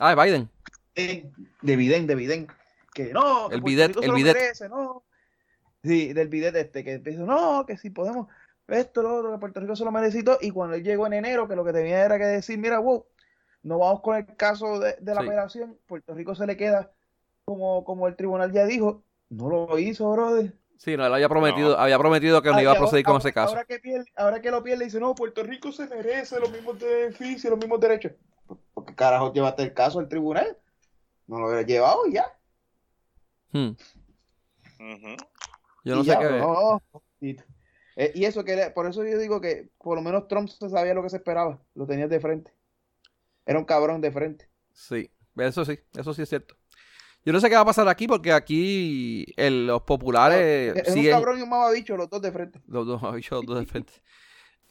Ah, 0.00 0.16
Biden. 0.16 0.50
De 0.96 1.76
Biden, 1.76 2.08
de 2.08 2.16
Biden. 2.16 2.48
Que 2.92 3.12
no, 3.12 3.50
el 3.50 3.62
bidet, 3.62 3.96
el 4.02 4.12
bidet. 4.12 4.60
no. 4.68 5.04
Sí, 5.82 6.12
del 6.12 6.28
bidet 6.28 6.54
este, 6.54 6.84
que 6.84 6.98
dice, 6.98 7.22
no, 7.22 7.64
que 7.66 7.76
si 7.76 7.90
podemos, 7.90 8.28
esto, 8.68 9.02
lo 9.02 9.16
otro, 9.16 9.32
que 9.32 9.38
Puerto 9.38 9.60
Rico 9.60 9.74
se 9.74 9.84
lo 9.84 9.90
merecito. 9.90 10.38
Y 10.40 10.50
cuando 10.50 10.76
él 10.76 10.84
llegó 10.84 11.06
en 11.06 11.14
enero, 11.14 11.48
que 11.48 11.56
lo 11.56 11.64
que 11.64 11.72
tenía 11.72 12.04
era 12.04 12.18
que 12.18 12.24
decir, 12.24 12.58
mira, 12.58 12.78
wow, 12.78 13.04
no 13.62 13.78
vamos 13.78 14.00
con 14.00 14.16
el 14.16 14.26
caso 14.36 14.78
de, 14.78 14.96
la 15.02 15.20
operación, 15.20 15.78
Puerto 15.86 16.14
Rico 16.14 16.34
se 16.34 16.46
le 16.46 16.56
queda 16.56 16.92
como, 17.44 17.84
como 17.84 18.06
el 18.06 18.16
tribunal 18.16 18.52
ya 18.52 18.64
dijo, 18.64 19.02
no 19.30 19.48
lo 19.48 19.78
hizo, 19.78 20.10
brother. 20.10 20.54
Sí, 20.76 20.96
no, 20.96 21.06
él 21.06 21.14
había 21.14 21.28
prometido, 21.28 21.78
había 21.78 21.98
prometido 21.98 22.42
que 22.42 22.50
no 22.50 22.60
iba 22.60 22.72
a 22.72 22.76
proceder 22.76 23.04
con 23.04 23.18
ese 23.18 23.32
caso. 23.32 23.54
Ahora 23.54 23.64
que, 23.64 24.04
ahora 24.16 24.40
que 24.40 24.50
lo 24.50 24.62
pierde, 24.62 24.84
dice, 24.84 24.98
no, 24.98 25.14
Puerto 25.14 25.42
Rico 25.44 25.70
se 25.70 25.86
merece 25.86 26.40
los 26.40 26.50
mismos 26.50 26.78
beneficios, 26.78 27.50
los 27.50 27.58
mismos 27.58 27.78
derechos. 27.80 28.12
¿Por 28.74 28.84
qué 28.84 28.94
carajo 28.94 29.32
llevaste 29.32 29.62
el 29.62 29.74
caso 29.74 30.00
al 30.00 30.08
tribunal? 30.08 30.58
No 31.28 31.38
lo 31.38 31.46
hubiera 31.46 31.62
llevado 31.62 32.06
y 32.06 32.14
ya. 32.14 32.32
Hmm. 33.52 33.72
Yo 35.84 35.96
no 35.96 36.04
sé 36.04 36.16
qué. 37.20 37.36
Eh, 37.96 38.12
y 38.14 38.24
eso 38.24 38.42
que 38.44 38.56
por 38.74 38.86
eso 38.86 39.04
yo 39.04 39.18
digo 39.18 39.40
que 39.40 39.68
por 39.78 39.96
lo 39.96 40.02
menos 40.02 40.26
Trump 40.26 40.48
se 40.48 40.70
sabía 40.70 40.94
lo 40.94 41.02
que 41.02 41.10
se 41.10 41.18
esperaba, 41.18 41.60
lo 41.74 41.86
tenías 41.86 42.08
de 42.08 42.20
frente. 42.20 42.52
Era 43.44 43.58
un 43.58 43.64
cabrón 43.64 44.00
de 44.00 44.10
frente. 44.10 44.48
Sí, 44.72 45.10
eso 45.36 45.64
sí, 45.64 45.78
eso 45.96 46.14
sí 46.14 46.22
es 46.22 46.28
cierto. 46.28 46.56
Yo 47.24 47.32
no 47.32 47.40
sé 47.40 47.48
qué 47.48 47.54
va 47.54 47.60
a 47.60 47.66
pasar 47.66 47.86
aquí 47.88 48.08
porque 48.08 48.32
aquí 48.32 49.26
los 49.36 49.82
populares. 49.82 50.74
es 50.76 50.96
un 50.96 51.04
cabrón 51.04 51.38
y 51.38 51.42
un 51.42 51.50
mamabicho, 51.50 51.96
los 51.96 52.08
dos 52.08 52.22
de 52.22 52.32
frente. 52.32 52.60
Los 52.66 52.86
dos 52.86 53.00
mamabichos, 53.00 53.38
los 53.38 53.46
dos 53.46 53.58
de 53.58 53.66
frente. 53.66 53.92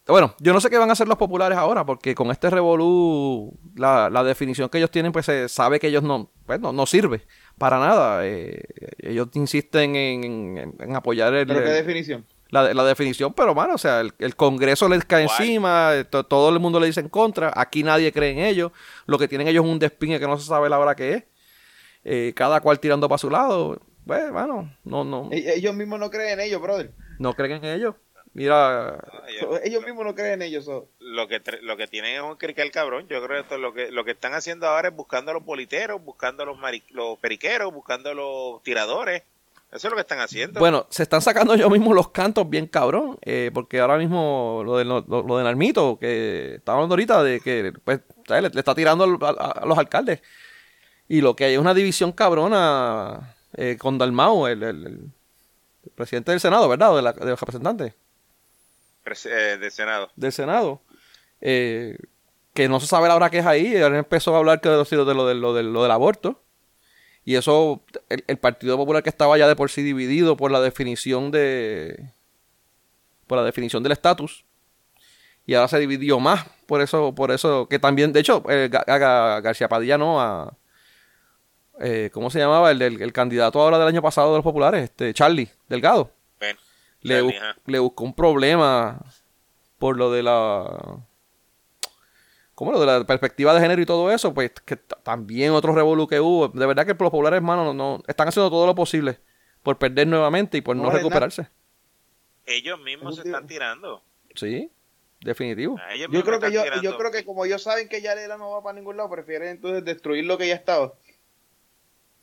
Bueno, 0.06 0.34
yo 0.40 0.52
no 0.52 0.60
sé 0.60 0.68
qué 0.68 0.78
van 0.78 0.90
a 0.90 0.94
hacer 0.94 1.06
los 1.06 1.16
populares 1.16 1.56
ahora, 1.56 1.86
porque 1.86 2.12
con 2.12 2.32
este 2.32 2.50
revolú, 2.50 3.56
la, 3.76 4.24
definición 4.24 4.68
que 4.68 4.78
ellos 4.78 4.90
tienen, 4.90 5.12
pues 5.12 5.26
se 5.26 5.48
sabe 5.48 5.78
que 5.78 5.86
ellos 5.86 6.02
no, 6.02 6.32
pues, 6.44 6.58
no, 6.60 6.86
sirve 6.86 7.24
para 7.62 7.78
nada. 7.78 8.26
Eh, 8.26 8.60
ellos 8.98 9.28
insisten 9.34 9.94
en, 9.94 10.74
apoyar 10.96 11.32
el. 11.32 11.46
¿Pero 11.46 11.62
qué 11.62 11.70
definición? 11.70 12.26
La, 12.50 12.74
la 12.74 12.84
definición, 12.84 13.32
pero 13.32 13.54
bueno, 13.54 13.74
o 13.74 13.78
sea, 13.78 14.00
el, 14.00 14.36
Congreso 14.36 14.88
les 14.88 15.04
cae 15.04 15.22
encima, 15.22 15.92
todo 16.10 16.48
el 16.48 16.58
mundo 16.58 16.80
le 16.80 16.88
dice 16.88 16.98
en 16.98 17.08
contra, 17.08 17.52
aquí 17.54 17.84
nadie 17.84 18.12
cree 18.12 18.32
en 18.32 18.40
ellos, 18.40 18.72
lo 19.06 19.16
que 19.16 19.28
tienen 19.28 19.46
ellos 19.46 19.64
es 19.64 19.70
un 19.70 19.78
despingue 19.78 20.18
que 20.18 20.26
no 20.26 20.36
se 20.36 20.46
sabe 20.46 20.68
la 20.68 20.80
hora 20.80 20.96
que 20.96 21.14
es. 21.14 21.24
Eh, 22.04 22.32
cada 22.34 22.60
cual 22.60 22.80
tirando 22.80 23.08
para 23.08 23.18
su 23.18 23.30
lado. 23.30 23.80
Pues, 24.04 24.32
bueno, 24.32 24.76
no, 24.82 25.04
no. 25.04 25.28
E-, 25.30 25.54
ellos 25.54 25.72
mismos 25.72 26.00
no 26.00 26.10
creen 26.10 26.40
en 26.40 26.40
ellos, 26.40 26.60
brother. 26.60 26.92
No 27.20 27.32
creen 27.34 27.64
en 27.64 27.76
ellos. 27.76 27.94
Mira. 28.34 28.98
ellos, 29.62 29.84
mismos 29.84 30.04
no 30.06 30.14
creen 30.14 30.34
en 30.34 30.42
ellos. 30.42 30.66
Lo, 31.00 31.28
que, 31.28 31.42
lo 31.62 31.76
que 31.76 31.86
tienen 31.86 32.16
es 32.16 32.22
un 32.22 32.36
crical 32.36 32.70
cabrón. 32.70 33.06
Yo 33.08 33.22
creo 33.24 33.46
que, 33.46 33.58
lo 33.58 33.74
que 33.74 33.90
lo 33.90 34.04
que 34.04 34.12
están 34.12 34.32
haciendo 34.32 34.66
ahora 34.66 34.88
es 34.88 34.96
buscando 34.96 35.30
a 35.30 35.34
los 35.34 35.44
boliteros, 35.44 36.02
buscando 36.02 36.42
a 36.42 36.46
los, 36.46 36.56
los 36.90 37.18
periqueros, 37.18 37.72
buscando 37.72 38.10
a 38.10 38.14
los 38.14 38.62
tiradores. 38.62 39.22
Eso 39.70 39.88
es 39.88 39.90
lo 39.90 39.96
que 39.96 40.02
están 40.02 40.20
haciendo. 40.20 40.60
Bueno, 40.60 40.86
se 40.90 41.02
están 41.02 41.22
sacando 41.22 41.54
ellos 41.54 41.70
mismos 41.70 41.94
los 41.94 42.10
cantos 42.10 42.48
bien 42.48 42.66
cabrón, 42.66 43.18
eh, 43.22 43.50
porque 43.54 43.80
ahora 43.80 43.96
mismo 43.96 44.62
lo, 44.66 44.76
de, 44.76 44.84
lo, 44.84 45.00
lo 45.00 45.38
del 45.38 45.46
Armito, 45.46 45.98
que 45.98 46.56
estaba 46.56 46.76
hablando 46.76 46.92
ahorita 46.92 47.22
de 47.22 47.40
que 47.40 47.72
pues, 47.82 48.00
le, 48.28 48.48
está 48.48 48.74
tirando 48.74 49.04
a, 49.04 49.64
los 49.66 49.78
alcaldes. 49.78 50.20
Y 51.08 51.22
lo 51.22 51.34
que 51.34 51.44
hay 51.44 51.54
es 51.54 51.58
una 51.58 51.72
división 51.72 52.12
cabrona 52.12 53.34
eh, 53.56 53.78
con 53.78 53.96
Dalmau, 53.96 54.46
el, 54.46 54.62
el, 54.62 55.00
presidente 55.94 56.32
del 56.32 56.40
Senado, 56.40 56.68
¿verdad? 56.68 56.94
de, 56.94 57.02
la, 57.02 57.12
de 57.12 57.30
los 57.30 57.40
representantes. 57.40 57.94
Eh, 59.04 59.58
del 59.60 59.70
Senado. 59.70 60.10
Del 60.16 60.32
Senado. 60.32 60.80
Eh, 61.40 61.98
que 62.54 62.68
no 62.68 62.80
se 62.80 62.86
sabe 62.86 63.08
la 63.08 63.16
hora 63.16 63.30
que 63.30 63.38
es 63.38 63.46
ahí. 63.46 63.76
Ahora 63.76 63.98
empezó 63.98 64.34
a 64.34 64.38
hablar 64.38 64.60
que 64.60 64.68
de, 64.68 64.76
lo, 64.76 65.04
de, 65.04 65.34
lo, 65.34 65.54
de, 65.54 65.62
lo, 65.62 65.82
del 65.82 65.90
aborto. 65.90 66.42
Y 67.24 67.36
eso, 67.36 67.84
el, 68.08 68.36
Partido 68.38 68.76
Popular 68.76 69.02
que 69.02 69.08
estaba 69.08 69.38
ya 69.38 69.46
de 69.46 69.56
por 69.56 69.70
sí 69.70 69.82
dividido 69.82 70.36
por 70.36 70.50
la 70.50 70.60
definición 70.60 71.30
de. 71.30 72.12
por 73.26 73.38
la 73.38 73.44
definición 73.44 73.82
del 73.82 73.92
estatus. 73.92 74.44
Y 75.46 75.54
ahora 75.54 75.68
se 75.68 75.78
dividió 75.78 76.20
más. 76.20 76.46
Por 76.66 76.80
eso, 76.82 77.14
por 77.14 77.30
eso, 77.30 77.68
que 77.68 77.78
también, 77.78 78.12
de 78.12 78.20
hecho, 78.20 78.42
García 78.42 79.68
Padilla 79.68 79.98
no 79.98 80.20
a 80.20 80.56
eh, 81.80 82.10
¿cómo 82.12 82.30
se 82.30 82.38
llamaba? 82.38 82.70
El, 82.70 82.82
el, 82.82 83.12
candidato 83.12 83.60
ahora 83.60 83.78
del 83.78 83.88
año 83.88 84.02
pasado 84.02 84.30
de 84.30 84.38
los 84.38 84.44
populares, 84.44 84.84
este 84.84 85.12
Charlie 85.14 85.48
Delgado. 85.68 86.12
Le, 87.02 87.78
buscó 87.78 88.04
un 88.04 88.14
problema 88.14 89.00
por 89.78 89.96
lo 89.96 90.10
de 90.10 90.22
la... 90.22 91.00
¿Cómo 92.54 92.70
lo 92.70 92.80
de 92.80 92.86
la 92.86 93.04
perspectiva 93.04 93.54
de 93.54 93.60
género 93.60 93.82
y 93.82 93.86
todo 93.86 94.10
eso? 94.12 94.34
Pues 94.34 94.52
que 94.64 94.76
también 94.76 95.52
otro 95.52 95.74
revolú 95.74 96.06
que 96.06 96.20
hubo. 96.20 96.48
De 96.48 96.66
verdad 96.66 96.84
que 96.84 96.90
los 96.92 96.98
populares, 96.98 97.38
hermanos, 97.38 97.74
no, 97.74 98.02
están 98.06 98.28
haciendo 98.28 98.50
todo 98.50 98.66
lo 98.66 98.74
posible 98.74 99.18
por 99.62 99.78
perder 99.78 100.06
nuevamente 100.06 100.58
y 100.58 100.60
por 100.60 100.76
no, 100.76 100.90
recuperarse. 100.90 101.48
Ellos 102.46 102.78
mismos 102.80 103.16
se 103.16 103.22
están 103.22 103.46
tirando. 103.46 104.02
Sí, 104.34 104.70
definitivo. 105.20 105.76
Yo 106.10 106.24
creo, 106.24 106.40
que 106.40 106.52
yo, 106.52 106.62
yo, 106.82 106.96
creo 106.98 107.10
que 107.10 107.24
como 107.24 107.44
ellos 107.44 107.62
saben 107.62 107.88
que 107.88 108.02
ya 108.02 108.14
no 108.36 108.50
va 108.50 108.62
para 108.62 108.74
ningún 108.74 108.96
lado, 108.96 109.10
prefieren 109.10 109.48
entonces 109.48 109.84
destruir 109.84 110.24
lo 110.24 110.38
que 110.38 110.48
ya 110.48 110.54
estaba 110.54 110.92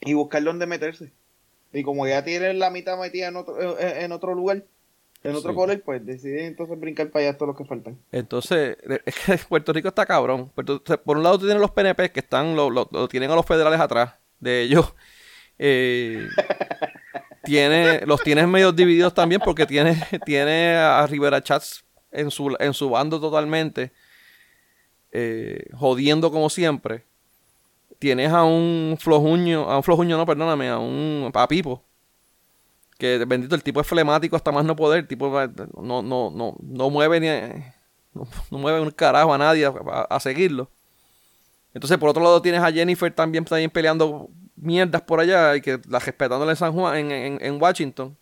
y 0.02 0.14
buscar 0.14 0.44
dónde 0.44 0.66
meterse. 0.66 1.12
Y 1.72 1.84
como 1.84 2.08
ya 2.08 2.24
tienen 2.24 2.60
la 2.60 2.70
mitad 2.70 3.00
metida 3.00 3.28
en 3.28 3.36
otro, 3.36 3.80
en 3.80 4.12
otro 4.12 4.34
lugar, 4.34 4.64
en 5.24 5.36
otro 5.36 5.54
color, 5.54 5.82
pues 5.82 6.06
deciden 6.06 6.46
entonces 6.46 6.80
brincar 6.80 7.10
para 7.10 7.28
allá 7.28 7.38
todos 7.38 7.50
los 7.50 7.58
que 7.58 7.66
faltan. 7.66 7.98
Entonces, 8.12 8.78
es 9.06 9.16
que 9.16 9.38
Puerto 9.38 9.74
Rico 9.74 9.90
está 9.90 10.06
cabrón. 10.06 10.50
por 10.50 11.18
un 11.18 11.24
lado 11.24 11.38
tienen 11.38 11.60
los 11.60 11.72
PNP 11.72 12.12
que 12.12 12.22
están, 12.22 12.56
lo, 12.56 12.70
lo, 12.70 13.08
tienen 13.08 13.30
a 13.30 13.36
los 13.36 13.46
federales 13.46 13.80
atrás 13.80 14.14
de 14.40 14.62
ellos. 14.62 14.94
Eh, 15.62 16.26
tiene, 17.44 18.06
los 18.06 18.24
tienes 18.24 18.48
medio 18.48 18.72
divididos 18.72 19.14
también 19.14 19.42
porque 19.44 19.66
tiene, 19.66 20.02
tiene 20.26 20.78
a 20.78 21.06
Rivera 21.06 21.44
Chats 21.44 21.84
en 22.12 22.32
su, 22.32 22.56
en 22.62 22.74
su 22.74 22.90
bando 22.90 23.20
totalmente, 23.20 23.92
eh, 25.12 25.66
jodiendo 25.74 26.32
como 26.32 26.50
siempre 26.50 27.04
tienes 28.00 28.32
a 28.32 28.44
un 28.44 28.98
flojuño, 29.00 29.70
a 29.70 29.78
un 29.78 29.84
flojuño 29.84 30.18
no, 30.18 30.26
perdóname, 30.26 30.70
a 30.70 30.80
un 30.80 31.30
a 31.34 31.48
Pipo. 31.48 31.84
Que 32.98 33.24
bendito, 33.26 33.56
el 33.56 33.64
tipo 33.64 33.80
es 33.80 33.88
flemático 33.88 34.36
hasta 34.36 34.52
más 34.52 34.66
no 34.66 34.76
poder, 34.76 35.00
el 35.00 35.08
tipo 35.08 35.30
no, 35.82 36.02
no, 36.02 36.32
no, 36.32 36.56
no 36.60 36.90
mueve 36.90 37.20
ni 37.20 37.28
no, 38.14 38.28
mueve 38.58 38.82
un 38.82 38.92
carajo 38.92 39.34
a 39.34 39.38
nadie 39.38 39.72
a, 40.10 40.20
seguirlo. 40.20 40.70
Entonces, 41.74 41.98
por 41.98 42.10
otro 42.10 42.24
lado, 42.24 42.42
tienes 42.42 42.62
a 42.62 42.72
Jennifer 42.72 43.14
también, 43.14 43.46
también 43.46 43.70
peleando 43.70 44.30
mierdas 44.56 45.02
por 45.02 45.20
allá 45.20 45.56
y 45.56 45.62
que 45.62 45.80
la 45.88 46.00
respetándole 46.00 46.52
en 46.52 46.58
San 46.58 46.74
Juan, 46.74 46.98
en, 46.98 47.12
en, 47.12 47.38
en 47.42 47.62
Washington. 47.62 48.18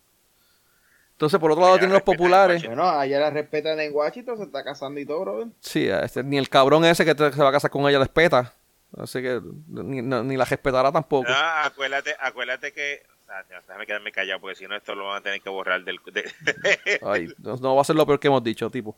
Entonces, 1.12 1.40
por 1.40 1.50
otro 1.50 1.64
lado, 1.64 1.78
tienen 1.78 1.94
los 1.94 2.02
populares. 2.02 2.64
Bueno, 2.64 2.88
allá 2.88 3.18
la 3.18 3.30
respetan 3.30 3.80
en 3.80 3.92
Washington, 3.92 4.36
se 4.36 4.44
está 4.44 4.62
casando 4.62 5.00
y 5.00 5.06
todo, 5.06 5.20
bro. 5.22 5.48
Sí, 5.58 5.88
este, 5.88 6.22
ni 6.22 6.38
el 6.38 6.48
cabrón 6.48 6.84
ese 6.84 7.04
que 7.04 7.12
se 7.12 7.42
va 7.42 7.48
a 7.48 7.52
casar 7.52 7.72
con 7.72 7.88
ella 7.88 7.98
respeta. 7.98 8.52
Así 8.96 9.20
que 9.20 9.40
ni, 9.68 10.00
ni 10.02 10.36
la 10.36 10.44
respetará 10.44 10.90
tampoco. 10.90 11.28
Ah, 11.30 11.66
acuérdate, 11.66 12.16
acuérdate 12.18 12.72
que. 12.72 13.02
déjame 13.48 13.86
quedarme 13.86 14.12
callado 14.12 14.40
porque 14.40 14.56
si 14.56 14.66
no, 14.66 14.76
esto 14.76 14.94
lo 14.94 15.08
van 15.08 15.18
a 15.18 15.22
tener 15.22 15.40
que 15.40 15.50
borrar 15.50 15.84
del. 15.84 16.00
Ay, 17.02 17.28
no, 17.38 17.76
va 17.76 17.82
a 17.82 17.84
ser 17.84 17.96
lo 17.96 18.06
peor 18.06 18.18
que 18.18 18.28
hemos 18.28 18.42
dicho, 18.42 18.70
tipo. 18.70 18.96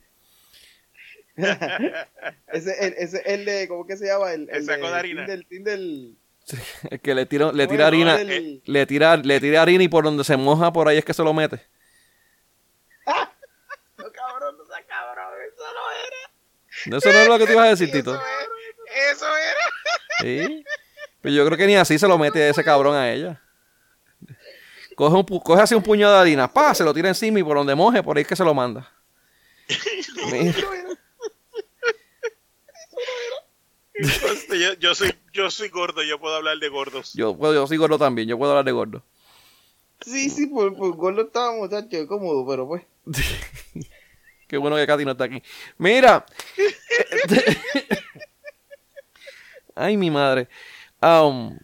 ese, 2.52 3.02
ese, 3.02 3.22
el 3.24 3.44
de. 3.44 3.66
¿Cómo 3.66 3.86
que 3.86 3.96
se 3.96 4.06
llama? 4.06 4.32
El, 4.32 4.48
el, 4.50 4.64
saco 4.64 4.88
de, 4.90 4.96
harina. 4.96 5.26
Es 6.90 7.00
que 7.00 7.14
le, 7.14 7.26
tiro, 7.26 7.52
le 7.52 7.66
tira 7.66 7.86
harina. 7.88 8.18
Le, 8.18 8.86
tira, 8.86 9.16
le 9.16 9.40
tira 9.40 9.62
harina 9.62 9.84
y 9.84 9.88
por 9.88 10.04
donde 10.04 10.24
se 10.24 10.36
moja, 10.36 10.72
por 10.72 10.88
ahí 10.88 10.98
es 10.98 11.04
que 11.04 11.14
se 11.14 11.22
lo 11.22 11.32
mete. 11.34 11.66
no, 13.06 14.12
cabrón, 14.12 14.56
no 14.56 14.64
sea 14.66 14.84
cabrón. 14.86 15.32
Eso 15.46 15.62
no 15.74 15.90
era. 15.90 16.98
Eso 16.98 17.12
no 17.12 17.18
es 17.18 17.28
lo 17.28 17.38
que 17.38 17.46
te 17.46 17.52
ibas 17.52 17.66
a 17.66 17.70
decir, 17.70 17.90
Tito. 17.90 18.20
Eso 19.12 19.26
era. 19.36 19.39
¿Sí? 20.20 20.64
Pero 21.20 21.34
yo 21.34 21.44
creo 21.46 21.58
que 21.58 21.66
ni 21.66 21.76
así 21.76 21.98
se 21.98 22.08
lo 22.08 22.18
mete 22.18 22.48
ese 22.48 22.64
cabrón 22.64 22.96
a 22.96 23.12
ella. 23.12 23.40
Coge, 24.94 25.16
un, 25.16 25.24
coge 25.40 25.62
así 25.62 25.74
un 25.74 25.82
puño 25.82 26.10
de 26.10 26.16
harina, 26.16 26.52
pa, 26.52 26.74
se 26.74 26.84
lo 26.84 26.92
tira 26.92 27.08
encima 27.08 27.38
y 27.38 27.42
por 27.42 27.56
donde 27.56 27.74
moje, 27.74 28.02
por 28.02 28.16
ahí 28.16 28.22
es 28.22 28.28
que 28.28 28.36
se 28.36 28.44
lo 28.44 28.52
manda. 28.52 28.92
yo, 34.78 34.94
soy, 34.94 35.14
yo 35.32 35.50
soy 35.50 35.68
gordo, 35.68 36.02
yo 36.02 36.20
puedo 36.20 36.36
hablar 36.36 36.58
de 36.58 36.68
gordos. 36.68 37.14
Yo, 37.14 37.36
yo 37.38 37.66
soy 37.66 37.76
gordo 37.78 37.98
también, 37.98 38.28
yo 38.28 38.36
puedo 38.36 38.52
hablar 38.52 38.64
de 38.64 38.72
gordo. 38.72 39.02
Sí, 40.04 40.30
sí, 40.30 40.46
por, 40.46 40.76
por 40.76 40.96
gordo 40.96 41.22
estaba 41.22 41.52
muchacho, 41.52 42.06
cómodo, 42.06 42.46
pero 42.46 42.66
pues. 42.66 42.82
Qué 44.48 44.56
bueno 44.56 44.76
que 44.76 44.86
Katy 44.86 45.04
no 45.04 45.12
está 45.12 45.24
aquí. 45.24 45.42
Mira. 45.78 46.26
Ay, 49.80 49.96
mi 49.96 50.10
madre. 50.10 50.48
Um, 51.02 51.56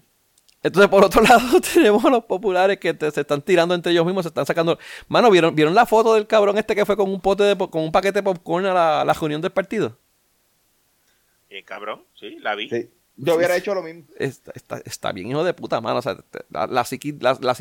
entonces, 0.62 0.90
por 0.90 1.04
otro 1.04 1.22
lado, 1.28 1.60
tenemos 1.60 2.04
a 2.04 2.10
los 2.10 2.24
populares 2.24 2.78
que 2.78 2.96
se 2.98 3.20
están 3.20 3.42
tirando 3.42 3.74
entre 3.74 3.92
ellos 3.92 4.06
mismos, 4.06 4.24
se 4.24 4.28
están 4.28 4.46
sacando. 4.46 4.78
Mano, 5.08 5.30
¿vieron, 5.30 5.54
¿vieron 5.54 5.74
la 5.74 5.86
foto 5.86 6.14
del 6.14 6.26
cabrón 6.26 6.58
este 6.58 6.74
que 6.74 6.86
fue 6.86 6.96
con 6.96 7.10
un 7.10 7.20
pote 7.20 7.44
de, 7.44 7.56
con 7.56 7.82
un 7.82 7.92
paquete 7.92 8.20
de 8.20 8.22
popcorn 8.22 8.66
a 8.66 8.74
la, 8.74 9.04
la 9.04 9.12
reunión 9.12 9.40
del 9.40 9.52
partido? 9.52 9.98
Eh, 11.50 11.62
cabrón, 11.62 12.04
sí, 12.18 12.38
la 12.40 12.54
vi. 12.54 12.68
Yo 13.16 13.36
hubiera 13.36 13.56
hecho 13.56 13.74
lo 13.74 13.82
mismo. 13.82 14.04
Está, 14.18 14.52
está, 14.54 14.82
está, 14.84 15.12
bien, 15.12 15.30
hijo 15.30 15.44
de 15.44 15.54
puta, 15.54 15.80
mano. 15.80 15.98
O 15.98 16.02
sea, 16.02 16.16
la, 16.50 16.66
la 16.66 16.84
psiqui, 16.84 17.12
la, 17.12 17.38
la 17.40 17.54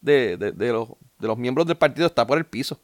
de, 0.00 0.36
de, 0.36 0.52
de, 0.52 0.72
los, 0.72 0.88
de 1.18 1.26
los 1.26 1.38
miembros 1.38 1.66
del 1.66 1.76
partido 1.76 2.06
está 2.06 2.26
por 2.26 2.38
el 2.38 2.46
piso. 2.46 2.80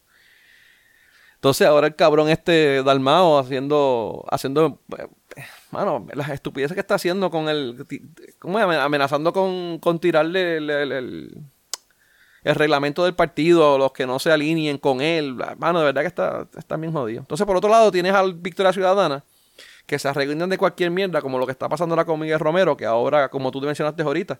Entonces 1.35 1.67
ahora 1.67 1.87
el 1.87 1.95
cabrón 1.95 2.29
este 2.29 2.81
Dalmao 2.81 3.37
haciendo, 3.37 4.25
haciendo, 4.31 4.79
mano, 5.71 6.05
las 6.13 6.29
estupideces 6.29 6.73
que 6.73 6.81
está 6.81 6.95
haciendo 6.95 7.29
con 7.29 7.49
el, 7.49 7.85
¿cómo 8.39 8.59
es? 8.59 8.65
Amenazando 8.65 9.33
con, 9.33 9.79
con 9.79 9.99
tirarle 9.99 10.57
el, 10.57 11.41
reglamento 12.43 13.03
del 13.03 13.15
partido 13.15 13.77
los 13.77 13.91
que 13.91 14.05
no 14.05 14.19
se 14.19 14.31
alineen 14.31 14.77
con 14.77 15.01
él. 15.01 15.35
Mano, 15.57 15.79
de 15.79 15.85
verdad 15.85 16.01
que 16.01 16.07
está, 16.07 16.47
está 16.57 16.77
bien 16.77 16.93
jodido. 16.93 17.21
Entonces 17.21 17.45
por 17.45 17.57
otro 17.57 17.69
lado 17.69 17.91
tienes 17.91 18.13
al 18.13 18.33
Victoria 18.33 18.71
Ciudadana 18.71 19.23
que 19.85 19.99
se 19.99 20.07
arreglan 20.07 20.49
de 20.49 20.57
cualquier 20.57 20.91
mierda, 20.91 21.21
como 21.21 21.37
lo 21.37 21.45
que 21.45 21.51
está 21.51 21.69
pasando 21.69 21.93
ahora 21.93 22.05
con 22.05 22.19
Miguel 22.19 22.39
Romero, 22.39 22.75
que 22.75 22.85
ahora, 22.85 23.29
como 23.29 23.51
tú 23.51 23.59
te 23.59 23.67
mencionaste 23.67 24.01
ahorita, 24.01 24.39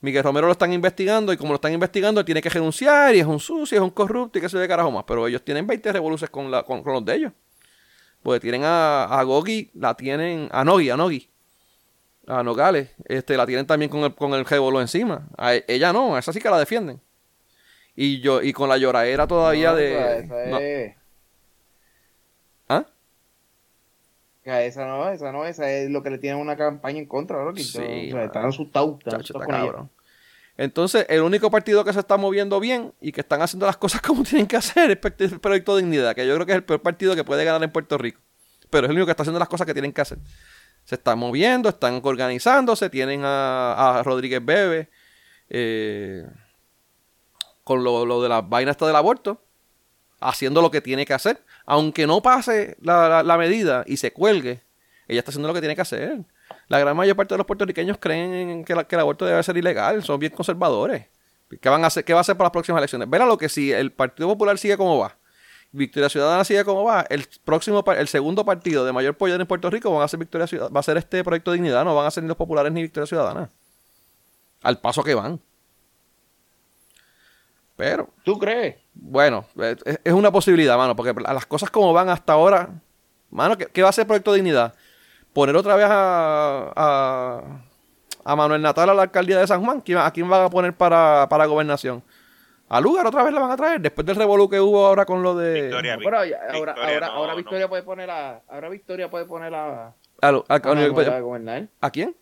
Miguel 0.00 0.22
Romero 0.22 0.46
lo 0.46 0.52
están 0.52 0.72
investigando 0.72 1.32
y 1.32 1.36
como 1.36 1.50
lo 1.50 1.56
están 1.56 1.72
investigando, 1.72 2.24
tiene 2.24 2.42
que 2.42 2.48
renunciar 2.48 3.14
y 3.14 3.20
es 3.20 3.26
un 3.26 3.40
sucio, 3.40 3.78
es 3.78 3.82
un 3.82 3.90
corrupto 3.90 4.38
y 4.38 4.42
qué 4.42 4.48
sé 4.48 4.58
de 4.58 4.68
carajo 4.68 4.90
más. 4.90 5.04
Pero 5.06 5.26
ellos 5.26 5.42
tienen 5.42 5.66
20 5.66 5.92
revoluciones 5.92 6.30
con, 6.30 6.50
la, 6.50 6.62
con, 6.62 6.82
los 6.84 7.04
de 7.04 7.14
ellos. 7.14 7.32
Porque 8.24 8.40
tienen 8.40 8.64
a, 8.64 9.04
a 9.04 9.22
Gogi, 9.22 9.70
la 9.74 9.94
tienen 9.94 10.48
a 10.50 10.64
Nogi, 10.64 10.88
a 10.88 10.96
Nogi, 10.96 11.28
a 12.26 12.42
Nogales, 12.42 12.88
este, 13.04 13.36
la 13.36 13.44
tienen 13.44 13.66
también 13.66 13.90
con 13.90 14.00
el, 14.00 14.14
con 14.14 14.32
el 14.32 14.46
encima. 14.80 15.28
A 15.36 15.54
e, 15.54 15.64
ella 15.68 15.92
no, 15.92 16.16
esa 16.16 16.32
sí 16.32 16.40
que 16.40 16.48
la 16.48 16.58
defienden. 16.58 17.02
Y 17.94 18.22
yo, 18.22 18.40
y 18.40 18.54
con 18.54 18.70
la 18.70 18.78
lloradera 18.78 19.26
todavía 19.26 19.74
de. 19.74 20.96
¿Ah? 22.66 22.86
Esa 24.42 24.86
no, 24.86 25.10
esa 25.10 25.30
no, 25.30 25.44
esa 25.44 25.70
es 25.70 25.90
lo 25.90 26.02
que 26.02 26.08
le 26.08 26.16
tienen 26.16 26.40
una 26.40 26.56
campaña 26.56 27.00
en 27.00 27.06
contra, 27.06 27.44
¿no? 27.44 27.54
Sí, 27.54 28.10
están 28.10 28.46
asustados. 28.46 28.96
Entonces, 30.56 31.06
el 31.08 31.22
único 31.22 31.50
partido 31.50 31.84
que 31.84 31.92
se 31.92 32.00
está 32.00 32.16
moviendo 32.16 32.60
bien 32.60 32.92
y 33.00 33.12
que 33.12 33.20
están 33.20 33.42
haciendo 33.42 33.66
las 33.66 33.76
cosas 33.76 34.00
como 34.02 34.22
tienen 34.22 34.46
que 34.46 34.56
hacer 34.56 34.90
es 34.90 35.32
el 35.32 35.40
Proyecto 35.40 35.76
Dignidad, 35.76 36.14
que 36.14 36.26
yo 36.26 36.34
creo 36.34 36.46
que 36.46 36.52
es 36.52 36.56
el 36.56 36.64
peor 36.64 36.82
partido 36.82 37.14
que 37.16 37.24
puede 37.24 37.44
ganar 37.44 37.62
en 37.62 37.70
Puerto 37.70 37.98
Rico. 37.98 38.20
Pero 38.70 38.86
es 38.86 38.90
el 38.90 38.96
único 38.96 39.06
que 39.06 39.12
está 39.12 39.22
haciendo 39.22 39.38
las 39.38 39.48
cosas 39.48 39.66
que 39.66 39.72
tienen 39.72 39.92
que 39.92 40.00
hacer. 40.00 40.18
Se 40.84 40.96
están 40.96 41.18
moviendo, 41.18 41.68
están 41.68 42.00
organizándose, 42.02 42.90
tienen 42.90 43.22
a, 43.24 44.02
Rodríguez 44.04 44.44
Bebe 44.44 44.90
eh, 45.48 46.26
con 47.62 47.82
lo, 47.82 48.22
de 48.22 48.28
las 48.28 48.48
vainas 48.48 48.76
del 48.76 48.96
aborto, 48.96 49.42
haciendo 50.20 50.60
lo 50.62 50.70
que 50.70 50.80
tiene 50.80 51.04
que 51.04 51.14
hacer 51.14 51.40
aunque 51.66 52.06
no 52.06 52.20
pase 52.22 52.76
la, 52.80 53.36
medida 53.38 53.84
y 53.86 53.96
se 53.96 54.12
cuelgue, 54.12 54.62
ella 55.08 55.20
está 55.20 55.30
haciendo 55.30 55.48
lo 55.48 55.54
que 55.54 55.60
tiene 55.60 55.74
que 55.74 55.82
hacer. 55.82 56.24
La 56.68 56.78
gran 56.78 56.96
mayor 56.96 57.16
parte 57.16 57.34
de 57.34 57.38
los 57.38 57.46
puertorriqueños 57.46 57.98
creen 57.98 58.64
que, 58.64 58.72
el 58.72 59.00
aborto 59.00 59.24
debe 59.24 59.42
ser 59.42 59.56
ilegal, 59.56 60.02
son 60.02 60.18
bien 60.18 60.32
conservadores. 60.32 61.06
¿Qué, 61.60 61.68
van 61.68 61.84
a 61.84 61.88
hacer, 61.88 62.04
¿Qué 62.04 62.12
va 62.12 62.20
a 62.20 62.22
hacer 62.22 62.36
para 62.36 62.46
las 62.46 62.52
próximas 62.52 62.80
elecciones? 62.80 63.08
Verá 63.08 63.26
lo 63.26 63.38
que 63.38 63.48
si 63.48 63.70
el 63.70 63.92
Partido 63.92 64.28
Popular 64.28 64.58
sigue 64.58 64.76
como 64.76 64.98
va, 64.98 65.16
Victoria 65.70 66.08
Ciudadana 66.08 66.44
sigue 66.44 66.64
como 66.64 66.84
va, 66.84 67.04
el 67.10 67.26
próximo 67.44 67.84
el 67.92 68.08
segundo 68.08 68.44
partido 68.44 68.84
de 68.84 68.92
mayor 68.92 69.16
poder 69.16 69.40
en 69.40 69.46
Puerto 69.46 69.68
Rico 69.70 69.92
van 69.92 70.02
a 70.02 70.08
ser 70.08 70.20
Victoria 70.20 70.46
va 70.68 70.80
a 70.80 70.82
ser 70.82 70.96
este 70.96 71.22
proyecto 71.24 71.50
de 71.50 71.56
dignidad, 71.56 71.84
no 71.84 71.94
van 71.94 72.06
a 72.06 72.10
ser 72.10 72.22
ni 72.22 72.28
los 72.28 72.36
populares 72.36 72.72
ni 72.72 72.82
Victoria 72.82 73.06
Ciudadana. 73.06 73.50
Al 74.62 74.80
paso 74.80 75.02
que 75.02 75.14
van. 75.14 75.40
Pero. 77.76 78.08
¿Tú 78.24 78.38
crees? 78.38 78.76
Bueno, 78.94 79.44
es 80.04 80.12
una 80.12 80.30
posibilidad, 80.30 80.76
mano, 80.76 80.94
porque 80.94 81.12
las 81.20 81.46
cosas 81.46 81.70
como 81.70 81.92
van 81.92 82.08
hasta 82.08 82.32
ahora. 82.32 82.70
Mano, 83.30 83.58
¿qué, 83.58 83.82
va 83.82 83.88
a 83.88 83.90
hacer 83.90 84.06
Proyecto 84.06 84.32
Dignidad? 84.32 84.74
Poner 85.34 85.56
otra 85.56 85.76
vez 85.76 85.86
a, 85.88 87.42
a, 88.24 88.36
Manuel 88.36 88.62
Natal 88.62 88.88
a 88.88 88.94
la 88.94 89.02
alcaldía 89.02 89.38
de 89.38 89.46
San 89.46 89.62
Juan. 89.62 89.82
¿A 89.98 90.10
quién 90.12 90.30
van 90.30 90.44
a 90.44 90.48
poner 90.48 90.72
para, 90.72 91.26
para 91.28 91.44
gobernación? 91.44 92.02
¿A 92.68 92.80
Lugar 92.80 93.06
otra 93.06 93.22
vez 93.24 93.34
la 93.34 93.40
van 93.40 93.50
a 93.50 93.56
traer? 93.56 93.80
Después 93.80 94.06
del 94.06 94.16
revolú 94.16 94.48
que 94.48 94.60
hubo 94.60 94.86
ahora 94.86 95.04
con 95.04 95.22
lo 95.22 95.36
de. 95.36 95.62
Victoria, 95.62 95.94
ahora, 95.94 96.74
ahora, 96.80 97.06
ahora, 97.08 97.34
Victoria 97.34 97.68
puede 97.68 97.82
poner 97.82 98.10
a. 98.10 98.42
Ahora 98.48 98.68
Victoria 98.68 99.10
puede 99.10 99.26
poner 99.26 99.54
a. 99.54 99.92
A, 100.22 100.28
a, 100.48 100.58
gobernar. 101.20 101.66
¿A 101.80 101.90
quién? 101.90 102.16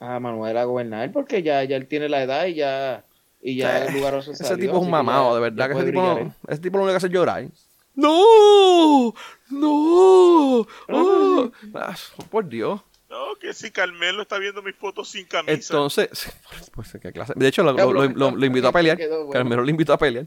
A 0.00 0.18
Manuel 0.18 0.56
a 0.56 0.64
gobernar, 0.64 1.12
porque 1.12 1.42
ya, 1.42 1.62
ya 1.64 1.76
él 1.76 1.86
tiene 1.86 2.08
la 2.08 2.22
edad 2.22 2.46
y 2.46 2.54
ya 2.54 3.04
y 3.46 3.56
ya 3.56 3.84
el 3.84 3.92
lugar 3.92 4.14
Ese 4.14 4.56
tipo 4.56 4.78
es 4.78 4.82
un 4.82 4.90
mamado, 4.90 5.34
de 5.34 5.40
verdad. 5.42 5.68
Que 5.68 5.74
ese, 5.74 5.84
tipo, 5.84 6.32
ese 6.48 6.60
tipo 6.62 6.78
lo 6.78 6.84
único 6.84 6.94
que 6.94 6.96
hace 6.96 7.08
es 7.08 7.12
llorar. 7.12 7.44
¡No! 7.94 9.14
¡No! 9.50 10.66
Oh. 10.88 11.52
Ah, 11.74 11.94
por 12.30 12.48
Dios. 12.48 12.80
No, 13.08 13.36
que 13.40 13.52
si 13.52 13.70
Carmelo 13.70 14.22
está 14.22 14.38
viendo 14.38 14.62
mis 14.62 14.74
fotos 14.74 15.08
sin 15.08 15.26
camisa. 15.26 15.52
Entonces, 15.52 16.08
pues, 16.72 16.96
¿qué 17.00 17.12
clase? 17.12 17.32
De 17.36 17.46
hecho, 17.46 17.62
lo, 17.62 17.72
lo, 17.72 18.46
invitó 18.46 18.68
a 18.68 18.72
pelear. 18.72 18.98
Carmelo 19.30 19.62
lo 19.62 19.70
invitó 19.70 19.92
a 19.92 19.98
pelear. 19.98 20.26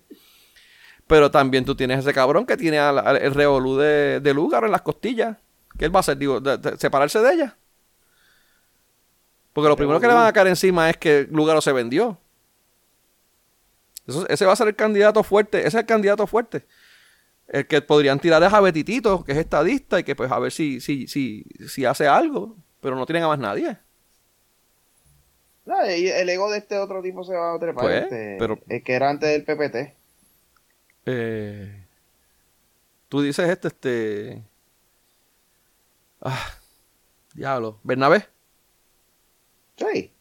Pero 1.05 1.29
también 1.29 1.65
tú 1.65 1.75
tienes 1.75 1.99
ese 1.99 2.13
cabrón 2.13 2.45
que 2.45 2.55
tiene 2.55 2.77
el 2.77 3.33
revolú 3.33 3.77
de, 3.77 4.21
de 4.21 4.33
lugar 4.33 4.63
en 4.63 4.71
las 4.71 4.81
costillas. 4.81 5.37
¿Qué 5.77 5.85
él 5.85 5.93
va 5.93 5.99
a 5.99 6.01
hacer? 6.01 6.17
Digo, 6.17 6.41
separarse 6.77 7.19
de 7.19 7.33
ella. 7.33 7.57
Porque 9.51 9.69
lo 9.69 9.75
primero 9.75 9.99
que 9.99 10.07
le 10.07 10.13
van 10.13 10.27
a 10.27 10.33
caer 10.33 10.47
encima 10.47 10.89
es 10.89 10.97
que 10.97 11.27
Lugaro 11.29 11.61
se 11.61 11.73
vendió 11.73 12.17
ese 14.29 14.45
va 14.45 14.53
a 14.53 14.55
ser 14.55 14.69
el 14.69 14.75
candidato 14.75 15.21
fuerte, 15.23 15.59
ese 15.59 15.67
es 15.67 15.75
el 15.75 15.85
candidato 15.85 16.25
fuerte. 16.27 16.65
El 17.47 17.65
que 17.65 17.81
podrían 17.81 18.19
tirar 18.19 18.43
es 18.43 18.53
a 18.53 18.59
Betitito, 18.59 19.23
que 19.23 19.31
es 19.31 19.37
estadista, 19.37 19.99
y 19.99 20.03
que 20.03 20.15
pues 20.15 20.31
a 20.31 20.39
ver 20.39 20.51
si, 20.51 20.81
si, 20.81 21.07
si, 21.07 21.45
si 21.67 21.85
hace 21.85 22.07
algo, 22.07 22.57
pero 22.81 22.95
no 22.95 23.05
tienen 23.05 23.23
a 23.23 23.29
más 23.29 23.39
nadie. 23.39 23.77
No, 25.65 25.81
el 25.81 26.29
ego 26.29 26.49
de 26.49 26.59
este 26.59 26.77
otro 26.77 27.01
tipo 27.01 27.23
se 27.23 27.33
va 27.33 27.53
a 27.53 27.59
trepar. 27.59 27.83
Pues, 27.83 28.03
este, 28.03 28.37
pero, 28.39 28.57
el 28.69 28.83
que 28.83 28.93
era 28.93 29.09
antes 29.09 29.29
del 29.29 29.43
PPT. 29.43 29.93
Eh, 31.05 31.85
tú 33.09 33.21
dices 33.21 33.49
este, 33.49 33.67
este. 33.67 34.43
Ah, 36.21 36.47
diablo. 37.33 37.79
¿Bernabé? 37.83 38.27
Sí. 39.75 40.11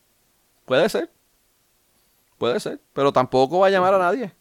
Puede 0.65 0.89
ser. 0.89 1.11
Puede 2.39 2.61
ser, 2.61 2.81
pero 2.93 3.13
tampoco 3.13 3.61
va 3.61 3.69
a 3.69 3.71
llamar 3.71 3.95
a 3.95 3.99
nadie. 3.99 4.33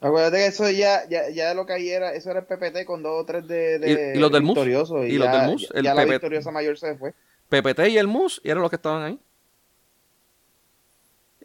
Acuérdate 0.00 0.36
que 0.36 0.46
eso 0.46 0.70
ya, 0.70 1.08
ya, 1.08 1.28
ya 1.30 1.54
lo 1.54 1.66
que 1.66 1.72
ahí 1.72 1.90
era, 1.90 2.12
eso 2.14 2.30
era 2.30 2.40
el 2.40 2.46
PPT 2.46 2.84
con 2.84 3.02
dos 3.02 3.22
o 3.22 3.24
tres 3.24 3.48
de, 3.48 3.80
de 3.80 4.12
¿Y, 4.14 4.18
los 4.18 4.30
del 4.30 4.42
MUS? 4.42 4.58
Y, 4.58 5.18
los 5.18 5.32
del 5.32 5.46
MUS. 5.48 5.68
Ya, 5.82 5.94
la 5.94 6.04
victoriosa 6.04 6.52
mayor 6.52 6.78
se 6.78 6.96
fue. 6.96 7.14
PPT 7.48 7.88
y 7.88 7.98
el 7.98 8.06
MUS 8.06 8.40
y 8.44 8.50
eran 8.50 8.62
los 8.62 8.70
que 8.70 8.76
estaban 8.76 9.02
ahí. 9.02 9.18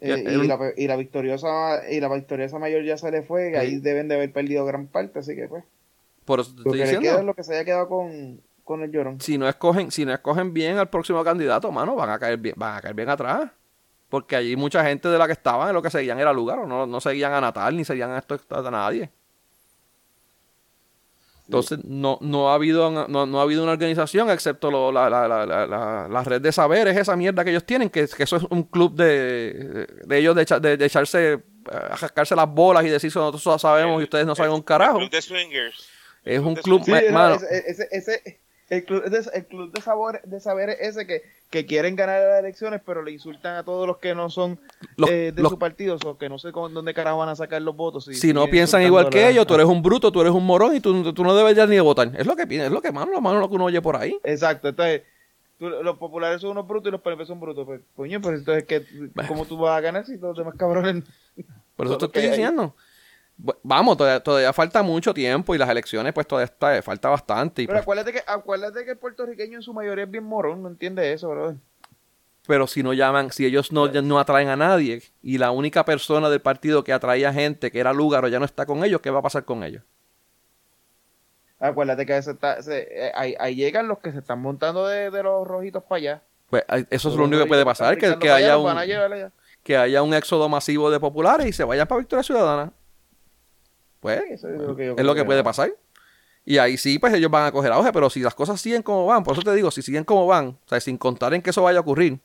Eh, 0.00 0.18
y, 0.18 0.46
la, 0.46 0.72
y, 0.76 0.86
la, 0.86 0.96
victoriosa 0.96 1.88
y 1.90 1.98
la 1.98 2.12
victoriosa 2.12 2.58
mayor 2.58 2.84
ya 2.84 2.98
se 2.98 3.10
le 3.10 3.22
fue, 3.22 3.52
y 3.52 3.54
ahí 3.54 3.78
deben 3.78 4.06
de 4.06 4.16
haber 4.16 4.32
perdido 4.32 4.64
gran 4.66 4.86
parte, 4.86 5.20
así 5.20 5.34
que 5.34 5.48
pues. 5.48 5.64
Por 6.24 6.40
eso 6.40 6.54
te 6.54 6.58
estoy 6.58 6.78
lo 6.78 6.84
que 6.84 6.90
diciendo. 6.90 7.18
es 7.18 7.24
lo 7.24 7.34
que 7.34 7.42
se 7.42 7.54
haya 7.54 7.64
quedado 7.64 7.88
con, 7.88 8.40
con 8.64 8.82
el 8.82 8.90
llorón. 8.90 9.20
Si 9.20 9.38
no 9.38 9.48
escogen, 9.48 9.90
si 9.90 10.04
no 10.04 10.12
escogen 10.12 10.52
bien 10.52 10.78
al 10.78 10.90
próximo 10.90 11.24
candidato, 11.24 11.72
mano, 11.72 11.94
van 11.94 12.10
a 12.10 12.18
caer 12.18 12.38
bien, 12.38 12.54
van 12.56 12.76
a 12.76 12.80
caer 12.82 12.94
bien 12.94 13.08
atrás. 13.08 13.50
Porque 14.08 14.36
allí 14.36 14.56
mucha 14.56 14.84
gente 14.84 15.08
de 15.08 15.18
la 15.18 15.26
que 15.26 15.32
estaban 15.32 15.72
lo 15.74 15.82
que 15.82 15.90
seguían 15.90 16.18
era 16.20 16.32
lugar, 16.32 16.60
o 16.60 16.66
no, 16.66 16.86
no 16.86 17.00
seguían 17.00 17.32
a 17.32 17.40
Natal 17.40 17.76
ni 17.76 17.84
seguían 17.84 18.10
a 18.10 18.18
esto 18.18 18.38
a 18.50 18.70
nadie. 18.70 19.10
Entonces, 21.46 21.80
no, 21.84 22.18
no, 22.22 22.50
ha 22.50 22.54
habido, 22.54 22.90
no, 22.90 23.38
ha 23.38 23.42
habido 23.42 23.64
una 23.64 23.72
organización 23.72 24.30
excepto 24.30 24.70
la, 24.70 25.10
la, 25.10 25.28
la, 25.28 26.08
la, 26.08 26.24
red 26.24 26.40
de 26.40 26.50
saberes, 26.52 26.96
esa 26.96 27.16
mierda 27.16 27.44
que 27.44 27.50
ellos 27.50 27.66
tienen, 27.66 27.90
que, 27.90 28.06
que 28.08 28.22
eso 28.22 28.36
es 28.36 28.44
un 28.48 28.62
club 28.62 28.94
de, 28.94 29.86
de 30.06 30.18
ellos 30.18 30.34
de, 30.34 30.76
de, 30.78 30.84
echarse, 30.86 31.32
eh, 31.34 31.40
a 31.70 31.96
jascarse 31.98 32.34
las 32.34 32.48
bolas 32.48 32.82
y 32.86 32.88
decir, 32.88 33.12
nosotros 33.14 33.60
sabemos 33.60 34.00
y 34.00 34.04
ustedes 34.04 34.24
no 34.24 34.34
saben 34.34 34.52
un 34.52 34.62
carajo. 34.62 34.96
Club 34.98 35.10
de 35.10 35.20
swingers. 35.20 35.88
Es 36.24 36.40
un 36.40 36.54
club, 36.54 36.82
ese, 36.88 38.40
El 38.74 38.84
club, 38.84 39.04
de, 39.04 39.22
el 39.34 39.46
club 39.46 39.72
de, 39.72 39.80
sabor, 39.80 40.20
de 40.22 40.40
saber 40.40 40.70
ese 40.80 41.06
que, 41.06 41.22
que 41.50 41.64
quieren 41.66 41.94
ganar 41.96 42.20
las 42.20 42.40
elecciones, 42.40 42.80
pero 42.84 43.02
le 43.02 43.12
insultan 43.12 43.56
a 43.56 43.62
todos 43.64 43.86
los 43.86 43.98
que 43.98 44.14
no 44.14 44.30
son 44.30 44.58
Los- 44.96 45.10
eh, 45.10 45.32
de 45.34 45.42
los- 45.42 45.50
su 45.52 45.58
partido, 45.58 45.96
o 46.04 46.18
que 46.18 46.28
no 46.28 46.38
sé 46.38 46.50
con 46.52 46.74
dónde 46.74 46.92
carajo 46.94 47.18
van 47.18 47.28
a 47.28 47.36
sacar 47.36 47.62
los 47.62 47.76
votos. 47.76 48.04
Si 48.04 48.32
no 48.32 48.40
siguen 48.42 48.50
piensan 48.50 48.82
igual 48.82 49.08
que 49.10 49.28
ellos, 49.28 49.46
tú 49.46 49.54
eres 49.54 49.66
un 49.66 49.82
bruto, 49.82 50.10
tú 50.10 50.20
eres 50.20 50.32
un 50.32 50.44
morón 50.44 50.74
y 50.74 50.80
tú, 50.80 51.12
tú 51.12 51.22
no 51.24 51.34
deberías 51.36 51.68
ni 51.68 51.76
de 51.76 51.80
votar. 51.82 52.10
Es 52.18 52.26
lo 52.26 52.34
que 52.36 52.42
es 52.48 52.70
lo 52.72 52.80
que 52.82 52.90
mano, 52.92 53.12
lo 53.12 53.20
malo 53.20 53.38
lo 53.40 53.48
que 53.48 53.54
uno 53.54 53.66
oye 53.66 53.80
por 53.82 53.96
ahí. 53.96 54.18
Exacto, 54.24 54.68
entonces 54.68 55.02
tú- 55.58 55.68
los 55.68 55.96
populares 55.98 56.40
son 56.40 56.50
unos 56.50 56.66
brutos 56.66 56.88
y 56.88 56.92
los 56.92 57.00
PNP 57.00 57.24
son 57.26 57.38
brutos. 57.40 57.64
Pues, 57.66 57.80
coño, 57.94 58.20
pues 58.20 58.38
entonces, 58.40 58.64
¿qué, 58.64 58.84
¿cómo 59.28 59.44
tú 59.44 59.56
vas 59.58 59.78
a 59.78 59.80
ganar 59.80 60.04
si 60.06 60.18
todos 60.18 60.36
los 60.36 60.44
demás 60.44 60.58
cabrones? 60.58 61.04
Por 61.76 61.86
eso 61.86 61.98
te 61.98 62.06
estoy 62.06 62.22
diciendo. 62.28 62.74
Vamos, 63.62 63.96
todavía, 63.96 64.20
todavía 64.22 64.52
falta 64.52 64.82
mucho 64.82 65.12
tiempo 65.12 65.54
y 65.54 65.58
las 65.58 65.68
elecciones 65.68 66.12
pues 66.12 66.26
todavía 66.26 66.44
está- 66.46 66.80
falta 66.82 67.08
bastante. 67.08 67.62
y, 67.62 67.66
Pero 67.66 67.76
pues, 67.78 67.82
acuérdate 67.82 68.12
que, 68.12 68.22
acuérdate 68.26 68.84
que 68.84 68.92
el 68.92 68.96
puertorriqueño 68.98 69.56
en 69.56 69.62
su 69.62 69.74
mayoría 69.74 70.04
es 70.04 70.10
bien 70.10 70.24
morón, 70.24 70.62
no 70.62 70.68
entiende 70.68 71.12
eso, 71.12 71.28
bro. 71.30 71.56
pero 72.46 72.66
si 72.66 72.82
no 72.82 72.92
llaman, 72.92 73.32
si 73.32 73.44
ellos 73.44 73.72
no, 73.72 73.88
no 73.88 74.18
atraen 74.20 74.48
a 74.50 74.56
nadie 74.56 75.02
y 75.22 75.38
la 75.38 75.50
única 75.50 75.84
persona 75.84 76.30
del 76.30 76.40
partido 76.42 76.84
que 76.84 76.92
atraía 76.92 77.32
gente, 77.32 77.70
que 77.72 77.80
era 77.80 77.92
Lúgaro, 77.92 78.28
ya 78.28 78.38
no 78.38 78.44
está 78.44 78.66
con 78.66 78.84
ellos, 78.84 79.00
¿qué 79.00 79.10
va 79.10 79.18
a 79.18 79.22
pasar 79.22 79.44
con 79.44 79.64
ellos? 79.64 79.82
Acuérdate 81.58 82.04
que 82.04 82.20
se 82.22 82.32
está, 82.32 82.62
se- 82.62 83.06
eh, 83.06 83.12
ahí, 83.14 83.34
ahí 83.38 83.54
llegan 83.54 83.88
los 83.88 83.98
que 83.98 84.12
se 84.12 84.18
están 84.18 84.40
montando 84.40 84.86
de, 84.86 85.10
de 85.10 85.22
los 85.22 85.46
rojitos 85.46 85.82
para 85.84 85.96
allá. 85.98 86.22
Pues 86.50 86.62
eso 86.90 87.08
es 87.08 87.16
lo 87.16 87.24
único 87.24 87.42
que 87.42 87.48
puede 87.48 87.64
pasar, 87.64 87.96
que, 87.96 88.18
que 88.18 88.30
haya 88.30 88.58
un, 88.58 88.76
que 89.62 89.76
haya 89.76 90.02
un 90.02 90.12
éxodo 90.14 90.48
masivo 90.48 90.90
de 90.90 91.00
populares 91.00 91.46
y 91.46 91.52
se 91.52 91.64
vayan 91.64 91.86
para 91.88 92.00
Victoria 92.00 92.22
Ciudadana. 92.22 92.72
Pues 94.04 94.20
Eso 94.32 94.50
es 94.50 94.60
lo 94.60 94.76
que 94.76 94.84
yo 94.84 94.90
es 94.90 94.96
creo 94.96 95.06
lo 95.06 95.14
que 95.14 95.24
puede 95.24 95.42
pasar. 95.42 95.72
Y 96.44 96.58
ahí 96.58 96.76
sí, 96.76 96.98
pues 96.98 97.14
ellos 97.14 97.30
van 97.30 97.46
a 97.46 97.52
coger 97.52 97.72
auge, 97.72 97.90
pero 97.90 98.10
si 98.10 98.20
las 98.20 98.34
cosas 98.34 98.60
siguen 98.60 98.82
como 98.82 99.06
van, 99.06 99.24
por 99.24 99.32
eso 99.32 99.40
te 99.42 99.54
digo, 99.54 99.70
si 99.70 99.80
siguen 99.80 100.04
como 100.04 100.26
van, 100.26 100.48
o 100.48 100.68
sea, 100.68 100.78
sin 100.78 100.98
contar 100.98 101.32
en 101.32 101.40
que 101.40 101.48
eso 101.48 101.62
vaya 101.62 101.78
a 101.78 101.80
ocurrir, 101.80 102.20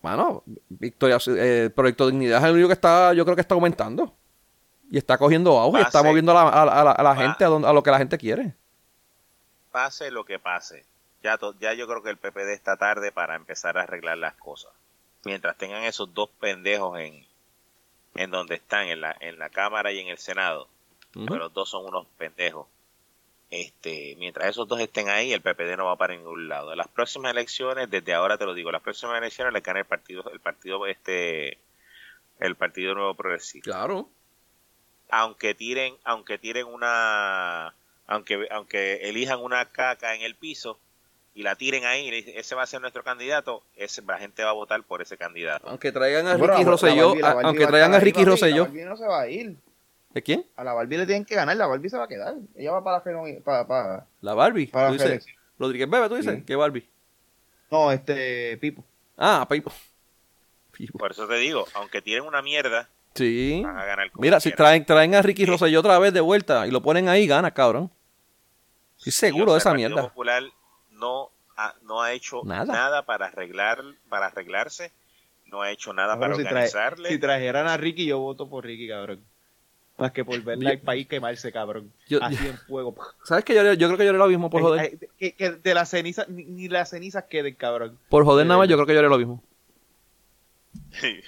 bueno, 0.00 0.42
Victoria, 0.70 1.18
eh, 1.26 1.64
el 1.64 1.72
Proyecto 1.72 2.06
Dignidad 2.06 2.38
es 2.38 2.44
el 2.48 2.52
único 2.54 2.68
que 2.68 2.72
está, 2.72 3.12
yo 3.12 3.24
creo 3.26 3.34
que 3.34 3.42
está 3.42 3.54
aumentando. 3.54 4.14
Y 4.90 4.96
está 4.96 5.18
cogiendo 5.18 5.58
auge, 5.58 5.80
y 5.80 5.82
está 5.82 6.02
moviendo 6.02 6.32
a 6.32 6.34
la, 6.44 6.48
a 6.48 6.64
la- 6.64 6.72
a 6.80 6.84
la- 6.84 6.92
a 6.92 7.02
la 7.02 7.10
Va. 7.10 7.16
gente 7.16 7.44
a, 7.44 7.48
donde- 7.48 7.68
a 7.68 7.72
lo 7.74 7.82
que 7.82 7.90
la 7.90 7.98
gente 7.98 8.16
quiere. 8.16 8.54
Pase 9.70 10.10
lo 10.10 10.24
que 10.24 10.38
pase. 10.38 10.86
Ya, 11.22 11.36
to- 11.36 11.54
ya 11.60 11.74
yo 11.74 11.86
creo 11.86 12.02
que 12.02 12.08
el 12.08 12.16
PPD 12.16 12.54
está 12.54 12.78
tarde 12.78 13.12
para 13.12 13.34
empezar 13.36 13.76
a 13.76 13.82
arreglar 13.82 14.16
las 14.16 14.36
cosas. 14.36 14.72
Mientras 15.26 15.56
tengan 15.58 15.82
esos 15.84 16.14
dos 16.14 16.30
pendejos 16.40 16.98
en, 16.98 17.26
en 18.14 18.30
donde 18.30 18.54
están, 18.56 18.88
en 18.88 19.00
la, 19.00 19.16
en 19.20 19.38
la 19.38 19.50
Cámara 19.50 19.92
y 19.92 19.98
en 19.98 20.08
el 20.08 20.18
Senado, 20.18 20.68
pero 21.12 21.36
los 21.36 21.52
dos 21.52 21.68
son 21.68 21.86
unos 21.86 22.06
pendejos. 22.18 22.66
Este, 23.50 24.16
mientras 24.18 24.48
esos 24.48 24.66
dos 24.66 24.80
estén 24.80 25.08
ahí, 25.08 25.32
el 25.32 25.40
PPD 25.40 25.76
no 25.76 25.86
va 25.86 25.96
para 25.96 26.16
ningún 26.16 26.48
lado. 26.48 26.74
Las 26.74 26.88
próximas 26.88 27.30
elecciones, 27.32 27.88
desde 27.90 28.14
ahora 28.14 28.36
te 28.36 28.46
lo 28.46 28.54
digo, 28.54 28.72
las 28.72 28.82
próximas 28.82 29.18
elecciones 29.18 29.52
le 29.52 29.60
gana 29.60 29.80
el 29.80 29.84
partido, 29.84 30.24
el 30.32 30.40
partido, 30.40 30.86
este, 30.86 31.58
el 32.40 32.56
Partido 32.56 32.94
Nuevo 32.94 33.14
Progresista. 33.14 33.70
Claro. 33.70 34.08
Aunque 35.10 35.54
tiren, 35.54 35.96
aunque 36.04 36.38
tiren 36.38 36.66
una, 36.66 37.74
aunque, 38.06 38.48
aunque 38.50 39.08
elijan 39.08 39.40
una 39.40 39.66
caca 39.66 40.14
en 40.14 40.22
el 40.22 40.34
piso 40.34 40.78
y 41.34 41.42
la 41.42 41.56
tiren 41.56 41.84
ahí, 41.84 42.06
y 42.06 42.10
le 42.10 42.16
dicen, 42.18 42.34
ese 42.36 42.54
va 42.54 42.62
a 42.62 42.66
ser 42.66 42.80
nuestro 42.80 43.02
candidato, 43.02 43.62
ese, 43.76 44.02
la 44.02 44.18
gente 44.18 44.44
va 44.44 44.50
a 44.50 44.54
votar 44.54 44.82
por 44.84 45.02
ese 45.02 45.16
candidato. 45.16 45.68
Aunque 45.68 45.90
traigan 45.92 46.26
a 46.28 46.36
Ricky 46.36 46.64
Rosselló, 46.64 47.14
aunque 47.44 47.66
traigan 47.66 47.92
a 47.94 47.98
Ricky 47.98 48.24
Rosselló. 48.24 48.62
La 48.64 48.68
Barbie 48.68 48.84
no 48.84 48.96
se 48.96 49.06
va 49.06 49.20
a 49.20 49.28
ir. 49.28 49.56
¿De 50.10 50.22
quién? 50.22 50.46
A 50.54 50.62
la 50.62 50.72
Barbie 50.72 50.98
le 50.98 51.06
tienen 51.06 51.24
que 51.24 51.34
ganar, 51.34 51.56
la 51.56 51.66
Barbie 51.66 51.90
se 51.90 51.96
va 51.98 52.04
a 52.04 52.08
quedar. 52.08 52.34
Ella 52.54 52.70
va 52.70 52.84
para 52.84 52.98
la 53.04 53.40
para, 53.42 53.66
para, 53.66 54.06
La 54.20 54.34
Barbie. 54.34 54.68
para 54.68 54.90
tú 54.90 54.94
la 54.94 55.04
dices. 55.04 55.26
Rodríguez 55.58 55.90
Bebe, 55.90 56.08
tú 56.08 56.14
dices. 56.14 56.36
Sí. 56.36 56.44
¿Qué 56.46 56.54
Barbie? 56.54 56.88
No, 57.70 57.90
este, 57.90 58.56
Pipo. 58.58 58.84
Ah, 59.16 59.44
Pipo. 59.50 59.72
Pipo. 60.70 60.98
Por 60.98 61.10
eso 61.10 61.26
te 61.26 61.34
digo, 61.36 61.66
aunque 61.74 62.00
tiren 62.00 62.24
una 62.24 62.42
mierda, 62.42 62.88
Sí. 63.14 63.60
van 63.64 63.78
a 63.78 63.84
ganar 63.84 64.10
como 64.12 64.22
Mira, 64.22 64.38
si 64.40 64.52
traen, 64.52 64.84
traen 64.84 65.14
a 65.16 65.22
Ricky 65.22 65.46
Rosselló 65.46 65.80
otra 65.80 65.98
vez 65.98 66.12
de 66.12 66.20
vuelta 66.20 66.66
y 66.66 66.70
lo 66.70 66.80
ponen 66.82 67.08
ahí, 67.08 67.26
gana, 67.26 67.52
cabrón. 67.52 67.90
Estoy 68.98 69.12
Sí, 69.12 69.18
seguro 69.18 69.50
o 69.50 69.54
de 69.54 69.58
esa 69.58 69.74
mierda. 69.74 70.02
Popular 70.02 70.42
no 70.94 71.30
ha, 71.56 71.74
no 71.82 72.02
ha 72.02 72.12
hecho 72.12 72.42
Nada. 72.44 72.72
nada. 72.72 73.02
para 73.02 73.26
arreglar, 73.26 73.82
para 74.08 74.26
arreglarse, 74.26 74.92
no 75.46 75.62
ha 75.62 75.70
hecho 75.70 75.92
nada 75.92 76.18
para 76.18 76.34
si, 76.34 76.42
organizarle. 76.42 77.08
si 77.08 77.18
trajeran 77.18 77.68
a 77.68 77.76
Ricky, 77.76 78.06
yo 78.06 78.18
voto 78.18 78.48
por 78.48 78.64
Ricky, 78.64 78.88
cabrón. 78.88 79.20
Más 79.96 80.10
que 80.10 80.24
por 80.24 80.42
verle 80.42 80.70
al 80.70 80.80
país 80.80 81.06
quemarse, 81.06 81.52
cabrón. 81.52 81.92
Yo- 82.08 82.20
Así 82.20 82.44
en 82.46 82.58
fuego. 82.58 82.96
¿Sabes 83.22 83.44
que 83.44 83.54
yo, 83.54 83.62
yo 83.74 83.86
creo 83.86 83.96
que 83.96 84.04
yo 84.04 84.10
haré 84.10 84.18
lo 84.18 84.26
mismo 84.26 84.50
por 84.50 84.60
joder? 84.60 84.86
Eh, 84.86 84.98
eh, 85.00 85.08
que, 85.18 85.32
que 85.34 85.50
de 85.52 85.74
las 85.74 85.88
cenizas, 85.88 86.28
ni, 86.28 86.44
ni 86.44 86.68
las 86.68 86.90
cenizas 86.90 87.24
queden, 87.24 87.54
cabrón. 87.54 87.96
Por 88.08 88.24
joder 88.24 88.44
nada 88.44 88.58
más, 88.58 88.66
eh, 88.66 88.70
yo 88.70 88.76
creo 88.76 88.86
que 88.86 88.92
yo 88.94 88.98
haré 88.98 89.08
lo 89.08 89.18
mismo. 89.18 89.42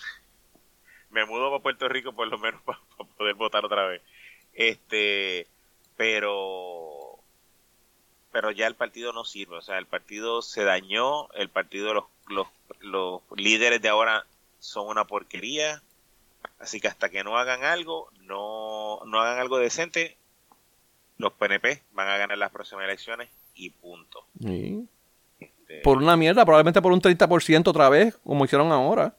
Me 1.11 1.25
mudo 1.25 1.51
para 1.51 1.63
Puerto 1.63 1.89
Rico 1.89 2.13
por 2.13 2.27
lo 2.29 2.39
menos 2.39 2.61
para, 2.67 2.79
poder 3.17 3.35
votar 3.35 3.65
otra 3.65 3.87
vez. 3.87 4.03
Este, 4.53 5.47
pero 5.97 7.06
pero 8.37 8.51
ya 8.51 8.67
el 8.67 8.75
partido 8.75 9.15
no 9.15 9.25
sirve, 9.25 9.57
o 9.57 9.63
sea, 9.63 9.79
el 9.79 9.87
partido 9.87 10.43
se 10.43 10.63
dañó, 10.63 11.33
el 11.33 11.49
partido 11.49 11.95
los 11.95 12.05
los, 12.29 12.47
los 12.81 13.23
líderes 13.35 13.81
de 13.81 13.89
ahora 13.89 14.27
son 14.59 14.89
una 14.89 15.07
porquería, 15.07 15.81
así 16.59 16.79
que 16.79 16.89
hasta 16.89 17.09
que 17.09 17.25
no 17.25 17.39
hagan 17.39 17.65
algo, 17.65 18.11
no 18.21 19.01
no 19.07 19.21
hagan 19.23 19.39
algo 19.39 19.57
decente, 19.57 20.19
los 21.17 21.33
PNP 21.33 21.83
van 21.93 22.09
a 22.09 22.19
ganar 22.19 22.37
las 22.37 22.51
próximas 22.51 22.85
elecciones 22.85 23.31
y 23.55 23.71
punto. 23.71 24.27
Sí. 24.39 24.87
Este, 25.41 25.81
Por 25.81 25.97
una 25.97 26.19
mierda, 26.19 26.45
probablemente 26.45 26.83
por 26.83 26.93
un 26.93 27.01
30% 27.01 27.69
otra 27.69 27.89
vez, 27.89 28.19
como 28.23 28.45
hicieron 28.45 28.71
ahora. 28.71 29.17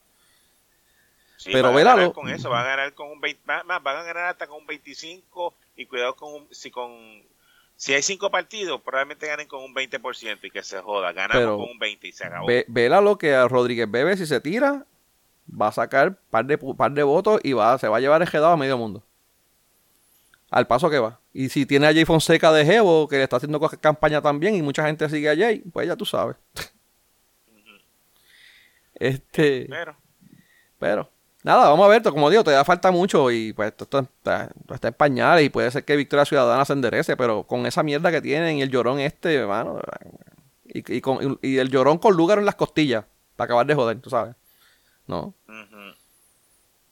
Sí, 1.38 1.49
Pero 1.51 1.74
van 1.74 1.88
a 1.88 1.95
ganar 1.95 2.13
con 2.13 2.30
eso, 2.30 2.51
van 2.51 2.65
a 2.65 2.70
ganar 2.70 2.93
con 2.93 3.09
un 3.09 3.20
20, 3.20 3.41
más, 3.47 3.65
más, 3.65 3.82
van 3.82 3.97
a 3.97 4.03
ganar 4.03 4.26
hasta 4.26 4.45
con 4.45 4.57
un 4.57 4.68
25 4.68 5.55
y 5.76 5.88
cuidado 5.88 6.15
con 6.15 6.36
un, 6.36 6.47
si 6.51 6.70
con 6.70 7.26
si 7.78 7.93
hay 7.93 8.01
cinco 8.01 8.32
partidos, 8.32 8.82
probablemente 8.82 9.28
ganen 9.28 9.47
con 9.47 9.63
un 9.63 9.73
20% 9.73 10.39
y 10.43 10.49
que 10.49 10.63
se 10.63 10.82
joda, 10.82 11.13
ganamos 11.13 11.41
Pero 11.41 11.57
con 11.57 11.69
un 11.69 11.80
20 11.80 12.07
y 12.07 12.11
se 12.11 12.25
acabó. 12.25 12.47
Ve, 12.47 12.65
vela 12.67 13.01
lo 13.01 13.17
que 13.17 13.36
a 13.36 13.47
Rodríguez 13.47 13.89
Bebe, 13.89 14.17
si 14.17 14.25
se 14.25 14.41
tira, 14.41 14.86
va 15.49 15.67
a 15.67 15.71
sacar 15.71 16.17
par 16.30 16.45
de, 16.45 16.57
par 16.57 16.91
de 16.91 17.03
votos 17.03 17.39
y 17.43 17.53
va, 17.53 17.78
se 17.78 17.88
va 17.88 17.97
a 17.97 17.99
llevar 17.99 18.21
enjedado 18.21 18.51
a 18.51 18.57
medio 18.57 18.78
mundo. 18.78 19.03
Al 20.49 20.65
paso 20.65 20.89
que 20.89 20.97
va. 20.97 21.19
Y 21.34 21.49
si 21.49 21.65
tiene 21.65 21.88
a 21.88 21.93
Jay 21.93 22.05
Fonseca 22.05 22.51
de 22.51 22.65
Jevo, 22.65 23.07
que 23.07 23.17
le 23.17 23.23
está 23.23 23.38
haciendo 23.38 23.59
campaña 23.59 24.21
también 24.21 24.55
y 24.55 24.61
mucha 24.61 24.86
gente 24.86 25.07
sigue 25.07 25.30
a 25.30 25.36
Jay, 25.36 25.61
pues 25.71 25.88
ya 25.88 25.95
tú 25.95 26.05
sabes. 26.05 26.36
este, 28.95 29.67
Pero 29.69 29.95
pero, 30.80 31.09
nada, 31.43 31.69
vamos 31.69 31.85
a 31.85 31.89
ver, 31.89 32.03
como 32.03 32.29
digo, 32.29 32.43
todavía 32.43 32.65
falta 32.65 32.91
mucho 32.91 33.31
y 33.31 33.53
pues 33.53 33.69
esto 33.69 33.83
está, 33.85 34.49
está- 34.73 34.88
en 34.89 34.93
pañales 34.93 35.45
y 35.45 35.49
puede 35.49 35.71
ser 35.71 35.85
que 35.85 35.95
Victoria 35.95 36.25
Ciudadana 36.25 36.65
se 36.65 36.73
enderece, 36.73 37.15
pero 37.17 37.43
con 37.43 37.65
esa 37.65 37.83
mierda 37.83 38.11
que 38.11 38.21
tienen 38.21 38.57
y 38.57 38.61
el 38.61 38.69
llorón 38.69 38.99
este, 38.99 39.35
hermano, 39.35 39.79
y, 40.65 40.97
y, 40.97 41.01
con- 41.01 41.39
y 41.41 41.57
el 41.57 41.69
llorón 41.69 41.97
con 41.97 42.15
lugar 42.15 42.39
en 42.39 42.45
las 42.45 42.55
costillas, 42.55 43.05
para 43.35 43.45
acabar 43.45 43.65
de 43.65 43.75
joder, 43.75 43.99
tú 44.01 44.09
sabes. 44.09 44.35
No. 45.07 45.33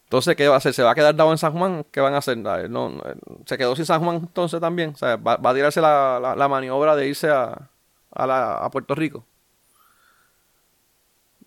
Entonces, 0.06 0.36
¿qué 0.36 0.48
va 0.48 0.54
a 0.54 0.58
hacer? 0.60 0.74
¿Se 0.74 0.84
va 0.84 0.92
a 0.92 0.96
quedar 0.96 1.16
dado 1.16 1.32
en 1.32 1.38
San 1.38 1.52
Juan? 1.52 1.84
¿Qué 1.92 2.00
van 2.00 2.14
a 2.14 2.20
hacer? 2.20 2.38
No, 2.38 3.02
¿Se 3.46 3.58
quedó 3.58 3.76
sin 3.76 3.86
San 3.86 4.02
Juan 4.04 4.18
entonces 4.18 4.62
también? 4.62 4.92
O 4.92 4.98
sea, 4.98 5.18
¿va, 5.18 5.36
va 5.38 5.50
a 5.50 5.54
tirarse 5.54 5.82
la, 5.82 6.20
la- 6.22 6.36
la 6.36 6.48
maniobra 6.48 6.96
de 6.96 7.08
irse 7.08 7.30
a, 7.30 7.70
a, 8.12 8.28
la- 8.28 8.58
a 8.58 8.70
Puerto 8.72 8.96
Rico? 8.96 9.26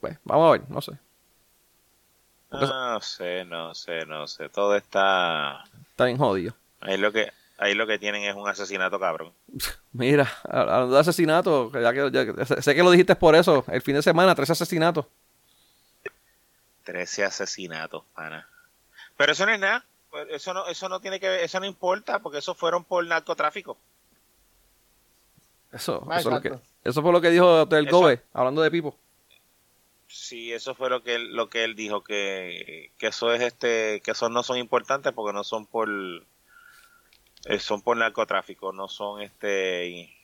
Pues, 0.01 0.19
vamos 0.25 0.49
a 0.49 0.53
ver, 0.53 0.63
no 0.69 0.81
sé. 0.81 0.93
No 2.51 3.01
sé, 3.01 3.45
no 3.45 3.75
sé, 3.75 4.07
no 4.07 4.27
sé, 4.27 4.49
todo 4.49 4.75
está 4.77 5.65
Está 5.91 6.05
bien 6.07 6.17
jodido. 6.17 6.55
ahí 6.81 6.97
lo 6.97 7.13
que 7.13 7.31
ahí 7.59 7.75
lo 7.75 7.87
que 7.87 7.99
tienen 7.99 8.23
es 8.23 8.35
un 8.35 8.49
asesinato 8.49 8.99
cabrón. 8.99 9.33
Mira, 9.93 10.31
hablando 10.45 10.95
de 10.95 11.01
asesinatos, 11.01 11.73
que 11.73 11.83
ya 11.83 11.93
que, 11.93 12.11
ya 12.11 12.63
sé 12.63 12.75
que 12.75 12.83
lo 12.83 12.91
dijiste 12.91 13.17
por 13.17 13.35
eso, 13.35 13.65
el 13.69 13.83
fin 13.83 13.95
de 13.97 14.03
semana, 14.03 14.35
tres 14.35 14.51
asesinatos. 14.51 15.07
13 16.85 17.25
asesinatos, 17.25 18.03
pana. 18.15 18.49
Pero 19.17 19.33
eso 19.33 19.45
no 19.45 19.53
es 19.53 19.61
nada. 19.61 19.85
Eso 20.31 20.55
no, 20.55 20.67
eso 20.69 20.89
no 20.89 21.01
tiene 21.01 21.21
que 21.21 21.29
ver, 21.29 21.41
eso 21.41 21.61
no 21.61 21.67
importa 21.67 22.19
porque 22.21 22.39
esos 22.39 22.57
fueron 22.57 22.83
por 22.85 23.05
narcotráfico. 23.07 23.77
Eso, 25.71 26.07
Ah, 26.11 26.19
eso, 26.19 26.31
es 26.31 26.35
lo 26.37 26.41
que- 26.41 26.59
eso 26.83 27.03
fue 27.03 27.13
lo 27.13 27.21
que 27.21 27.29
dijo 27.29 27.69
el 27.71 27.91
Gobe, 27.91 28.23
hablando 28.33 28.63
de 28.63 28.71
Pipo. 28.71 28.97
Sí, 30.11 30.53
eso 30.53 30.75
fue 30.75 30.89
lo 30.89 31.03
que 31.03 31.17
él, 31.17 31.35
lo 31.37 31.51
que 31.51 31.65
él 31.65 31.75
dijo 31.77 32.03
que, 32.03 32.93
que 32.97 33.09
eso 33.09 33.33
es 33.33 33.43
este, 33.43 34.01
que 34.03 34.13
esos 34.13 34.31
no 34.31 34.43
son 34.43 34.57
importantes 34.57 35.13
porque 35.13 35.35
no 35.35 35.45
son 35.45 35.67
por 35.67 35.89
eh, 37.45 37.59
son 37.59 37.83
por 37.83 37.97
narcotráfico, 37.97 38.73
no 38.73 38.89
son 38.89 39.21
este 39.21 40.15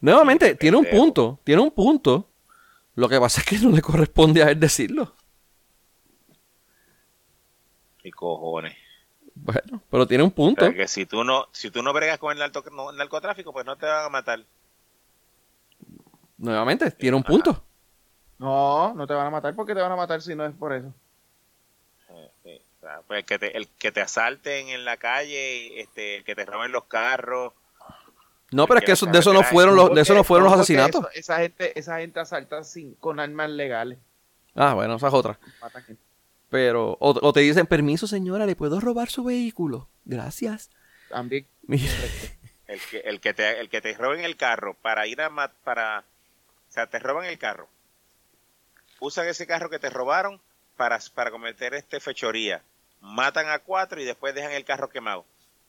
Nuevamente, 0.00 0.56
tiene 0.56 0.76
un 0.76 0.86
punto, 0.86 1.38
tiene 1.44 1.62
un 1.62 1.70
punto. 1.70 2.28
Lo 2.96 3.08
que 3.08 3.20
pasa 3.20 3.40
es 3.40 3.46
que 3.46 3.58
no 3.64 3.70
le 3.70 3.80
corresponde 3.80 4.42
a 4.42 4.50
él 4.50 4.58
decirlo. 4.58 5.14
y 8.04 8.10
cojones. 8.10 8.76
Bueno, 9.34 9.80
pero 9.88 10.06
tiene 10.06 10.24
un 10.24 10.32
punto. 10.32 10.64
sea, 10.64 10.74
que 10.74 10.88
si 10.88 11.06
tú 11.06 11.22
no, 11.22 11.46
si 11.52 11.70
tú 11.70 11.82
no 11.84 11.92
bregas 11.92 12.18
con 12.18 12.32
el 12.36 12.38
narco- 12.42 12.68
no- 12.72 12.90
narcotráfico, 12.90 13.52
pues 13.52 13.64
no 13.64 13.76
te 13.76 13.86
van 13.86 14.04
a 14.06 14.08
matar. 14.08 14.44
nuevamente, 16.38 16.90
tiene 16.90 17.16
un 17.16 17.22
punto. 17.22 17.64
No, 18.42 18.92
no 18.94 19.06
te 19.06 19.14
van 19.14 19.28
a 19.28 19.30
matar 19.30 19.54
porque 19.54 19.72
te 19.72 19.80
van 19.80 19.92
a 19.92 19.96
matar 19.96 20.20
si 20.20 20.34
no 20.34 20.44
es 20.44 20.52
por 20.52 20.72
eso. 20.72 20.92
pues 23.06 23.18
el 23.20 23.24
que, 23.24 23.38
te, 23.38 23.56
el 23.56 23.68
que 23.68 23.92
te 23.92 24.00
asalten 24.00 24.68
en 24.68 24.84
la 24.84 24.96
calle, 24.96 25.80
este, 25.80 26.16
el 26.16 26.24
que 26.24 26.34
te 26.34 26.44
roben 26.44 26.72
los 26.72 26.84
carros. 26.84 27.52
No, 28.50 28.66
pero 28.66 28.80
es 28.80 28.84
que 28.84 28.92
eso, 28.92 29.06
de 29.06 29.20
eso 29.20 29.32
no 29.32 29.44
fueron 29.44 29.76
los, 29.76 29.94
de 29.94 30.00
eso 30.00 30.12
no 30.12 30.24
fueron 30.24 30.46
los 30.46 30.54
asesinatos. 30.54 31.06
esa 31.14 31.38
gente, 31.38 31.78
esa 31.78 32.00
gente 32.00 32.18
asalta 32.18 32.64
sin, 32.64 32.94
con 32.96 33.20
armas 33.20 33.48
legales. 33.48 34.00
Ah, 34.56 34.74
bueno, 34.74 34.96
esa 34.96 35.06
es 35.06 35.14
otra. 35.14 35.38
Pero, 36.50 36.96
o, 36.98 37.32
te 37.32 37.40
dicen, 37.40 37.66
permiso 37.66 38.08
señora, 38.08 38.44
¿le 38.44 38.56
puedo 38.56 38.80
robar 38.80 39.08
su 39.08 39.22
vehículo? 39.22 39.88
Gracias. 40.04 40.68
También. 41.08 41.46
el 41.68 42.80
que, 42.90 42.98
el 43.04 43.20
que 43.20 43.34
te, 43.34 43.60
el 43.60 43.68
que 43.68 43.80
te 43.80 43.94
roben 43.94 44.24
el 44.24 44.36
carro 44.36 44.74
para 44.82 45.06
ir 45.06 45.20
a 45.20 45.30
para, 45.62 46.00
o 46.00 46.72
sea, 46.72 46.88
te 46.88 46.98
roban 46.98 47.26
el 47.26 47.38
carro. 47.38 47.68
Usan 49.02 49.26
ese 49.26 49.48
carro 49.48 49.68
que 49.68 49.80
te 49.80 49.90
robaron 49.90 50.40
para, 50.76 50.98
para 51.12 51.32
cometer 51.32 51.74
este 51.74 51.98
fechoría. 51.98 52.62
Matan 53.00 53.48
a 53.48 53.58
cuatro 53.58 54.00
y 54.00 54.04
después 54.04 54.32
dejan 54.32 54.52
el 54.52 54.64
carro 54.64 54.88
quemado. 54.88 55.24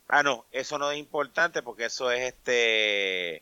Ah, 0.07 0.21
no, 0.21 0.45
eso 0.51 0.77
no 0.77 0.91
es 0.91 0.99
importante 0.99 1.63
porque 1.63 1.86
eso 1.86 2.11
es 2.11 2.21
este, 2.21 3.41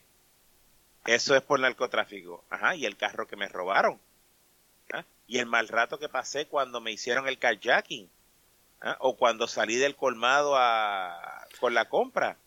eso 1.06 1.36
es 1.36 1.42
por 1.42 1.60
narcotráfico. 1.60 2.46
Ajá, 2.50 2.76
y 2.76 2.86
el 2.86 2.96
carro 2.96 3.28
que 3.28 3.36
me 3.36 3.50
robaron 3.50 4.00
y 5.28 5.40
el 5.40 5.46
mal 5.46 5.68
rato 5.68 6.00
que 6.00 6.10
pasé 6.10 6.46
cuando 6.46 6.82
me 6.82 6.92
hicieron 6.92 7.28
el 7.28 7.38
carjacking 7.38 8.10
¿ah? 8.82 8.98
o 9.00 9.16
cuando 9.16 9.48
salí 9.48 9.76
del 9.76 9.96
colmado 9.96 10.56
a, 10.58 11.46
con 11.60 11.74
la 11.74 11.90
compra. 11.90 12.38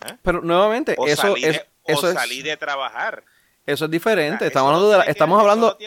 ¿ah? 0.00 0.16
Pero 0.22 0.42
nuevamente, 0.42 0.96
eso, 1.06 1.36
es, 1.36 1.64
eso 1.84 2.12
salí 2.12 2.42
de 2.42 2.56
trabajar. 2.56 3.24
Eso 3.66 3.86
es 3.86 3.90
diferente. 3.90 4.46
estamos 4.46 4.74
hablando 4.74 4.90
de 4.90 5.10
estamos 5.10 5.40
hablando 5.40 5.78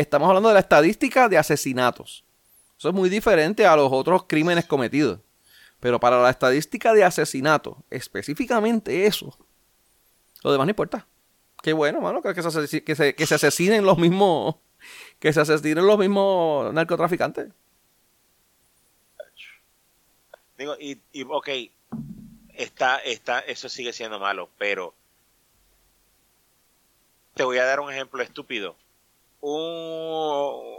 estamos 0.00 0.28
hablando 0.28 0.48
de 0.48 0.54
la 0.54 0.60
estadística 0.60 1.28
de 1.28 1.38
asesinatos. 1.38 2.24
Eso 2.78 2.88
es 2.88 2.94
muy 2.94 3.08
diferente 3.08 3.66
a 3.66 3.76
los 3.76 3.92
otros 3.92 4.24
crímenes 4.26 4.64
cometidos. 4.64 5.20
Pero 5.80 6.00
para 6.00 6.20
la 6.20 6.30
estadística 6.30 6.92
de 6.92 7.04
asesinatos, 7.04 7.76
específicamente 7.90 9.06
eso, 9.06 9.36
lo 10.42 10.52
demás 10.52 10.66
no 10.66 10.70
importa. 10.70 11.06
Qué 11.62 11.72
bueno, 11.72 12.00
mano, 12.00 12.22
que 12.22 13.26
se 13.26 13.34
asesinen 13.34 13.84
los 13.84 13.98
mismos 13.98 14.56
que 15.18 15.32
se 15.32 15.40
asesinen 15.40 15.86
los 15.86 15.98
mismos 15.98 16.72
narcotraficantes. 16.72 17.48
Digo, 20.56 20.76
y, 20.78 21.00
y 21.12 21.22
ok, 21.22 21.48
está, 22.54 22.98
está, 22.98 23.40
eso 23.40 23.68
sigue 23.68 23.92
siendo 23.92 24.18
malo, 24.18 24.48
pero 24.58 24.92
te 27.34 27.44
voy 27.44 27.58
a 27.58 27.64
dar 27.64 27.80
un 27.80 27.92
ejemplo 27.92 28.22
estúpido. 28.22 28.76
Un, 29.40 30.78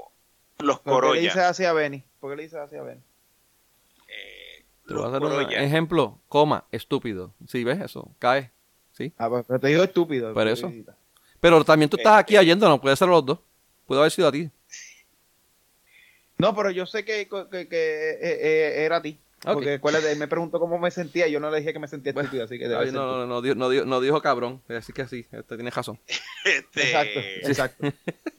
los 0.59 0.79
Corolla. 0.81 1.01
¿Por 1.01 1.13
qué 1.13 1.15
le 1.15 1.21
dices 1.21 1.43
así 1.43 1.65
a 1.65 1.73
Benny? 1.73 2.03
¿Por 2.19 2.31
qué 2.31 2.37
le 2.37 2.43
dices 2.43 2.59
así 2.59 2.75
a 2.75 2.83
Benny? 2.83 3.01
Eh, 4.07 4.65
te 4.87 4.93
voy 4.93 5.05
a 5.05 5.09
dar 5.09 5.23
un 5.23 5.51
ejemplo, 5.51 6.19
coma, 6.27 6.65
estúpido. 6.71 7.33
Si 7.47 7.63
ves 7.63 7.79
eso, 7.79 8.11
cae. 8.19 8.51
¿Sí? 8.91 9.13
Ah, 9.17 9.29
pues, 9.29 9.45
pero 9.47 9.59
te 9.59 9.67
digo 9.67 9.83
estúpido. 9.83 10.33
Pero 10.33 10.49
eso. 10.49 10.71
Pero 11.39 11.63
también 11.63 11.89
tú 11.89 11.97
estás 11.97 12.19
aquí 12.19 12.35
este, 12.35 12.55
no 12.55 12.81
puede 12.81 12.95
ser 12.95 13.07
los 13.07 13.25
dos. 13.25 13.39
Pudo 13.85 13.99
haber 13.99 14.11
sido 14.11 14.27
a 14.27 14.31
ti. 14.31 14.49
No, 16.37 16.55
pero 16.55 16.71
yo 16.71 16.85
sé 16.85 17.05
que, 17.05 17.27
que, 17.27 17.67
que 17.67 18.11
eh, 18.11 18.17
eh, 18.21 18.83
era 18.85 18.97
a 18.97 19.01
ti. 19.01 19.19
Porque 19.41 19.79
me 20.17 20.27
preguntó 20.27 20.59
cómo 20.59 20.77
me 20.77 20.91
sentía 20.91 21.27
y 21.27 21.31
yo 21.31 21.39
no 21.39 21.49
le 21.49 21.59
dije 21.59 21.71
que 21.71 21.79
me 21.79 21.87
sentía 21.87 22.11
estúpido, 22.11 22.43
así 22.43 22.59
que 22.59 22.67
no, 22.67 22.85
no, 22.91 23.25
no, 23.25 23.41
no, 23.41 23.55
no, 23.55 23.85
no, 23.85 24.01
dijo 24.01 24.21
cabrón, 24.21 24.61
así 24.67 24.91
que 24.91 25.07
sí, 25.07 25.25
este, 25.31 25.55
tienes 25.55 25.73
razón. 25.73 25.99
Este... 26.45 26.81
Exacto, 26.81 27.19
exacto. 27.47 27.87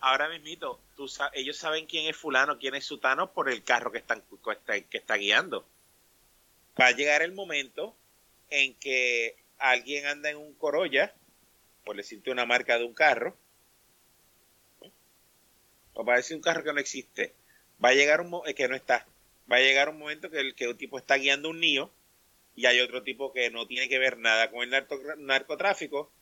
Ahora 0.00 0.28
mismito, 0.28 0.80
tú 0.96 1.10
ellos 1.32 1.56
saben 1.56 1.86
quién 1.86 2.06
es 2.06 2.16
fulano, 2.16 2.58
quién 2.58 2.74
es 2.74 2.84
sutano 2.84 3.32
por 3.32 3.50
el 3.50 3.64
carro 3.64 3.90
que, 3.90 3.98
están, 3.98 4.22
que 4.88 4.98
está 4.98 5.16
guiando. 5.16 5.66
Va 6.80 6.86
a 6.86 6.92
llegar 6.92 7.22
el 7.22 7.32
momento 7.32 7.96
en 8.50 8.74
que 8.74 9.36
alguien 9.58 10.06
anda 10.06 10.30
en 10.30 10.36
un 10.36 10.54
Corolla, 10.54 11.14
por 11.84 11.96
decirte 11.96 12.30
una 12.30 12.46
marca 12.46 12.78
de 12.78 12.84
un 12.84 12.94
carro, 12.94 13.36
o 15.94 16.04
va 16.04 16.14
a 16.14 16.18
decir 16.18 16.36
un 16.36 16.42
carro 16.42 16.62
que 16.62 16.72
no 16.72 16.78
existe, 16.78 17.34
va 17.84 17.88
a 17.88 17.94
llegar 17.94 18.20
un 18.20 18.40
eh, 18.46 18.54
que 18.54 18.68
no 18.68 18.76
está, 18.76 19.06
va 19.50 19.56
a 19.56 19.60
llegar 19.60 19.88
un 19.88 19.98
momento 19.98 20.30
que 20.30 20.38
el 20.38 20.54
que 20.54 20.68
un 20.68 20.76
tipo 20.76 20.96
está 20.96 21.16
guiando 21.16 21.50
un 21.50 21.58
niño 21.58 21.90
y 22.54 22.66
hay 22.66 22.80
otro 22.80 23.02
tipo 23.02 23.32
que 23.32 23.50
no 23.50 23.66
tiene 23.66 23.88
que 23.88 23.98
ver 23.98 24.18
nada 24.18 24.50
con 24.50 24.62
el 24.62 24.86
narcotráfico 25.18 26.12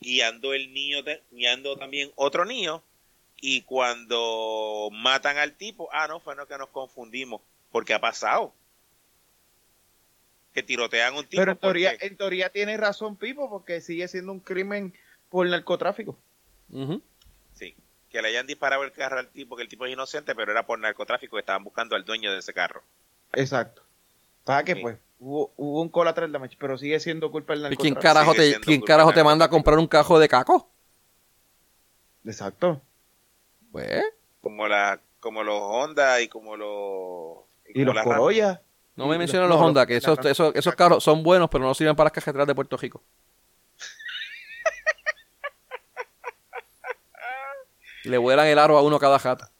guiando 0.00 0.54
el 0.54 0.72
niño 0.72 0.98
guiando 1.30 1.76
también 1.76 2.10
otro 2.16 2.44
niño 2.44 2.82
y 3.36 3.62
cuando 3.62 4.88
matan 4.92 5.38
al 5.38 5.54
tipo, 5.54 5.88
ah 5.92 6.08
no, 6.08 6.20
fue 6.20 6.36
no 6.36 6.46
que 6.46 6.58
nos 6.58 6.68
confundimos, 6.68 7.40
porque 7.70 7.94
ha 7.94 8.00
pasado. 8.00 8.52
Que 10.52 10.62
tirotean 10.62 11.14
un 11.14 11.24
tipo. 11.24 11.40
Pero 11.40 11.52
en 11.52 11.58
teoría, 11.58 11.96
en 12.00 12.16
teoría 12.16 12.50
tiene 12.50 12.76
razón 12.76 13.16
Pipo, 13.16 13.48
porque 13.48 13.80
sigue 13.80 14.08
siendo 14.08 14.32
un 14.32 14.40
crimen 14.40 14.92
por 15.30 15.46
narcotráfico 15.48 16.18
que 18.10 18.20
le 18.20 18.28
hayan 18.28 18.46
disparado 18.46 18.82
el 18.82 18.92
carro 18.92 19.18
al 19.18 19.28
tipo, 19.28 19.56
que 19.56 19.62
el 19.62 19.68
tipo 19.68 19.86
es 19.86 19.92
inocente, 19.92 20.34
pero 20.34 20.50
era 20.50 20.66
por 20.66 20.78
narcotráfico 20.78 21.36
que 21.36 21.40
estaban 21.40 21.64
buscando 21.64 21.94
al 21.94 22.04
dueño 22.04 22.32
de 22.32 22.40
ese 22.40 22.52
carro. 22.52 22.82
Exacto. 23.32 23.82
¿Para 24.44 24.64
qué, 24.64 24.76
pues? 24.76 24.98
Hubo, 25.22 25.52
hubo 25.56 25.82
un 25.82 25.90
collateral 25.90 26.32
damage, 26.32 26.56
pero 26.58 26.78
sigue 26.78 26.98
siendo 26.98 27.30
culpa 27.30 27.52
del 27.52 27.60
narcotráfico. 27.62 27.86
¿Y 27.86 27.92
quién 27.92 28.02
carajo, 28.02 28.32
te, 28.32 28.58
¿quién 28.60 28.80
carajo 28.80 29.12
te 29.12 29.22
manda 29.22 29.44
a 29.44 29.50
comprar 29.50 29.78
un 29.78 29.86
cajo 29.86 30.18
de 30.18 30.28
caco? 30.28 30.66
Exacto. 32.24 32.80
Pues. 33.70 34.02
Como, 34.40 34.66
la, 34.66 34.98
como 35.20 35.44
los 35.44 35.60
Honda 35.60 36.22
y 36.22 36.28
como 36.28 36.56
los. 36.56 37.40
Y, 37.74 37.84
los 37.84 37.94
Corolla. 38.02 38.62
No 38.96 39.06
me 39.06 39.18
mencionan 39.18 39.50
los 39.50 39.60
Honda, 39.60 39.86
que 39.86 39.96
esos, 39.96 40.18
esos, 40.24 40.54
esos 40.54 40.74
carros 40.74 41.04
son 41.04 41.22
buenos, 41.22 41.50
pero 41.50 41.64
no 41.64 41.74
sirven 41.74 41.96
para 41.96 42.06
las 42.06 42.12
cajeteras 42.12 42.46
de 42.46 42.54
Puerto 42.54 42.78
Rico. 42.78 43.02
Le 48.04 48.16
vuelan 48.18 48.46
el 48.46 48.58
aro 48.58 48.78
a 48.78 48.82
uno 48.82 48.98
cada 48.98 49.18
jata. 49.18 49.50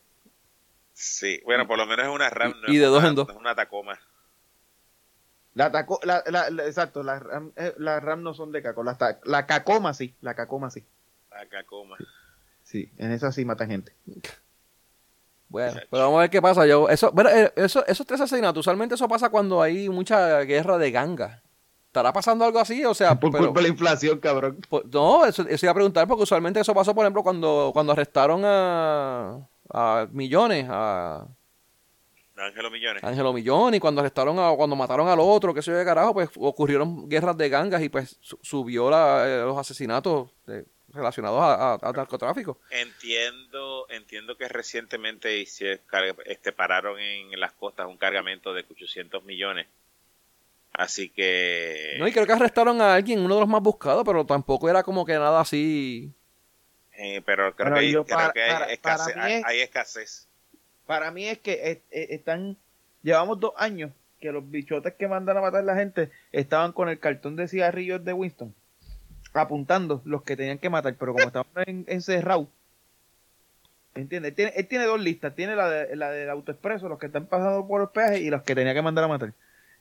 Sí, 0.93 1.41
bueno, 1.45 1.67
por 1.67 1.79
lo 1.79 1.87
menos 1.87 2.07
es 2.07 2.13
una 2.13 2.31
RAM. 2.31 2.55
y, 2.67 2.79
de 2.79 2.87
dos 2.87 3.05
en 3.05 3.15
dos. 3.15 3.29
Es 3.29 3.37
una 3.37 3.55
Tacoma. 3.55 3.99
La, 5.55 5.73
taco, 5.73 5.99
la, 6.05 6.23
la, 6.27 6.47
exacto, 6.65 7.03
las 7.03 7.23
RAM, 7.23 7.53
eh, 7.57 7.75
la 7.79 7.99
RAM 8.01 8.23
no 8.23 8.35
son 8.35 8.53
de 8.53 8.63
caco. 8.63 8.83
La, 8.85 8.97
la 9.25 9.47
Cacoma 9.47 9.95
sí, 9.95 10.15
la 10.21 10.35
Cacoma 10.35 10.71
sí. 10.71 10.85
La 11.31 11.47
Cacoma. 11.47 11.97
Sí, 12.63 12.91
en 12.99 13.11
esa 13.11 13.33
sí 13.33 13.45
mata 13.45 13.67
gente. 13.67 13.93
Bueno, 15.49 15.81
pero 15.91 16.05
vamos 16.05 16.19
a 16.19 16.21
ver 16.23 16.31
qué 16.31 16.41
pasa. 16.41 16.65
Yo, 16.67 16.89
eso, 16.89 17.11
bueno, 17.13 17.31
eh, 17.31 17.53
eso, 17.57 17.85
esos 17.87 18.07
tres 18.07 18.21
asesinatos, 18.21 18.61
usualmente 18.61 18.95
eso 18.95 19.09
pasa 19.09 19.29
cuando 19.29 19.61
hay 19.61 19.89
mucha 19.89 20.41
guerra 20.43 20.79
de 20.79 20.93
ganga. 20.93 21.43
¿Estará 21.87 22.13
pasando 22.13 22.45
algo 22.45 22.61
así? 22.61 22.85
O 22.85 22.95
sea, 22.95 23.15
por 23.21 23.37
culpa 23.37 23.59
de 23.59 23.63
la 23.63 23.69
inflación, 23.69 24.21
cabrón. 24.21 24.61
no, 24.93 25.27
eso, 25.27 25.43
iba 25.43 25.73
a 25.73 25.75
preguntar 25.75 26.07
porque 26.07 26.23
usualmente 26.23 26.61
eso 26.61 26.73
pasó, 26.73 26.95
por 26.95 27.05
ejemplo, 27.05 27.25
cuando, 27.25 27.71
cuando 27.73 27.93
arrestaron 27.93 28.43
a, 28.45 29.41
a 29.69 30.07
Millones, 30.13 30.67
a... 30.71 31.27
Ángelo 32.41 32.71
Millones. 32.71 33.05
Ángelo 33.05 33.33
Millones, 33.33 33.79
y 33.79 33.81
cuando 33.81 34.01
arrestaron 34.01 34.39
a, 34.39 34.51
cuando 34.57 34.77
mataron 34.77 35.09
al 35.09 35.21
otro, 35.21 35.55
que 35.55 35.63
se 35.63 35.73
de 35.73 35.85
carajo, 35.85 36.15
pues 36.15 36.31
ocurrieron 36.37 37.09
guerras 37.09 37.37
de 37.37 37.49
gangas 37.49 37.83
y 37.83 37.89
pues 37.89 38.19
subió 38.21 38.91
la, 38.91 39.29
eh, 39.29 39.39
los 39.43 39.59
asesinatos 39.59 40.31
relacionados 40.93 41.41
a, 41.41 41.93
narcotráfico. 41.93 42.59
Entiendo, 42.71 43.87
entiendo 43.91 44.37
que 44.37 44.49
recientemente 44.49 45.41
este, 45.41 46.53
pararon 46.53 46.99
en 46.99 47.39
las 47.39 47.53
costas 47.53 47.87
un 47.87 47.97
cargamento 47.97 48.53
de 48.53 48.65
800 48.69 49.25
millones 49.25 49.67
Así 50.73 51.09
que. 51.11 51.97
No, 51.99 52.07
y 52.07 52.13
creo 52.13 52.27
que 52.27 52.33
arrestaron 52.33 52.81
a 52.81 52.95
alguien, 52.95 53.21
uno 53.21 53.35
de 53.35 53.41
los 53.41 53.49
más 53.49 53.63
buscados, 53.63 54.05
pero 54.05 54.25
tampoco 54.25 54.69
era 54.69 54.83
como 54.83 55.05
que 55.05 55.15
nada 55.15 55.41
así. 55.41 56.13
Eh, 56.97 57.23
pero 57.25 57.55
creo, 57.57 57.75
que, 57.75 57.81
hay, 57.81 57.97
escasez, 58.71 59.15
Para 59.15 59.63
mí 61.13 61.27
es 61.27 61.39
que 61.39 61.83
están. 61.91 62.57
Llevamos 63.03 63.41
dos 63.41 63.53
años 63.57 63.93
que 64.21 64.33
los 64.33 64.51
bichotes 64.51 64.95
que 64.95 65.09
mandan 65.09 65.37
a 65.39 65.41
matar 65.41 65.61
a 65.61 65.65
la 65.65 65.77
gente 65.77 66.11
estaban 66.33 66.73
con 66.73 66.89
el 66.89 66.99
cartón 66.99 67.37
de 67.37 67.49
cigarrillos 67.49 68.05
de 68.05 68.13
Winston 68.13 68.55
apuntando 69.33 70.03
los 70.05 70.23
que 70.23 70.37
tenían 70.37 70.59
que 70.59 70.71
matar, 70.71 70.97
pero 70.99 71.13
como 71.13 71.27
estaban 71.27 71.85
encerrados. 71.87 72.49
¿Entiendes? 73.95 74.35
Él 74.37 74.67
tiene, 74.67 74.85
dos 74.85 75.01
listas. 75.01 75.35
Tiene 75.35 75.57
la, 75.57 75.71
de, 75.71 75.97
la 75.97 76.11
del 76.11 76.31
autoexpreso, 76.31 76.89
los 76.89 76.99
que 76.99 77.07
están 77.07 77.27
pasando 77.27 77.67
por 77.67 77.81
los 77.81 77.91
peajes 77.91 78.21
y 78.21 78.31
los 78.31 78.43
que 78.43 78.55
tenía 78.55 78.75
que 78.75 78.83
mandar 78.83 79.05
a 79.05 79.09
matar. 79.09 79.33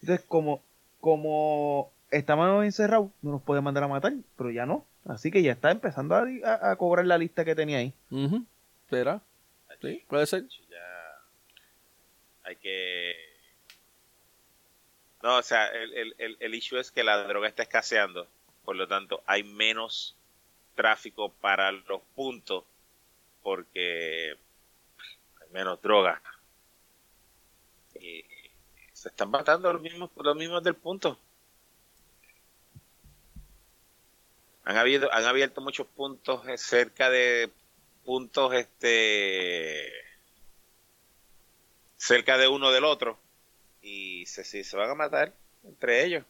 Entonces, 0.01 0.25
como 0.27 0.61
como 0.99 1.91
estábamos 2.11 2.65
encerrados, 2.65 3.09
no 3.21 3.31
nos 3.31 3.41
puede 3.41 3.61
mandar 3.61 3.83
a 3.83 3.87
matar, 3.87 4.13
pero 4.37 4.51
ya 4.51 4.65
no. 4.65 4.85
Así 5.05 5.31
que 5.31 5.41
ya 5.41 5.53
está 5.53 5.71
empezando 5.71 6.15
a, 6.15 6.75
cobrar 6.75 7.05
la 7.05 7.17
lista 7.17 7.45
que 7.45 7.55
tenía 7.55 7.77
ahí. 7.77 7.93
¿Será? 8.89 9.21
Sí, 9.81 10.03
puede 10.07 10.25
ser. 10.25 10.43
Hay 12.49 12.55
que... 12.55 13.15
No, 15.21 15.37
o 15.37 15.43
sea, 15.43 15.67
el, 15.67 16.15
el, 16.17 16.37
el, 16.39 16.55
issue 16.55 16.79
es 16.79 16.89
que 16.89 17.03
la 17.03 17.21
droga 17.27 17.47
está 17.47 17.61
escaseando. 17.61 18.27
por 18.65 18.75
lo 18.75 18.87
tanto 18.87 19.21
hay 19.27 19.43
menos 19.43 20.15
tráfico 20.73 21.29
para 21.29 21.71
los 21.71 22.01
puntos 22.15 22.63
porque 23.43 24.35
hay 25.41 25.49
menos 25.51 25.79
drogas. 25.83 26.19
Y 28.01 28.25
se 28.93 29.09
están 29.09 29.29
matando 29.29 29.71
los 29.71 29.81
mismos, 29.83 30.09
los 30.15 30.35
mismos 30.35 30.63
del 30.63 30.75
punto. 30.75 31.19
Han 34.63 34.77
habido, 34.77 35.13
han 35.13 35.25
abierto 35.25 35.61
muchos 35.61 35.85
puntos 35.85 36.41
cerca 36.59 37.11
de 37.11 37.51
puntos 38.05 38.53
este 38.55 40.08
cerca 41.99 42.37
de 42.37 42.47
uno 42.47 42.71
del 42.71 42.85
otro 42.85 43.19
y 43.81 44.25
se, 44.25 44.43
se 44.43 44.77
van 44.77 44.89
a 44.89 44.95
matar 44.95 45.33
entre 45.63 46.05
ellos. 46.05 46.25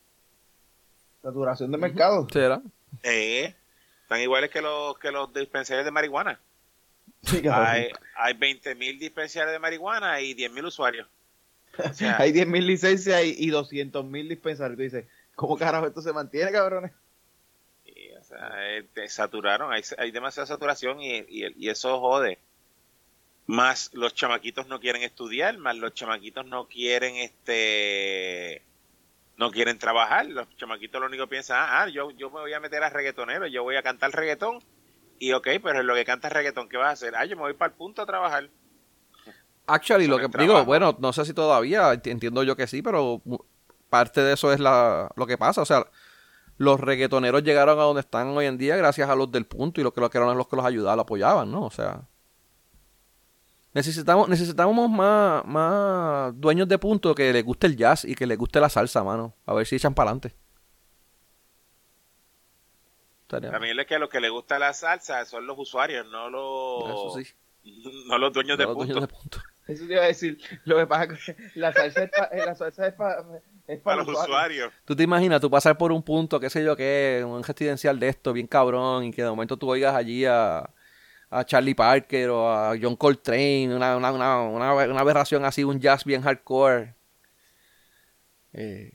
Saturación 1.21 1.71
de 1.71 1.77
mercado. 1.77 2.27
¿Será? 2.31 2.61
Eh, 3.03 3.53
están 4.01 4.19
iguales 4.19 4.49
que 4.49 4.61
los 4.61 4.97
que 4.97 5.11
los 5.11 5.31
dispensarios 5.33 5.85
de 5.85 5.91
marihuana. 5.91 6.39
Sí, 7.23 7.41
Hay, 7.51 7.91
hay 8.15 8.33
20.000 8.33 8.99
dispensarios 8.99 9.51
de 9.51 9.59
marihuana 9.59 10.19
y 10.21 10.33
10.000 10.33 10.65
usuarios. 10.65 11.07
O 11.77 11.93
sea, 11.93 12.17
Hay 12.19 12.31
10.000 12.31 12.65
licencias 12.65 13.23
y, 13.23 13.35
y 13.37 13.51
200.000 13.51 14.27
dispensarios. 14.27 14.77
Tú 14.77 14.83
dices, 14.83 15.05
¿cómo 15.35 15.57
carajo 15.57 15.85
esto 15.85 16.01
se 16.01 16.13
mantiene, 16.13 16.51
cabrones? 16.51 16.91
y, 17.85 18.11
o 18.13 18.23
sea, 18.23 18.51
eh, 18.59 18.85
te 18.93 19.07
saturaron, 19.09 19.71
hay, 19.71 19.81
hay 19.97 20.11
demasiada 20.11 20.47
saturación 20.47 21.01
y, 21.01 21.17
y, 21.27 21.53
y 21.57 21.69
eso 21.69 21.99
jode. 21.99 22.39
Más 23.57 23.89
los 23.93 24.13
chamaquitos 24.13 24.67
no 24.67 24.79
quieren 24.79 25.01
estudiar, 25.03 25.57
más 25.57 25.75
los 25.75 25.93
chamaquitos 25.93 26.45
no 26.45 26.67
quieren 26.67 27.15
este 27.17 28.63
no 29.37 29.51
quieren 29.51 29.79
trabajar, 29.79 30.25
los 30.27 30.47
chamaquitos 30.57 31.01
lo 31.01 31.07
único 31.07 31.23
que 31.25 31.31
piensan, 31.31 31.57
ah, 31.59 31.83
ah, 31.83 31.89
yo, 31.89 32.11
yo 32.11 32.29
me 32.29 32.41
voy 32.41 32.53
a 32.53 32.59
meter 32.59 32.83
a 32.83 32.89
reggaetonero, 32.89 33.47
yo 33.47 33.63
voy 33.63 33.75
a 33.77 33.83
cantar 33.83 34.11
reggaetón, 34.11 34.59
y 35.19 35.33
ok, 35.33 35.47
pero 35.63 35.79
en 35.81 35.87
lo 35.87 35.95
que 35.95 36.05
cantas 36.05 36.33
reggaetón, 36.33 36.69
¿qué 36.69 36.77
vas 36.77 36.89
a 36.89 36.91
hacer? 36.91 37.15
Ah, 37.15 37.25
yo 37.25 37.35
me 37.37 37.43
voy 37.43 37.53
para 37.55 37.71
el 37.71 37.77
punto 37.77 38.01
a 38.03 38.05
trabajar. 38.05 38.49
Actually, 39.67 40.07
lo 40.07 40.19
que 40.19 40.25
el 40.25 40.31
digo, 40.35 40.53
trabajo. 40.53 40.65
bueno, 40.65 40.97
no 40.99 41.13
sé 41.13 41.25
si 41.25 41.33
todavía, 41.33 41.93
ent- 41.93 42.07
entiendo 42.11 42.41
yo 42.43 42.55
que 42.55 42.65
sí, 42.67 42.81
pero 42.81 43.21
parte 43.89 44.21
de 44.21 44.33
eso 44.33 44.51
es 44.51 44.59
la, 44.59 45.11
lo 45.15 45.27
que 45.27 45.37
pasa. 45.37 45.61
O 45.61 45.65
sea, 45.65 45.85
los 46.57 46.79
reggaetoneros 46.79 47.43
llegaron 47.43 47.79
a 47.79 47.83
donde 47.83 48.01
están 48.01 48.29
hoy 48.29 48.45
en 48.47 48.57
día 48.57 48.77
gracias 48.77 49.09
a 49.09 49.15
los 49.15 49.31
del 49.31 49.45
punto 49.47 49.81
y 49.81 49.83
los 49.83 49.93
que, 49.93 50.01
lo 50.01 50.09
que 50.09 50.17
eran 50.19 50.37
los 50.37 50.47
que 50.47 50.55
los 50.57 50.65
ayudaban, 50.65 50.97
los 50.97 51.03
apoyaban, 51.05 51.51
¿no? 51.51 51.63
O 51.65 51.71
sea, 51.71 52.01
necesitamos, 53.73 54.27
necesitamos 54.29 54.89
más, 54.89 55.45
más 55.45 56.39
dueños 56.39 56.67
de 56.67 56.77
punto 56.77 57.13
que 57.15 57.31
les 57.33 57.43
guste 57.43 57.67
el 57.67 57.75
jazz 57.77 58.05
y 58.05 58.15
que 58.15 58.25
les 58.27 58.37
guste 58.37 58.59
la 58.59 58.69
salsa, 58.69 59.03
mano. 59.03 59.33
A 59.45 59.53
ver 59.53 59.65
si 59.65 59.75
echan 59.75 59.93
para 59.93 60.11
adelante. 60.11 60.35
También 63.27 63.79
es 63.79 63.85
que 63.85 63.95
a 63.95 63.99
los 63.99 64.09
que 64.09 64.19
les 64.19 64.31
gusta 64.31 64.57
la 64.57 64.73
salsa 64.73 65.23
son 65.25 65.45
los 65.45 65.57
usuarios, 65.59 66.07
no 66.09 66.29
los, 66.31 66.83
Eso 66.89 67.19
sí. 67.23 67.33
no 68.07 68.17
los 68.17 68.33
dueños 68.33 68.57
de 68.57 68.63
los 68.65 68.75
dueños 68.75 68.97
punto. 68.97 69.07
de 69.07 69.13
punto. 69.21 69.39
Eso 69.67 69.85
te 69.85 69.93
iba 69.93 70.01
a 70.01 70.07
decir. 70.07 70.39
Lo 70.65 70.77
que 70.77 70.87
pasa 70.87 71.03
es 71.13 71.25
que 71.25 71.35
la 71.53 71.71
salsa 71.71 72.03
es 72.03 72.09
para 72.09 72.45
la 72.45 72.55
salsa 72.55 72.87
es 72.87 72.93
pa- 72.95 73.23
es 73.67 73.79
Para 73.81 73.97
para 73.97 74.11
los 74.11 74.23
usuarios. 74.23 74.73
Tú 74.83 74.95
te 74.95 75.03
imaginas, 75.03 75.39
tú 75.41 75.49
pasar 75.51 75.77
por 75.77 75.91
un 75.91 76.01
punto, 76.01 76.39
qué 76.39 76.49
sé 76.49 76.63
yo 76.63 76.75
qué, 76.75 77.23
un 77.23 77.43
residencial 77.43 77.99
de 77.99 78.09
esto, 78.09 78.33
bien 78.33 78.47
cabrón, 78.47 79.03
y 79.03 79.11
que 79.11 79.21
de 79.21 79.29
momento 79.29 79.57
tú 79.57 79.69
oigas 79.69 79.93
allí 79.93 80.25
a, 80.25 80.67
a 81.31 81.43
Charlie 81.45 81.75
Parker 81.75 82.29
o 82.29 82.49
a 82.51 82.75
John 82.81 82.95
Coltrane, 82.95 83.75
una, 83.75 83.95
una, 83.97 84.11
una, 84.11 84.41
una, 84.41 84.73
una 84.73 84.99
aberración 84.99 85.45
así, 85.45 85.63
un 85.63 85.79
jazz 85.79 86.03
bien 86.03 86.21
hardcore. 86.21 86.95
Eh, 88.53 88.93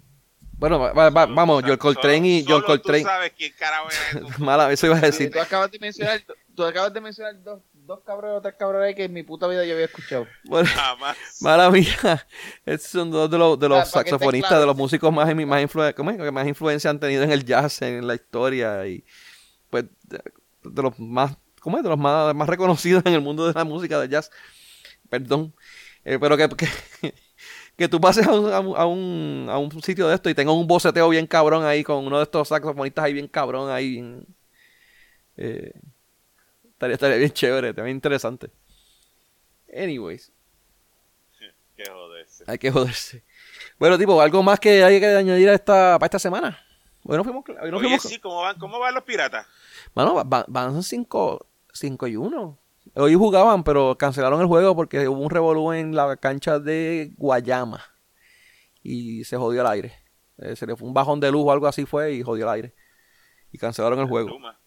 bueno, 0.56 0.78
va- 0.78 0.92
va- 0.92 1.10
va- 1.10 1.26
vamos, 1.26 1.62
John 1.66 1.76
Coltrane 1.76 2.26
y 2.28 2.42
solo 2.42 2.56
John 2.58 2.66
Coltrane. 2.66 3.02
Tú 3.02 3.08
sabes 3.08 3.32
quién 3.36 3.52
carajo 3.58 3.88
es 3.88 4.14
eso. 4.14 4.28
Mala, 4.44 4.72
eso 4.72 4.86
iba 4.86 4.96
a 4.96 5.00
decir. 5.00 5.30
tú 5.30 5.40
acabas 5.40 5.70
de 5.70 5.78
mencionar, 5.78 6.20
tú 6.54 6.64
acabas 6.64 6.92
de 6.92 7.00
mencionar 7.00 7.42
dos, 7.42 7.60
dos 7.72 8.00
cabrones 8.04 8.38
o 8.38 8.40
tres 8.40 8.54
cabrones 8.58 8.94
que 8.94 9.04
en 9.04 9.12
mi 9.12 9.22
puta 9.24 9.46
vida 9.48 9.64
yo 9.64 9.74
había 9.74 9.84
escuchado. 9.86 10.26
Bueno, 10.44 10.68
Jamás. 10.74 11.16
mala 11.40 11.70
mía, 11.70 12.26
estos 12.64 12.90
son 12.90 13.10
dos 13.10 13.30
de 13.30 13.38
los, 13.38 13.58
de 13.58 13.68
los 13.68 13.78
Ah, 13.80 13.84
saxofonistas, 13.84 14.48
claro. 14.50 14.60
de 14.62 14.66
los 14.68 14.76
músicos 14.76 15.12
más, 15.12 15.26
más, 15.34 15.62
influ- 15.62 15.94
¿cómo 15.94 16.10
es? 16.10 16.16
que 16.16 16.30
más 16.30 16.46
influencia 16.46 16.88
han 16.90 17.00
tenido 17.00 17.22
en 17.24 17.32
el 17.32 17.44
jazz, 17.44 17.82
en 17.82 18.06
la 18.06 18.14
historia, 18.14 18.86
y 18.86 19.04
pues 19.70 19.84
de 20.08 20.82
los 20.82 20.98
más, 20.98 21.36
¿cómo 21.64 21.78
es? 21.78 21.82
De 21.82 21.88
los 21.88 21.98
más, 21.98 22.34
más 22.34 22.48
reconocidos 22.48 23.02
en 23.06 23.14
el 23.14 23.20
mundo 23.20 23.46
de 23.46 23.52
la 23.54 23.64
música 23.64 23.98
de 23.98 24.08
jazz. 24.08 24.30
Perdón. 25.10 25.52
Eh, 26.04 26.18
pero 26.20 26.36
que, 26.36 26.48
que, 26.50 26.68
que 27.76 27.88
tú 27.88 28.00
pases 28.00 28.26
a 28.26 28.32
un, 28.32 28.52
a, 28.52 28.60
un, 28.86 29.46
a 29.50 29.58
un- 29.58 29.82
sitio 29.82 30.06
de 30.06 30.14
esto 30.14 30.28
y 30.30 30.34
tengas 30.34 30.54
un 30.54 30.66
boceteo 30.66 31.08
bien 31.08 31.26
cabrón 31.26 31.64
ahí 31.64 31.82
con 31.82 32.06
uno 32.06 32.18
de 32.18 32.24
estos 32.24 32.48
saxofonistas 32.48 33.04
ahí 33.04 33.12
bien 33.14 33.26
cabrón 33.26 33.70
ahí. 33.70 33.90
bien, 33.92 34.26
eh, 35.36 35.72
estaría, 36.72 36.94
estaría 36.94 37.16
bien 37.16 37.32
chévere, 37.32 37.72
bien 37.72 37.88
interesante. 37.88 38.50
Anyways. 39.74 40.30
Qué 41.76 41.90
joderse. 41.90 42.44
Hay 42.46 42.58
que 42.58 42.70
joderse. 42.70 43.24
Bueno, 43.78 43.98
tipo, 43.98 44.20
algo 44.20 44.42
más 44.44 44.60
que 44.60 44.84
hay 44.84 45.00
que 45.00 45.06
añadir 45.06 45.48
a 45.48 45.54
esta, 45.54 45.98
para 45.98 46.06
esta 46.06 46.20
semana. 46.20 46.56
Hoy 47.04 47.16
no 47.16 47.24
fuimos. 47.24 47.44
Hoy 47.48 47.70
no 47.70 47.78
Oye, 47.78 47.86
fuimos 47.88 48.02
sí, 48.02 48.18
¿cómo 48.20 48.42
van, 48.42 48.56
¿cómo 48.58 48.78
van 48.78 48.94
los 48.94 49.02
piratas? 49.02 49.46
Mano, 49.92 50.14
va- 50.14 50.44
van 50.46 50.82
5 51.74 52.06
y 52.06 52.16
1. 52.16 52.58
Hoy 52.94 53.14
jugaban, 53.14 53.64
pero 53.64 53.96
cancelaron 53.98 54.40
el 54.40 54.46
juego 54.46 54.74
porque 54.76 55.08
hubo 55.08 55.20
un 55.20 55.30
revolú 55.30 55.72
en 55.72 55.94
la 55.94 56.16
cancha 56.16 56.58
de 56.58 57.12
Guayama. 57.16 57.82
Y 58.82 59.24
se 59.24 59.36
jodió 59.36 59.62
el 59.62 59.66
aire. 59.66 59.98
Eh, 60.38 60.56
se 60.56 60.66
le 60.66 60.76
fue 60.76 60.88
un 60.88 60.94
bajón 60.94 61.20
de 61.20 61.30
luz 61.30 61.44
o 61.46 61.52
algo 61.52 61.66
así 61.66 61.86
fue 61.86 62.12
y 62.12 62.22
jodió 62.22 62.44
el 62.44 62.50
aire. 62.50 62.74
Y 63.50 63.58
cancelaron 63.58 63.98
el 64.00 64.06
juego. 64.06 64.28
Luma. 64.28 64.58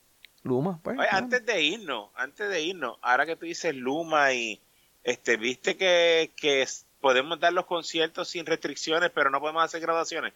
Luma, 0.43 0.79
pues. 0.83 0.97
Oye, 0.97 1.07
no. 1.11 1.17
antes 1.17 1.45
de 1.45 1.61
irnos, 1.61 2.09
antes 2.15 2.49
de 2.49 2.61
irnos, 2.61 2.97
ahora 3.01 3.25
que 3.25 3.35
tú 3.35 3.45
dices 3.45 3.75
Luma 3.75 4.33
y 4.33 4.61
este, 5.03 5.37
viste 5.37 5.77
que, 5.77 6.31
que 6.35 6.65
podemos 7.01 7.39
dar 7.39 7.53
los 7.53 7.65
conciertos 7.65 8.29
sin 8.29 8.45
restricciones, 8.45 9.11
pero 9.13 9.29
no 9.29 9.39
podemos 9.39 9.63
hacer 9.63 9.81
graduaciones. 9.81 10.33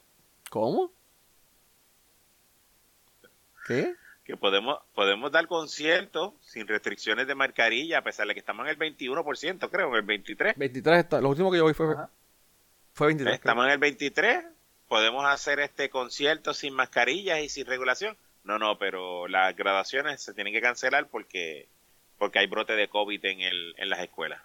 ¿Cómo? 0.50 0.92
¿Qué? 3.68 3.96
Que 4.32 4.38
podemos, 4.38 4.80
podemos 4.96 5.30
dar 5.30 5.46
conciertos 5.46 6.32
sin 6.40 6.66
restricciones 6.66 7.28
de 7.28 7.36
mascarilla, 7.36 7.98
a 7.98 8.02
pesar 8.02 8.26
de 8.28 8.34
que 8.34 8.40
estamos 8.40 8.66
en 8.66 8.70
el 8.72 8.78
21%, 8.80 9.70
creo, 9.70 9.90
en 9.90 9.96
el 9.96 10.04
23. 10.04 10.56
23 10.56 11.00
está. 11.00 11.20
Lo 11.20 11.28
último 11.28 11.52
que 11.52 11.58
yo 11.58 11.66
vi 11.66 11.74
fue, 11.74 11.92
Ajá. 11.92 12.10
fue 12.94 13.08
23. 13.08 13.34
creo. 13.34 13.36
Estamos 13.36 13.66
en 13.66 13.72
el 13.74 13.78
23, 13.80 14.46
podemos 14.88 15.26
hacer 15.26 15.60
este 15.60 15.90
concierto 15.90 16.54
sin 16.54 16.74
mascarillas 16.74 17.42
y 17.42 17.50
sin 17.50 17.66
regulación. 17.66 18.16
No, 18.46 18.58
no, 18.58 18.78
pero 18.78 19.28
las 19.28 19.54
graduaciones 19.54 20.22
se 20.24 20.34
tienen 20.34 20.54
que 20.54 20.62
cancelar 20.62 21.08
porque 21.08 21.68
porque 22.18 22.40
hay 22.40 22.48
brote 22.48 22.72
de 22.72 22.88
COVID 22.88 23.26
en, 23.26 23.42
el, 23.42 23.76
en 23.80 23.90
las 23.90 24.00
escuelas. 24.00 24.42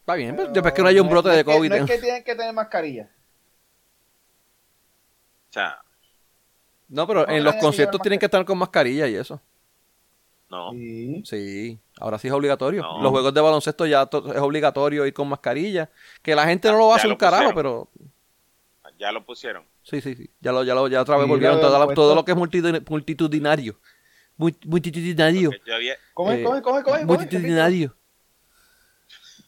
Está 0.00 0.14
bien, 0.14 0.34
pero 0.34 0.50
yo 0.54 0.62
pensé 0.62 0.76
que 0.76 0.82
no 0.82 0.88
haya 0.88 1.02
un 1.02 1.10
brote 1.10 1.28
no 1.28 1.34
de 1.34 1.40
es 1.40 1.44
que- 1.46 1.52
COVID. 1.52 1.68
no 1.68 1.74
es 1.76 1.84
que 1.84 1.98
tienen 1.98 2.24
que 2.24 2.34
tener 2.34 2.54
mascarilla. 2.54 3.10
O 5.50 5.52
sea, 5.52 5.78
No, 6.88 7.06
pero 7.06 7.26
No, 7.26 7.32
en 7.32 7.44
los 7.44 7.54
conciertos 7.56 8.00
tienen 8.00 8.18
que 8.18 8.26
estar 8.26 8.44
con 8.44 8.58
mascarilla 8.58 9.06
y 9.08 9.14
eso. 9.14 9.40
no. 10.50 10.70
Sí. 10.72 11.22
Sí, 11.26 11.78
ahora 12.00 12.18
sí 12.18 12.28
es 12.28 12.32
obligatorio. 12.32 12.82
No. 12.82 13.02
Los 13.02 13.10
juegos 13.10 13.34
de 13.34 13.40
baloncesto 13.40 13.84
ya 13.86 14.02
es 14.10 14.40
obligatorio 14.40 15.04
ir 15.06 15.12
con 15.12 15.28
mascarilla. 15.28 15.90
Que 16.22 16.34
la 16.34 16.46
gente 16.46 16.70
no 16.70 16.78
lo 16.78 16.94
hace 16.94 17.06
lo 17.06 17.14
un 17.14 17.18
carajo, 17.18 17.52
pero 17.54 17.88
Ya 18.98 19.12
lo 19.12 19.22
pusieron. 19.24 19.64
sí, 19.82 20.00
sí, 20.00 20.14
sí. 20.14 20.30
Ya 20.40 20.50
lo, 20.52 20.64
ya 20.64 20.74
lo, 20.74 20.88
ya 20.88 21.02
otra 21.02 21.16
vez 21.16 21.24
Sí, 21.26 21.30
volvieron 21.30 21.60
todo, 21.60 21.86
la- 21.86 21.94
todo 21.94 22.14
lo 22.14 22.24
que 22.24 22.32
es 22.32 22.38
multitud- 22.38 22.82
multitudinario. 22.88 23.78
Mul- 24.38 24.56
Multitudinario. 24.66 25.50
Había, 25.74 25.92
Eh, 25.94 25.98
coge, 26.14 26.42
coge, 26.44 26.62
coge. 26.62 26.82
coge, 26.82 27.04
Multitudinario. 27.04 27.94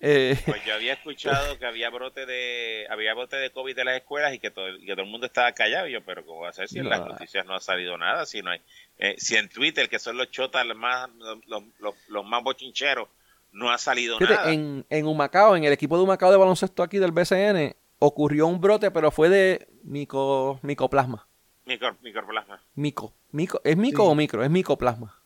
Eh, 0.02 0.34
pues 0.46 0.64
yo 0.64 0.74
había 0.74 0.94
escuchado 0.94 1.58
que 1.58 1.66
había 1.66 1.90
brote 1.90 2.24
de 2.24 2.86
había 2.88 3.12
brote 3.12 3.36
de 3.36 3.50
COVID 3.50 3.78
en 3.78 3.84
las 3.84 3.96
escuelas 3.96 4.32
y 4.32 4.38
que 4.38 4.50
todo, 4.50 4.66
que 4.78 4.92
todo 4.92 5.02
el 5.04 5.10
mundo 5.10 5.26
estaba 5.26 5.52
callado. 5.52 5.86
Y 5.88 5.92
yo, 5.92 6.02
pero 6.04 6.24
¿cómo 6.24 6.40
va 6.40 6.48
a 6.48 6.52
ser 6.54 6.68
si 6.68 6.78
en 6.78 6.88
las 6.88 7.00
No. 7.00 7.08
noticias 7.08 7.44
no 7.44 7.54
ha 7.54 7.60
salido 7.60 7.98
nada? 7.98 8.24
Si 8.24 8.40
no 8.40 8.50
hay, 8.50 8.60
eh, 8.98 9.14
si 9.18 9.36
en 9.36 9.48
Twitter, 9.50 9.88
que 9.90 9.98
son 9.98 10.16
los 10.16 10.30
chotas 10.30 10.64
los 10.66 10.76
más, 10.76 11.10
los, 11.46 11.62
los, 11.78 11.94
los 12.08 12.24
más 12.24 12.42
bochincheros, 12.42 13.08
no 13.52 13.70
ha 13.70 13.76
salido 13.78 14.16
fíjate, 14.18 14.34
nada. 14.36 14.52
en, 14.52 14.86
en 14.88 15.06
Humacao, 15.06 15.54
en 15.56 15.64
el 15.64 15.72
equipo 15.72 15.96
de 15.98 16.04
Humacao 16.04 16.30
de 16.30 16.36
baloncesto 16.38 16.82
aquí 16.82 16.98
del 16.98 17.12
BCN, 17.12 17.74
ocurrió 17.98 18.46
un 18.46 18.60
brote, 18.60 18.90
pero 18.90 19.10
fue 19.10 19.28
de 19.28 19.68
mico, 19.82 20.58
micoplasma. 20.62 21.26
Micro, 21.66 21.94
microplasma. 22.00 22.62
Mico. 22.74 23.12
mico 23.32 23.60
¿Es 23.64 23.76
mico 23.76 24.02
Sí. 24.04 24.08
o 24.08 24.14
micro? 24.14 24.42
Es 24.42 24.50
micoplasma. 24.50 25.20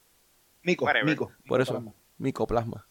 Mico, 0.62 0.84
Whatever. 0.86 1.04
mico. 1.08 1.32
Por 1.46 1.60
eso, 1.60 1.94
micoplasma. 2.18 2.86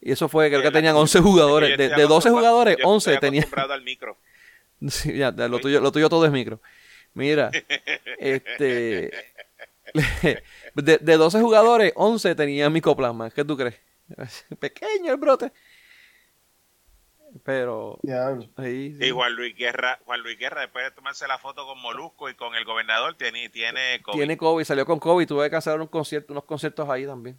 Y 0.00 0.12
eso 0.12 0.28
fue, 0.28 0.48
creo 0.48 0.62
que 0.62 0.70
tenían 0.70 0.94
la- 0.94 1.00
11 1.00 1.20
jugadores. 1.20 1.70
De, 1.76 1.88
de 1.88 1.88
12 1.88 2.04
acostumbrado- 2.04 2.36
jugadores, 2.36 2.76
yo 2.78 2.88
11 2.88 3.14
estoy 3.14 3.28
tenían. 3.28 3.46
al 3.70 3.82
micro. 3.82 4.16
Sí, 4.88 5.16
ya, 5.16 5.32
lo, 5.32 5.58
tuyo, 5.58 5.80
lo 5.80 5.90
tuyo 5.90 6.08
todo 6.08 6.24
es 6.24 6.30
micro. 6.30 6.60
Mira, 7.14 7.50
este. 8.18 9.10
De, 10.74 10.98
de 10.98 11.16
12 11.16 11.40
jugadores, 11.40 11.92
11 11.96 12.34
tenían 12.36 12.72
micoplasma. 12.72 13.30
¿Qué 13.30 13.44
tú 13.44 13.56
crees? 13.56 13.74
Pequeño 14.60 15.10
el 15.12 15.16
brote. 15.18 15.50
Pero. 17.44 17.98
Sí, 18.56 18.96
sí. 18.98 19.06
Y 19.06 19.10
Juan 19.10 19.34
Luis 19.34 19.54
Guerra, 19.56 19.98
Juan 20.04 20.22
Luis 20.22 20.38
Guerra, 20.38 20.62
después 20.62 20.84
de 20.84 20.90
tomarse 20.92 21.26
la 21.26 21.38
foto 21.38 21.66
con 21.66 21.80
Molusco 21.80 22.28
y 22.30 22.34
con 22.34 22.54
el 22.54 22.64
gobernador, 22.64 23.16
tiene, 23.16 23.48
tiene 23.50 24.00
COVID. 24.02 24.16
Tiene 24.16 24.36
COVID, 24.36 24.64
salió 24.64 24.86
con 24.86 24.98
COVID, 24.98 25.26
tuve 25.26 25.50
que 25.50 25.56
hacer 25.56 25.78
un 25.80 25.88
concierto, 25.88 26.32
unos 26.32 26.44
conciertos 26.44 26.88
ahí 26.88 27.04
también. 27.04 27.36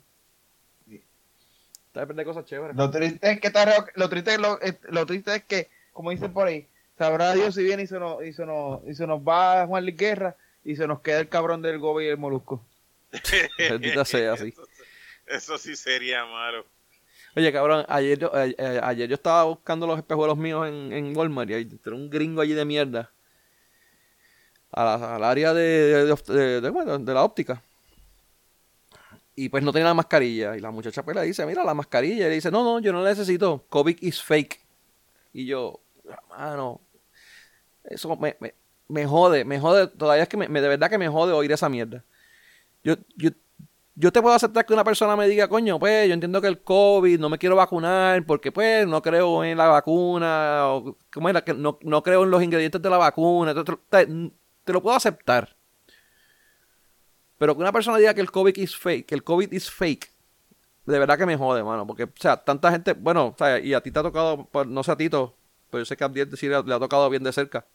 Está 1.94 2.06
de 2.06 2.26
cosas 2.26 2.46
chéveres. 2.46 2.76
Lo 2.76 2.92
triste 2.92 3.32
es 3.32 3.40
que 3.42 3.52
lo 3.96 4.10
triste, 4.10 4.38
lo, 4.38 4.60
lo 4.90 5.06
triste 5.08 5.36
es 5.36 5.44
que, 5.44 5.70
como 5.92 6.12
dicen 6.12 6.32
por 6.32 6.48
ahí, 6.48 6.68
sabrá 7.00 7.34
Dios 7.34 7.56
si 7.56 7.64
viene 7.64 7.84
y 7.84 7.88
se 7.88 7.98
nos, 7.98 8.24
y 8.24 8.32
se 8.32 8.46
nos, 8.46 8.88
y 8.88 8.94
se 8.94 9.08
nos 9.08 9.22
va 9.22 9.66
Juan 9.66 9.84
Luis 9.84 9.98
Guerra 9.98 10.36
y 10.64 10.76
se 10.76 10.86
nos 10.86 11.02
queda 11.02 11.20
el 11.20 11.30
cabrón 11.30 11.64
del 11.64 11.80
Gobi 11.80 12.06
y 12.06 12.10
el 12.10 12.18
Molusco. 12.18 12.64
sea 14.06 14.34
así. 14.34 14.54
Eso, 15.26 15.58
sí 15.58 15.76
sería 15.76 16.26
malo. 16.26 16.64
Oye, 17.36 17.52
cabrón, 17.52 17.86
ayer 17.90 18.20
yo, 18.20 18.32
eh, 18.36 18.56
eh, 18.58 18.80
ayer 18.84 19.10
yo 19.10 19.16
estaba 19.16 19.46
buscando 19.46 19.88
los 19.88 19.98
espejuelos 19.98 20.38
míos 20.38 20.68
en, 20.68 20.94
en 20.94 21.18
Walmart 21.18 21.50
y 21.50 21.54
hay 21.56 21.80
un 21.86 22.10
gringo 22.10 22.42
allí 22.42 22.54
de 22.54 22.66
mierda. 22.66 23.12
al 24.72 25.24
área 25.24 25.56
de, 25.56 26.06
de, 26.06 26.62
de, 26.62 27.14
la 27.14 27.24
óptica. 27.24 27.64
Y 29.42 29.48
pues 29.48 29.64
no 29.64 29.72
tenía 29.72 29.88
la 29.88 29.94
mascarilla. 29.94 30.58
Y 30.58 30.60
la 30.60 30.70
muchacha 30.70 31.02
pues 31.02 31.16
le 31.16 31.24
dice, 31.24 31.46
mira 31.46 31.64
la 31.64 31.74
mascarilla. 31.74 32.26
Y 32.26 32.30
le 32.30 32.36
dice, 32.36 32.52
no, 32.52 32.62
no, 32.62 32.80
yo 32.80 32.92
no 32.92 33.02
la 33.02 33.12
necesito. 33.12 33.64
COVID 33.70 33.98
is 34.02 34.22
fake. 34.22 34.60
Y 35.32 35.46
yo, 35.46 35.80
mano, 36.30 36.82
eso 37.86 38.18
me, 38.18 38.36
me, 38.90 39.06
jode, 39.06 39.46
me 39.46 39.58
jode. 39.58 39.88
Todavía 39.88 40.24
es 40.24 40.30
que 40.30 40.36
me, 40.36 40.48
de 40.50 40.68
verdad 40.68 40.90
que 40.90 40.98
me 40.98 41.08
jode 41.08 41.32
oír 41.32 41.54
esa 41.54 41.70
mierda. 41.70 42.04
Yo, 42.84 42.96
yo, 43.16 43.30
yo 43.96 44.12
te 44.12 44.22
puedo 44.22 44.36
aceptar 44.36 44.66
que 44.66 44.74
una 44.74 44.84
persona 44.84 45.16
me 45.16 45.26
diga, 45.26 45.48
coño, 45.48 45.80
pues 45.80 46.10
yo 46.10 46.16
entiendo 46.16 46.42
que 46.42 46.48
el 46.48 46.60
COVID 46.60 47.18
no 47.18 47.30
me 47.30 47.38
quiero 47.38 47.56
vacunar 47.56 48.26
porque 48.26 48.52
pues 48.52 48.86
no 48.88 49.02
creo 49.02 49.46
en 49.46 49.58
la 49.58 49.68
vacuna, 49.68 50.68
o 50.68 50.98
¿cómo 51.14 51.30
era? 51.30 51.46
Que 51.46 51.54
no, 51.54 51.80
no 51.82 52.04
creo 52.04 52.26
en 52.26 52.32
los 52.32 52.44
ingredientes 52.44 52.82
de 52.82 52.90
la 52.90 52.98
vacuna, 52.98 53.54
te, 53.54 54.06
lo 54.74 54.82
puedo 54.82 54.98
aceptar. 54.98 55.56
Pero 57.40 57.56
que 57.56 57.62
una 57.62 57.72
persona 57.72 57.98
diga 57.98 58.14
que 58.14 58.22
el 58.22 58.30
COVID 58.30 58.56
is 58.58 58.78
fake, 58.78 59.08
que 59.08 59.16
el 59.16 59.24
COVID 59.24 59.52
is 59.52 59.72
fake, 59.72 60.12
de 60.86 61.00
verdad 61.00 61.18
que 61.18 61.26
me 61.26 61.38
jode, 61.38 61.64
mano. 61.64 61.88
Porque, 61.88 62.04
o 62.04 62.12
sea, 62.16 62.38
tanta 62.38 62.70
gente, 62.72 62.94
bueno, 62.94 63.28
o 63.28 63.36
sea, 63.38 63.60
y 63.60 63.74
a 63.74 63.82
ti 63.82 63.92
te 63.92 64.00
ha 64.00 64.04
tocado, 64.04 64.48
pues, 64.52 64.68
no 64.68 64.84
sé 64.84 64.92
a 64.92 64.98
Tito, 64.98 65.36
pero 65.72 65.82
yo 65.82 65.86
sé 65.86 65.96
que 65.96 66.04
a 66.04 66.08
Abdiel 66.08 66.38
sí 66.38 66.50
le, 66.50 66.56
ha 66.56 66.64
tocado 66.64 67.10
bien 67.10 67.24
de 67.24 67.32
cerca. 67.32 67.66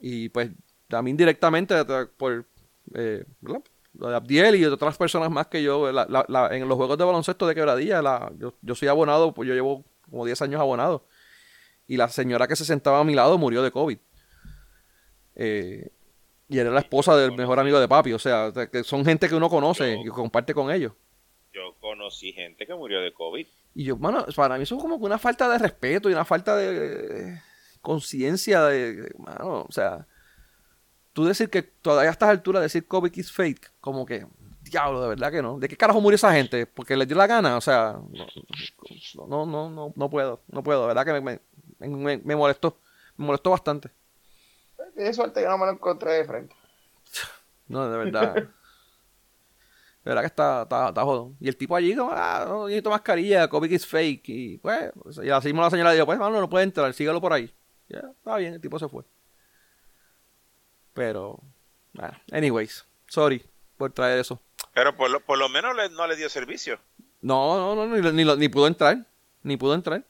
Y 0.00 0.30
pues, 0.30 0.50
a 0.90 1.02
mí 1.02 1.10
indirectamente, 1.10 1.74
por 2.16 2.46
eh, 2.94 3.24
lo 3.42 4.08
de 4.08 4.16
Abdiel 4.16 4.56
y 4.56 4.64
otras 4.64 4.96
personas 4.96 5.30
más 5.30 5.48
que 5.48 5.62
yo, 5.62 5.88
en 5.88 6.68
los 6.68 6.76
juegos 6.76 6.96
de 6.96 7.04
baloncesto 7.04 7.46
de 7.46 7.54
quebradilla, 7.54 8.00
yo, 8.38 8.54
yo 8.62 8.74
soy 8.74 8.88
abonado, 8.88 9.34
pues 9.34 9.46
yo 9.46 9.54
llevo 9.54 9.84
como 10.08 10.24
10 10.24 10.40
años 10.42 10.60
abonado. 10.60 11.04
Y 11.86 11.98
la 11.98 12.08
señora 12.08 12.48
que 12.48 12.56
se 12.56 12.64
sentaba 12.64 13.00
a 13.00 13.04
mi 13.04 13.14
lado 13.14 13.36
murió 13.36 13.62
de 13.62 13.70
COVID. 13.70 13.98
Eh, 15.34 15.90
y 16.48 16.58
era 16.58 16.70
la 16.70 16.80
esposa 16.80 17.16
del 17.16 17.32
mejor 17.32 17.58
amigo 17.58 17.78
de 17.78 17.88
papi. 17.88 18.12
O 18.12 18.18
sea, 18.18 18.52
que 18.72 18.82
son 18.84 19.04
gente 19.04 19.28
que 19.28 19.34
uno 19.34 19.48
conoce 19.48 19.98
y 20.04 20.08
comparte 20.08 20.54
con 20.54 20.70
ellos. 20.70 20.92
Yo 21.52 21.74
conocí 21.80 22.32
gente 22.32 22.66
que 22.66 22.74
murió 22.74 23.00
de 23.00 23.12
COVID. 23.12 23.46
Y 23.74 23.84
yo, 23.84 23.96
bueno, 23.96 24.24
para 24.34 24.56
mí 24.56 24.62
eso 24.62 24.76
es 24.76 24.82
como 24.82 24.96
una 24.96 25.18
falta 25.18 25.48
de 25.48 25.58
respeto 25.58 26.08
y 26.08 26.12
una 26.12 26.24
falta 26.24 26.56
de 26.56 27.40
conciencia 27.80 28.62
de, 28.64 29.12
mano, 29.18 29.66
o 29.68 29.72
sea, 29.72 30.06
tú 31.12 31.24
decir 31.24 31.48
que 31.48 31.62
todavía 31.62 32.10
a 32.10 32.12
estas 32.12 32.28
alturas 32.28 32.62
decir 32.62 32.86
COVID 32.86 33.12
is 33.14 33.32
fake, 33.32 33.72
como 33.80 34.04
que, 34.04 34.26
diablo, 34.62 35.02
de 35.02 35.08
verdad 35.08 35.30
que 35.30 35.42
no. 35.42 35.58
¿De 35.58 35.68
qué 35.68 35.76
carajo 35.76 36.00
murió 36.00 36.16
esa 36.16 36.32
gente? 36.32 36.66
¿Porque 36.66 36.96
les 36.96 37.06
dio 37.06 37.16
la 37.16 37.26
gana? 37.26 37.56
O 37.56 37.60
sea, 37.60 38.00
no, 39.28 39.46
no, 39.46 39.70
no, 39.70 39.92
no, 39.94 40.10
puedo, 40.10 40.42
no 40.48 40.62
puedo, 40.62 40.82
de 40.82 40.86
verdad 40.88 41.04
que 41.04 41.20
me, 41.20 41.40
me, 41.88 42.18
me 42.18 42.36
molestó, 42.36 42.78
me 43.16 43.26
molestó 43.26 43.50
bastante. 43.50 43.90
De 45.04 45.14
suerte 45.14 45.40
que 45.40 45.46
no 45.46 45.56
me 45.56 45.66
lo 45.66 45.72
encontré 45.72 46.12
de 46.12 46.24
frente. 46.24 46.54
No, 47.68 47.88
de 47.88 47.98
verdad. 47.98 48.34
de 48.34 48.48
verdad 50.04 50.22
que 50.22 50.26
está, 50.26 50.62
está, 50.62 50.88
está 50.88 51.04
jodón. 51.04 51.36
Y 51.38 51.48
el 51.48 51.56
tipo 51.56 51.76
allí, 51.76 51.94
como, 51.94 52.10
ah, 52.12 52.44
no 52.48 52.66
necesito 52.66 52.90
mascarilla, 52.90 53.48
COVID 53.48 53.70
is 53.70 53.86
fake. 53.86 54.28
Y 54.28 54.58
pues, 54.58 54.90
y 55.22 55.30
así 55.30 55.52
la 55.52 55.70
señora 55.70 55.92
dijo, 55.92 56.06
pues, 56.06 56.18
no, 56.18 56.30
no 56.30 56.48
puede 56.48 56.64
entrar, 56.64 56.92
sígalo 56.92 57.20
por 57.20 57.32
ahí. 57.32 57.54
Ya, 57.88 58.00
está 58.00 58.36
bien, 58.36 58.54
el 58.54 58.60
tipo 58.60 58.78
se 58.78 58.88
fue. 58.88 59.04
Pero, 60.94 61.38
bueno, 61.92 62.18
anyways, 62.32 62.84
sorry 63.06 63.48
por 63.76 63.92
traer 63.92 64.18
eso. 64.18 64.40
Pero 64.74 64.96
por 64.96 65.10
lo, 65.10 65.20
por 65.20 65.38
lo 65.38 65.48
menos 65.48 65.76
no 65.92 66.06
le 66.06 66.16
dio 66.16 66.28
servicio. 66.28 66.78
No, 67.20 67.56
no, 67.56 67.86
no, 67.86 67.96
ni, 67.96 68.24
ni, 68.24 68.36
ni 68.36 68.48
pudo 68.48 68.66
entrar. 68.66 69.06
Ni 69.42 69.56
pudo 69.56 69.74
entrar. 69.74 70.04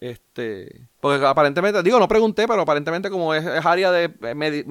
Este, 0.00 0.88
porque 1.00 1.24
aparentemente, 1.24 1.82
digo, 1.82 1.98
no 1.98 2.06
pregunté, 2.06 2.46
pero 2.46 2.60
aparentemente 2.60 3.08
como 3.08 3.32
es, 3.34 3.44
área 3.64 3.90
de, 3.90 4.12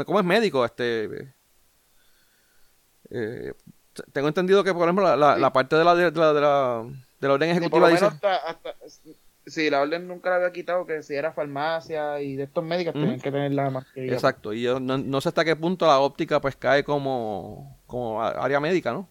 como 0.06 0.20
es 0.20 0.26
médico, 0.26 0.64
este, 0.64 1.34
eh, 3.10 3.54
tengo 4.14 4.28
entendido 4.28 4.64
que 4.64 4.74
por 4.74 4.84
ejemplo 4.84 5.16
la, 5.16 5.38
la, 5.38 5.54
parte 5.54 5.76
de 5.76 5.84
la 5.84 5.96
de 5.96 6.12
la, 6.12 6.34
de 6.34 6.42
la, 6.42 6.86
de 7.20 7.28
la 7.28 7.34
orden 7.34 7.50
ejecutiva 7.50 7.90
dice, 7.90 8.08
sí, 9.48 9.70
la 9.72 9.82
orden 9.82 10.08
nunca 10.08 10.30
la 10.30 10.36
había 10.36 10.52
quitado 10.52 10.86
que 10.86 11.02
si 11.02 11.16
era 11.16 11.34
farmacia 11.34 12.22
y 12.22 12.36
de 12.36 12.44
estos 12.44 12.64
médicos 12.64 12.94
tienen 12.94 13.20
que 13.20 13.32
tener 13.32 13.52
la 13.54 13.72
mascarilla. 13.72 14.14
Exacto, 14.14 14.54
y 14.54 14.62
yo 14.62 14.80
no, 14.80 15.22
sé 15.22 15.30
hasta 15.30 15.44
qué 15.44 15.56
punto 15.56 15.88
la 15.88 16.00
óptica 16.00 16.40
pues 16.40 16.56
cae 16.56 16.84
como, 16.84 17.80
como 17.88 18.22
área 18.22 18.60
médica, 18.60 18.94
¿no? 18.94 19.10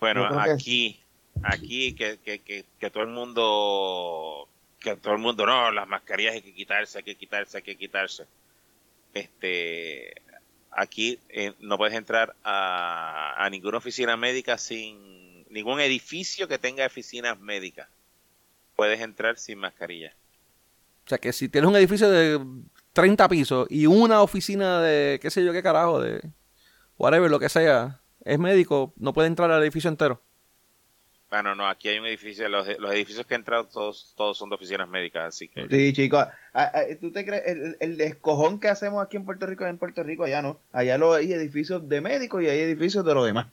Bueno, 0.00 0.26
aquí, 0.40 1.00
aquí 1.42 1.94
que, 1.94 2.18
que, 2.18 2.38
que, 2.40 2.64
que 2.78 2.90
todo 2.90 3.02
el 3.02 3.10
mundo 3.10 4.48
que 4.82 4.96
todo 4.96 5.14
el 5.14 5.20
mundo, 5.20 5.46
no, 5.46 5.70
las 5.70 5.88
mascarillas 5.88 6.34
hay 6.34 6.42
que 6.42 6.52
quitarse, 6.52 6.98
hay 6.98 7.04
que 7.04 7.14
quitarse, 7.14 7.56
hay 7.58 7.62
que 7.62 7.76
quitarse. 7.76 8.26
Este, 9.14 10.14
aquí 10.70 11.18
eh, 11.28 11.52
no 11.60 11.78
puedes 11.78 11.94
entrar 11.94 12.34
a, 12.42 13.34
a, 13.36 13.50
ninguna 13.50 13.78
oficina 13.78 14.16
médica 14.16 14.58
sin 14.58 15.44
ningún 15.50 15.80
edificio 15.80 16.48
que 16.48 16.58
tenga 16.58 16.86
oficinas 16.86 17.38
médicas. 17.38 17.88
Puedes 18.76 19.00
entrar 19.00 19.38
sin 19.38 19.58
mascarilla. 19.58 20.14
O 21.06 21.08
sea 21.08 21.18
que 21.18 21.32
si 21.32 21.48
tienes 21.48 21.68
un 21.68 21.76
edificio 21.76 22.10
de 22.10 22.40
30 22.92 23.28
pisos 23.28 23.66
y 23.70 23.86
una 23.86 24.22
oficina 24.22 24.80
de 24.80 25.18
qué 25.20 25.30
sé 25.30 25.44
yo 25.44 25.52
qué 25.52 25.62
carajo, 25.62 26.00
de 26.00 26.20
whatever, 26.98 27.30
lo 27.30 27.40
que 27.40 27.48
sea, 27.48 28.00
es 28.24 28.38
médico, 28.38 28.92
no 28.96 29.12
puede 29.12 29.28
entrar 29.28 29.50
al 29.50 29.62
edificio 29.62 29.90
entero. 29.90 30.22
Bueno, 31.32 31.54
no, 31.54 31.66
aquí 31.66 31.88
hay 31.88 31.98
un 31.98 32.04
edificio, 32.04 32.46
los, 32.50 32.68
los 32.78 32.92
edificios 32.92 33.24
que 33.24 33.32
he 33.32 33.38
entrado 33.38 33.64
todos, 33.64 34.12
todos 34.18 34.36
son 34.36 34.50
de 34.50 34.56
oficinas 34.56 34.86
médicas, 34.86 35.28
así 35.28 35.48
que... 35.48 35.66
Sí, 35.66 35.94
chicos, 35.94 36.26
¿tú 37.00 37.10
te 37.10 37.24
crees? 37.24 37.46
El, 37.46 37.76
el 37.80 37.96
descojón 37.96 38.60
que 38.60 38.68
hacemos 38.68 39.02
aquí 39.02 39.16
en 39.16 39.24
Puerto 39.24 39.46
Rico, 39.46 39.64
en 39.64 39.78
Puerto 39.78 40.02
Rico, 40.02 40.24
allá 40.24 40.42
no. 40.42 40.60
Allá 40.72 40.98
lo, 40.98 41.14
hay 41.14 41.32
edificios 41.32 41.88
de 41.88 42.02
médicos 42.02 42.42
y 42.42 42.50
hay 42.50 42.60
edificios 42.60 43.02
de 43.06 43.14
lo 43.14 43.24
demás. 43.24 43.46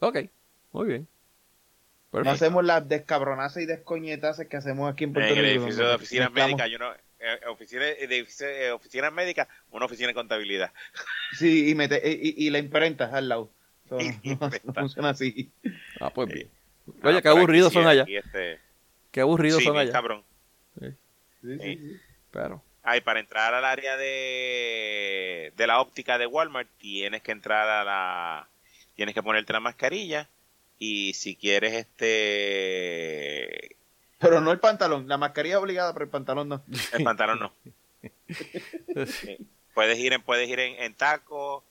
Ok, 0.00 0.18
muy 0.72 0.88
bien. 0.88 1.08
No 2.12 2.30
hacemos 2.30 2.62
las 2.62 2.86
descabronazas 2.86 3.62
y 3.62 3.66
descoñetas 3.66 4.38
que 4.46 4.56
hacemos 4.58 4.92
aquí 4.92 5.04
en 5.04 5.14
Puerto 5.14 5.30
Rico. 5.30 5.40
En 5.40 5.46
el 5.46 5.56
edificio 5.56 5.88
de 5.88 5.94
oficinas 5.94 6.30
médicas, 6.30 6.70
yo 6.70 6.78
no... 6.78 6.92
Eh, 6.92 7.46
oficina, 7.48 7.80
de, 7.80 8.26
eh, 8.40 8.70
oficinas 8.72 9.10
médicas, 9.10 9.48
una 9.70 9.86
oficina 9.86 10.08
de 10.08 10.14
contabilidad. 10.14 10.70
Sí, 11.38 11.70
y, 11.70 11.74
mete, 11.74 11.98
y, 12.04 12.46
y, 12.46 12.50
la 12.50 12.58
imprenta 12.58 13.06
al 13.06 13.30
lado. 13.30 13.50
no, 13.90 14.50
funciona 14.74 15.08
así. 15.08 15.50
Ah, 15.98 16.10
pues 16.10 16.28
bien. 16.28 16.55
Oye, 17.02 17.22
qué 17.22 17.28
aburridos 17.28 17.72
son 17.72 17.86
allá. 17.86 18.04
Este... 18.08 18.60
Qué 19.10 19.20
aburridos 19.20 19.62
son 19.62 19.76
allá. 19.76 19.92
cabrón. 19.92 20.22
Sí. 20.78 20.86
Sí, 21.42 21.58
sí, 21.58 22.00
Pero. 22.30 22.62
Ay, 22.82 23.00
para 23.00 23.20
entrar 23.20 23.52
al 23.52 23.64
área 23.64 23.96
de, 23.96 25.52
de 25.56 25.66
la 25.66 25.80
óptica 25.80 26.18
de 26.18 26.26
Walmart 26.26 26.68
tienes 26.78 27.22
que 27.22 27.32
entrar 27.32 27.68
a 27.68 27.84
la... 27.84 28.48
Tienes 28.94 29.14
que 29.14 29.22
ponerte 29.22 29.52
la 29.52 29.60
mascarilla 29.60 30.28
y 30.78 31.14
si 31.14 31.36
quieres 31.36 31.72
este... 31.72 33.76
Pero 34.18 34.40
no 34.40 34.52
el 34.52 34.60
pantalón, 34.60 35.08
la 35.08 35.18
mascarilla 35.18 35.58
obligada, 35.58 35.92
pero 35.92 36.04
el 36.04 36.10
pantalón 36.10 36.48
no. 36.48 36.62
El 36.92 37.02
pantalón 37.02 37.40
no. 37.40 37.52
puedes 39.74 39.98
ir 39.98 40.12
en, 40.12 40.22
puedes 40.22 40.48
ir 40.48 40.60
en, 40.60 40.80
en 40.82 40.94
taco 40.94 41.64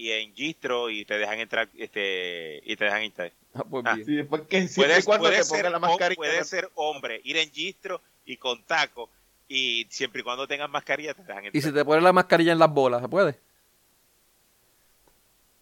y 0.00 0.12
en 0.12 0.34
gistro 0.34 0.88
y 0.88 1.04
te 1.04 1.18
dejan 1.18 1.40
entrar 1.40 1.68
este 1.76 2.62
y 2.64 2.74
te 2.74 2.86
dejan 2.86 3.02
entrar. 3.02 3.30
Ah, 3.52 3.64
pues 3.68 3.84
ah. 3.86 3.96
bien. 3.96 4.26
puede, 4.26 4.66
ser, 4.66 5.70
la 5.70 5.78
puede 6.14 6.44
ser 6.44 6.70
hombre, 6.74 7.20
ir 7.22 7.36
en 7.36 7.50
gistro 7.50 8.00
y 8.24 8.38
con 8.38 8.62
taco. 8.62 9.10
Y 9.46 9.86
siempre 9.90 10.22
y 10.22 10.24
cuando 10.24 10.46
tengas 10.46 10.70
mascarilla 10.70 11.12
te 11.12 11.20
dejan 11.22 11.44
entrar. 11.44 11.56
¿Y 11.56 11.60
si 11.60 11.70
te 11.70 11.84
pones 11.84 12.02
la 12.02 12.14
mascarilla 12.14 12.52
en 12.52 12.58
las 12.58 12.70
bolas, 12.70 13.02
se 13.02 13.08
puede? 13.08 13.38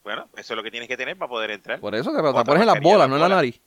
Bueno, 0.05 0.28
eso 0.36 0.53
es 0.53 0.57
lo 0.57 0.62
que 0.62 0.70
tienes 0.70 0.89
que 0.89 0.97
tener 0.97 1.18
para 1.18 1.28
poder 1.28 1.51
entrar. 1.51 1.80
Por 1.80 1.97
eso, 1.97 2.12
te, 2.12 2.16
te 2.16 2.45
pones 2.45 2.61
en 2.61 2.66
las 2.66 2.80
bolas, 2.80 3.09
no 3.09 3.16
en 3.16 3.22
la 3.22 3.28
nariz. 3.28 3.61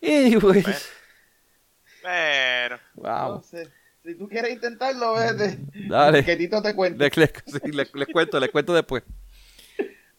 Y 0.00 0.36
pues... 0.36 0.92
Bueno. 2.02 2.78
Wow. 2.94 3.42
Si 4.04 4.14
tú 4.14 4.28
quieres 4.28 4.52
intentarlo, 4.52 5.14
vete. 5.14 5.58
Dale. 5.88 6.24
Que 6.24 6.36
Tito 6.36 6.62
te 6.62 6.74
cuente. 6.74 7.10
Les, 7.16 7.94
les 7.94 8.08
cuento, 8.08 8.40
les 8.40 8.50
cuento 8.50 8.72
después. 8.74 9.02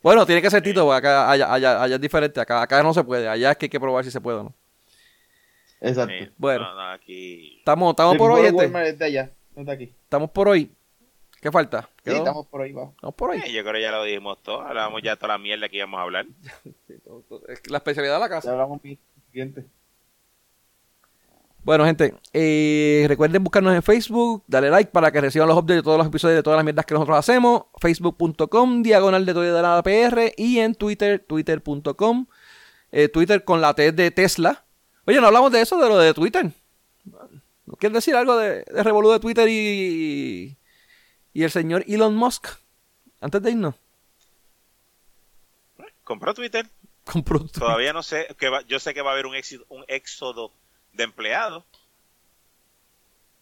Bueno, 0.04 0.26
tiene 0.26 0.42
que 0.42 0.50
ser 0.50 0.62
Tito, 0.64 0.84
porque 0.86 0.98
acá 1.08 1.30
allá, 1.32 1.54
allá, 1.54 1.84
allá, 1.84 1.96
es 1.96 2.02
diferente. 2.02 2.40
Acá, 2.40 2.62
acá 2.62 2.82
no 2.84 2.94
se 2.94 3.04
puede. 3.04 3.28
Allá 3.28 3.52
es 3.52 3.58
que 3.58 3.66
hay 3.66 3.70
que 3.70 3.80
probar 3.80 4.04
si 4.04 4.12
se 4.12 4.22
puede 4.22 4.38
o 4.40 4.44
no. 4.44 4.54
Exacto. 5.80 6.14
Sí, 6.20 6.30
Bueno. 6.38 6.64
no, 6.64 6.76
no, 6.76 6.92
aquí. 6.92 7.58
Estamos, 7.60 7.92
estamos 7.92 8.18
por 8.18 8.32
hoy, 8.32 8.44
mismo 8.44 8.60
gente. 8.60 8.74
Walmart 8.76 8.88
es 8.94 9.00
de 9.00 9.06
allá, 9.06 9.32
no 9.56 9.62
está 9.62 9.72
aquí. 9.74 9.96
Estamos 10.04 10.30
por 10.30 10.48
hoy. 10.48 10.72
¿Qué 11.42 11.52
falta? 11.52 11.82
Sí, 11.82 12.02
¿Quedó? 12.04 12.18
estamos 12.18 12.46
por 12.48 12.62
ahí, 12.62 12.72
va. 12.72 12.92
Estamos 12.96 13.16
por 13.16 13.32
hoy. 13.32 13.38
Eh, 13.44 13.52
yo 13.52 13.62
creo 13.64 13.74
que 13.74 13.82
ya 13.82 13.92
lo 13.92 14.04
dijimos 14.04 14.44
todo. 14.44 14.62
Hablábamos 14.62 15.02
ya 15.02 15.16
toda 15.16 15.30
la 15.30 15.38
mierda 15.40 15.70
que 15.70 15.78
íbamos 15.78 15.98
a 16.00 16.04
hablar. 16.04 16.28
Es 17.48 17.70
La 17.72 17.78
especialidad 17.78 18.14
de 18.16 18.20
la 18.20 18.26
Ya 18.28 18.30
casa. 18.30 18.52
hablamos 18.52 18.80
bien. 18.82 19.00
Bueno, 21.64 21.86
gente, 21.86 22.16
eh, 22.34 23.06
recuerden 23.08 23.44
buscarnos 23.44 23.76
en 23.76 23.84
Facebook, 23.84 24.44
darle 24.48 24.72
like 24.72 24.92
para 24.92 25.12
que 25.12 25.22
reciban 25.22 25.48
los 25.48 25.56
updates 25.58 25.78
de 25.78 25.84
todos 25.84 25.98
los 26.00 26.08
episodios 26.08 26.38
de 26.38 26.44
todas 26.44 26.58
las 26.58 26.64
mierdas 26.66 26.86
que 26.88 26.96
nosotros 26.96 27.18
hacemos. 27.18 27.64
Facebook.com, 27.80 28.82
diagonal 28.82 29.26
de 29.28 29.34
todo 29.34 29.44
de 29.44 29.62
nada 29.62 29.84
PR. 29.84 30.34
Y 30.38 30.58
en 30.60 30.74
Twitter, 30.74 31.20
twitter.com. 31.28 32.26
eh, 32.92 33.10
Twitter 33.10 33.44
con 33.44 33.62
la 33.62 33.76
T 33.76 33.92
de 33.92 34.10
Tesla. 34.10 34.66
Oye, 35.06 35.22
no 35.22 35.28
hablamos 35.28 35.52
de 35.52 35.62
eso, 35.62 35.78
de 35.78 35.88
lo 35.88 35.98
de 36.00 36.14
Twitter. 36.16 36.52
¿No 37.66 37.76
quieres 37.78 37.94
decir 37.94 38.16
algo 38.16 38.36
de, 38.38 38.64
de 38.64 38.84
Revolú 38.84 39.12
de 39.12 39.20
Twitter 39.20 39.48
y, 39.48 40.58
y 41.34 41.44
el 41.44 41.52
señor 41.52 41.84
Elon 41.88 42.16
Musk? 42.16 42.48
Antes 43.22 43.42
de 43.44 43.52
irnos. 43.52 43.76
Compró 46.04 46.34
Twitter. 46.34 46.68
Compró 47.06 47.40
Twitter. 47.40 47.60
Todavía 47.62 47.94
no 47.94 48.04
sé. 48.04 48.28
Que 48.40 48.50
va- 48.50 48.62
yo 48.64 48.80
sé 48.80 48.94
que 48.94 49.02
va 49.02 49.12
a 49.12 49.14
haber 49.14 49.26
un, 49.28 49.36
éxito, 49.36 49.64
un 49.70 49.84
éxodo 49.88 50.52
de 50.94 51.04
empleados 51.04 51.64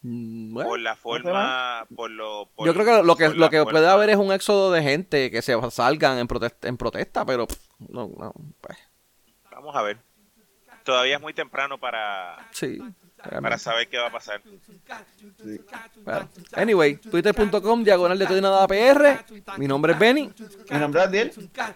Mm, 0.02 0.54
bueno. 0.54 0.70
por 0.70 0.80
la 0.80 0.96
forma. 0.96 1.86
Por 1.94 2.10
lo, 2.10 2.48
por- 2.56 2.66
Yo 2.66 2.72
creo 2.72 2.86
que 2.86 3.02
lo 3.06 3.16
que, 3.16 3.28
lo 3.28 3.50
que 3.50 3.62
puede 3.64 3.86
haber 3.86 4.08
es 4.08 4.16
un 4.16 4.32
éxodo 4.32 4.72
de 4.72 4.82
gente 4.82 5.30
que 5.30 5.42
se 5.42 5.54
salgan 5.70 6.16
en 6.18 6.26
protesta, 6.26 6.68
en 6.68 6.78
protesta 6.78 7.26
pero 7.26 7.46
pff, 7.46 7.58
no, 7.90 8.10
no, 8.18 8.32
pues, 8.62 8.78
Vamos 9.50 9.76
a 9.76 9.82
ver. 9.82 9.98
Todavía 10.84 11.16
es 11.16 11.20
muy 11.20 11.34
temprano 11.34 11.76
para, 11.78 12.48
sí. 12.52 12.78
Para 13.22 13.58
saber 13.58 13.88
qué 13.88 13.98
va 13.98 14.08
a 14.08 14.12
pasar. 14.12 14.40
Bueno, 16.04 16.28
Anyway, 16.52 16.96
twitter.com, 16.96 17.84
diagonal 17.84 18.18
de 18.18 18.26
todo 18.26 18.38
y 18.38 18.40
nada 18.40 18.66
PR. 18.66 19.24
Mi 19.58 19.66
nombre 19.66 19.92
es 19.92 19.98
Benny 19.98 20.32
Mi 20.70 20.78
nombre 20.78 21.00
es 21.00 21.08
Adiel 21.08 21.30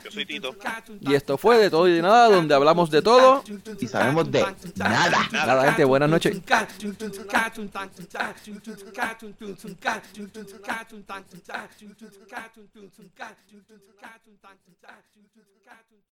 Yo 0.05 0.11
soy 0.11 0.27
Tito. 0.27 0.57
y 1.01 1.15
esto 1.15 1.39
fue 1.39 1.59
de 1.59 1.71
todo 1.71 1.89
y 1.89 1.93
de 1.93 2.03
nada, 2.03 2.29
donde 2.29 2.55
hablamos 2.55 2.91
de 2.91 3.03
todo. 3.03 3.43
y 3.81 3.87
sabemos 3.87 4.31
de 4.31 4.45
nada. 4.77 5.29
Nada, 5.33 5.65
gente, 5.67 5.85
buenas 5.85 6.09
noches. 6.11 6.41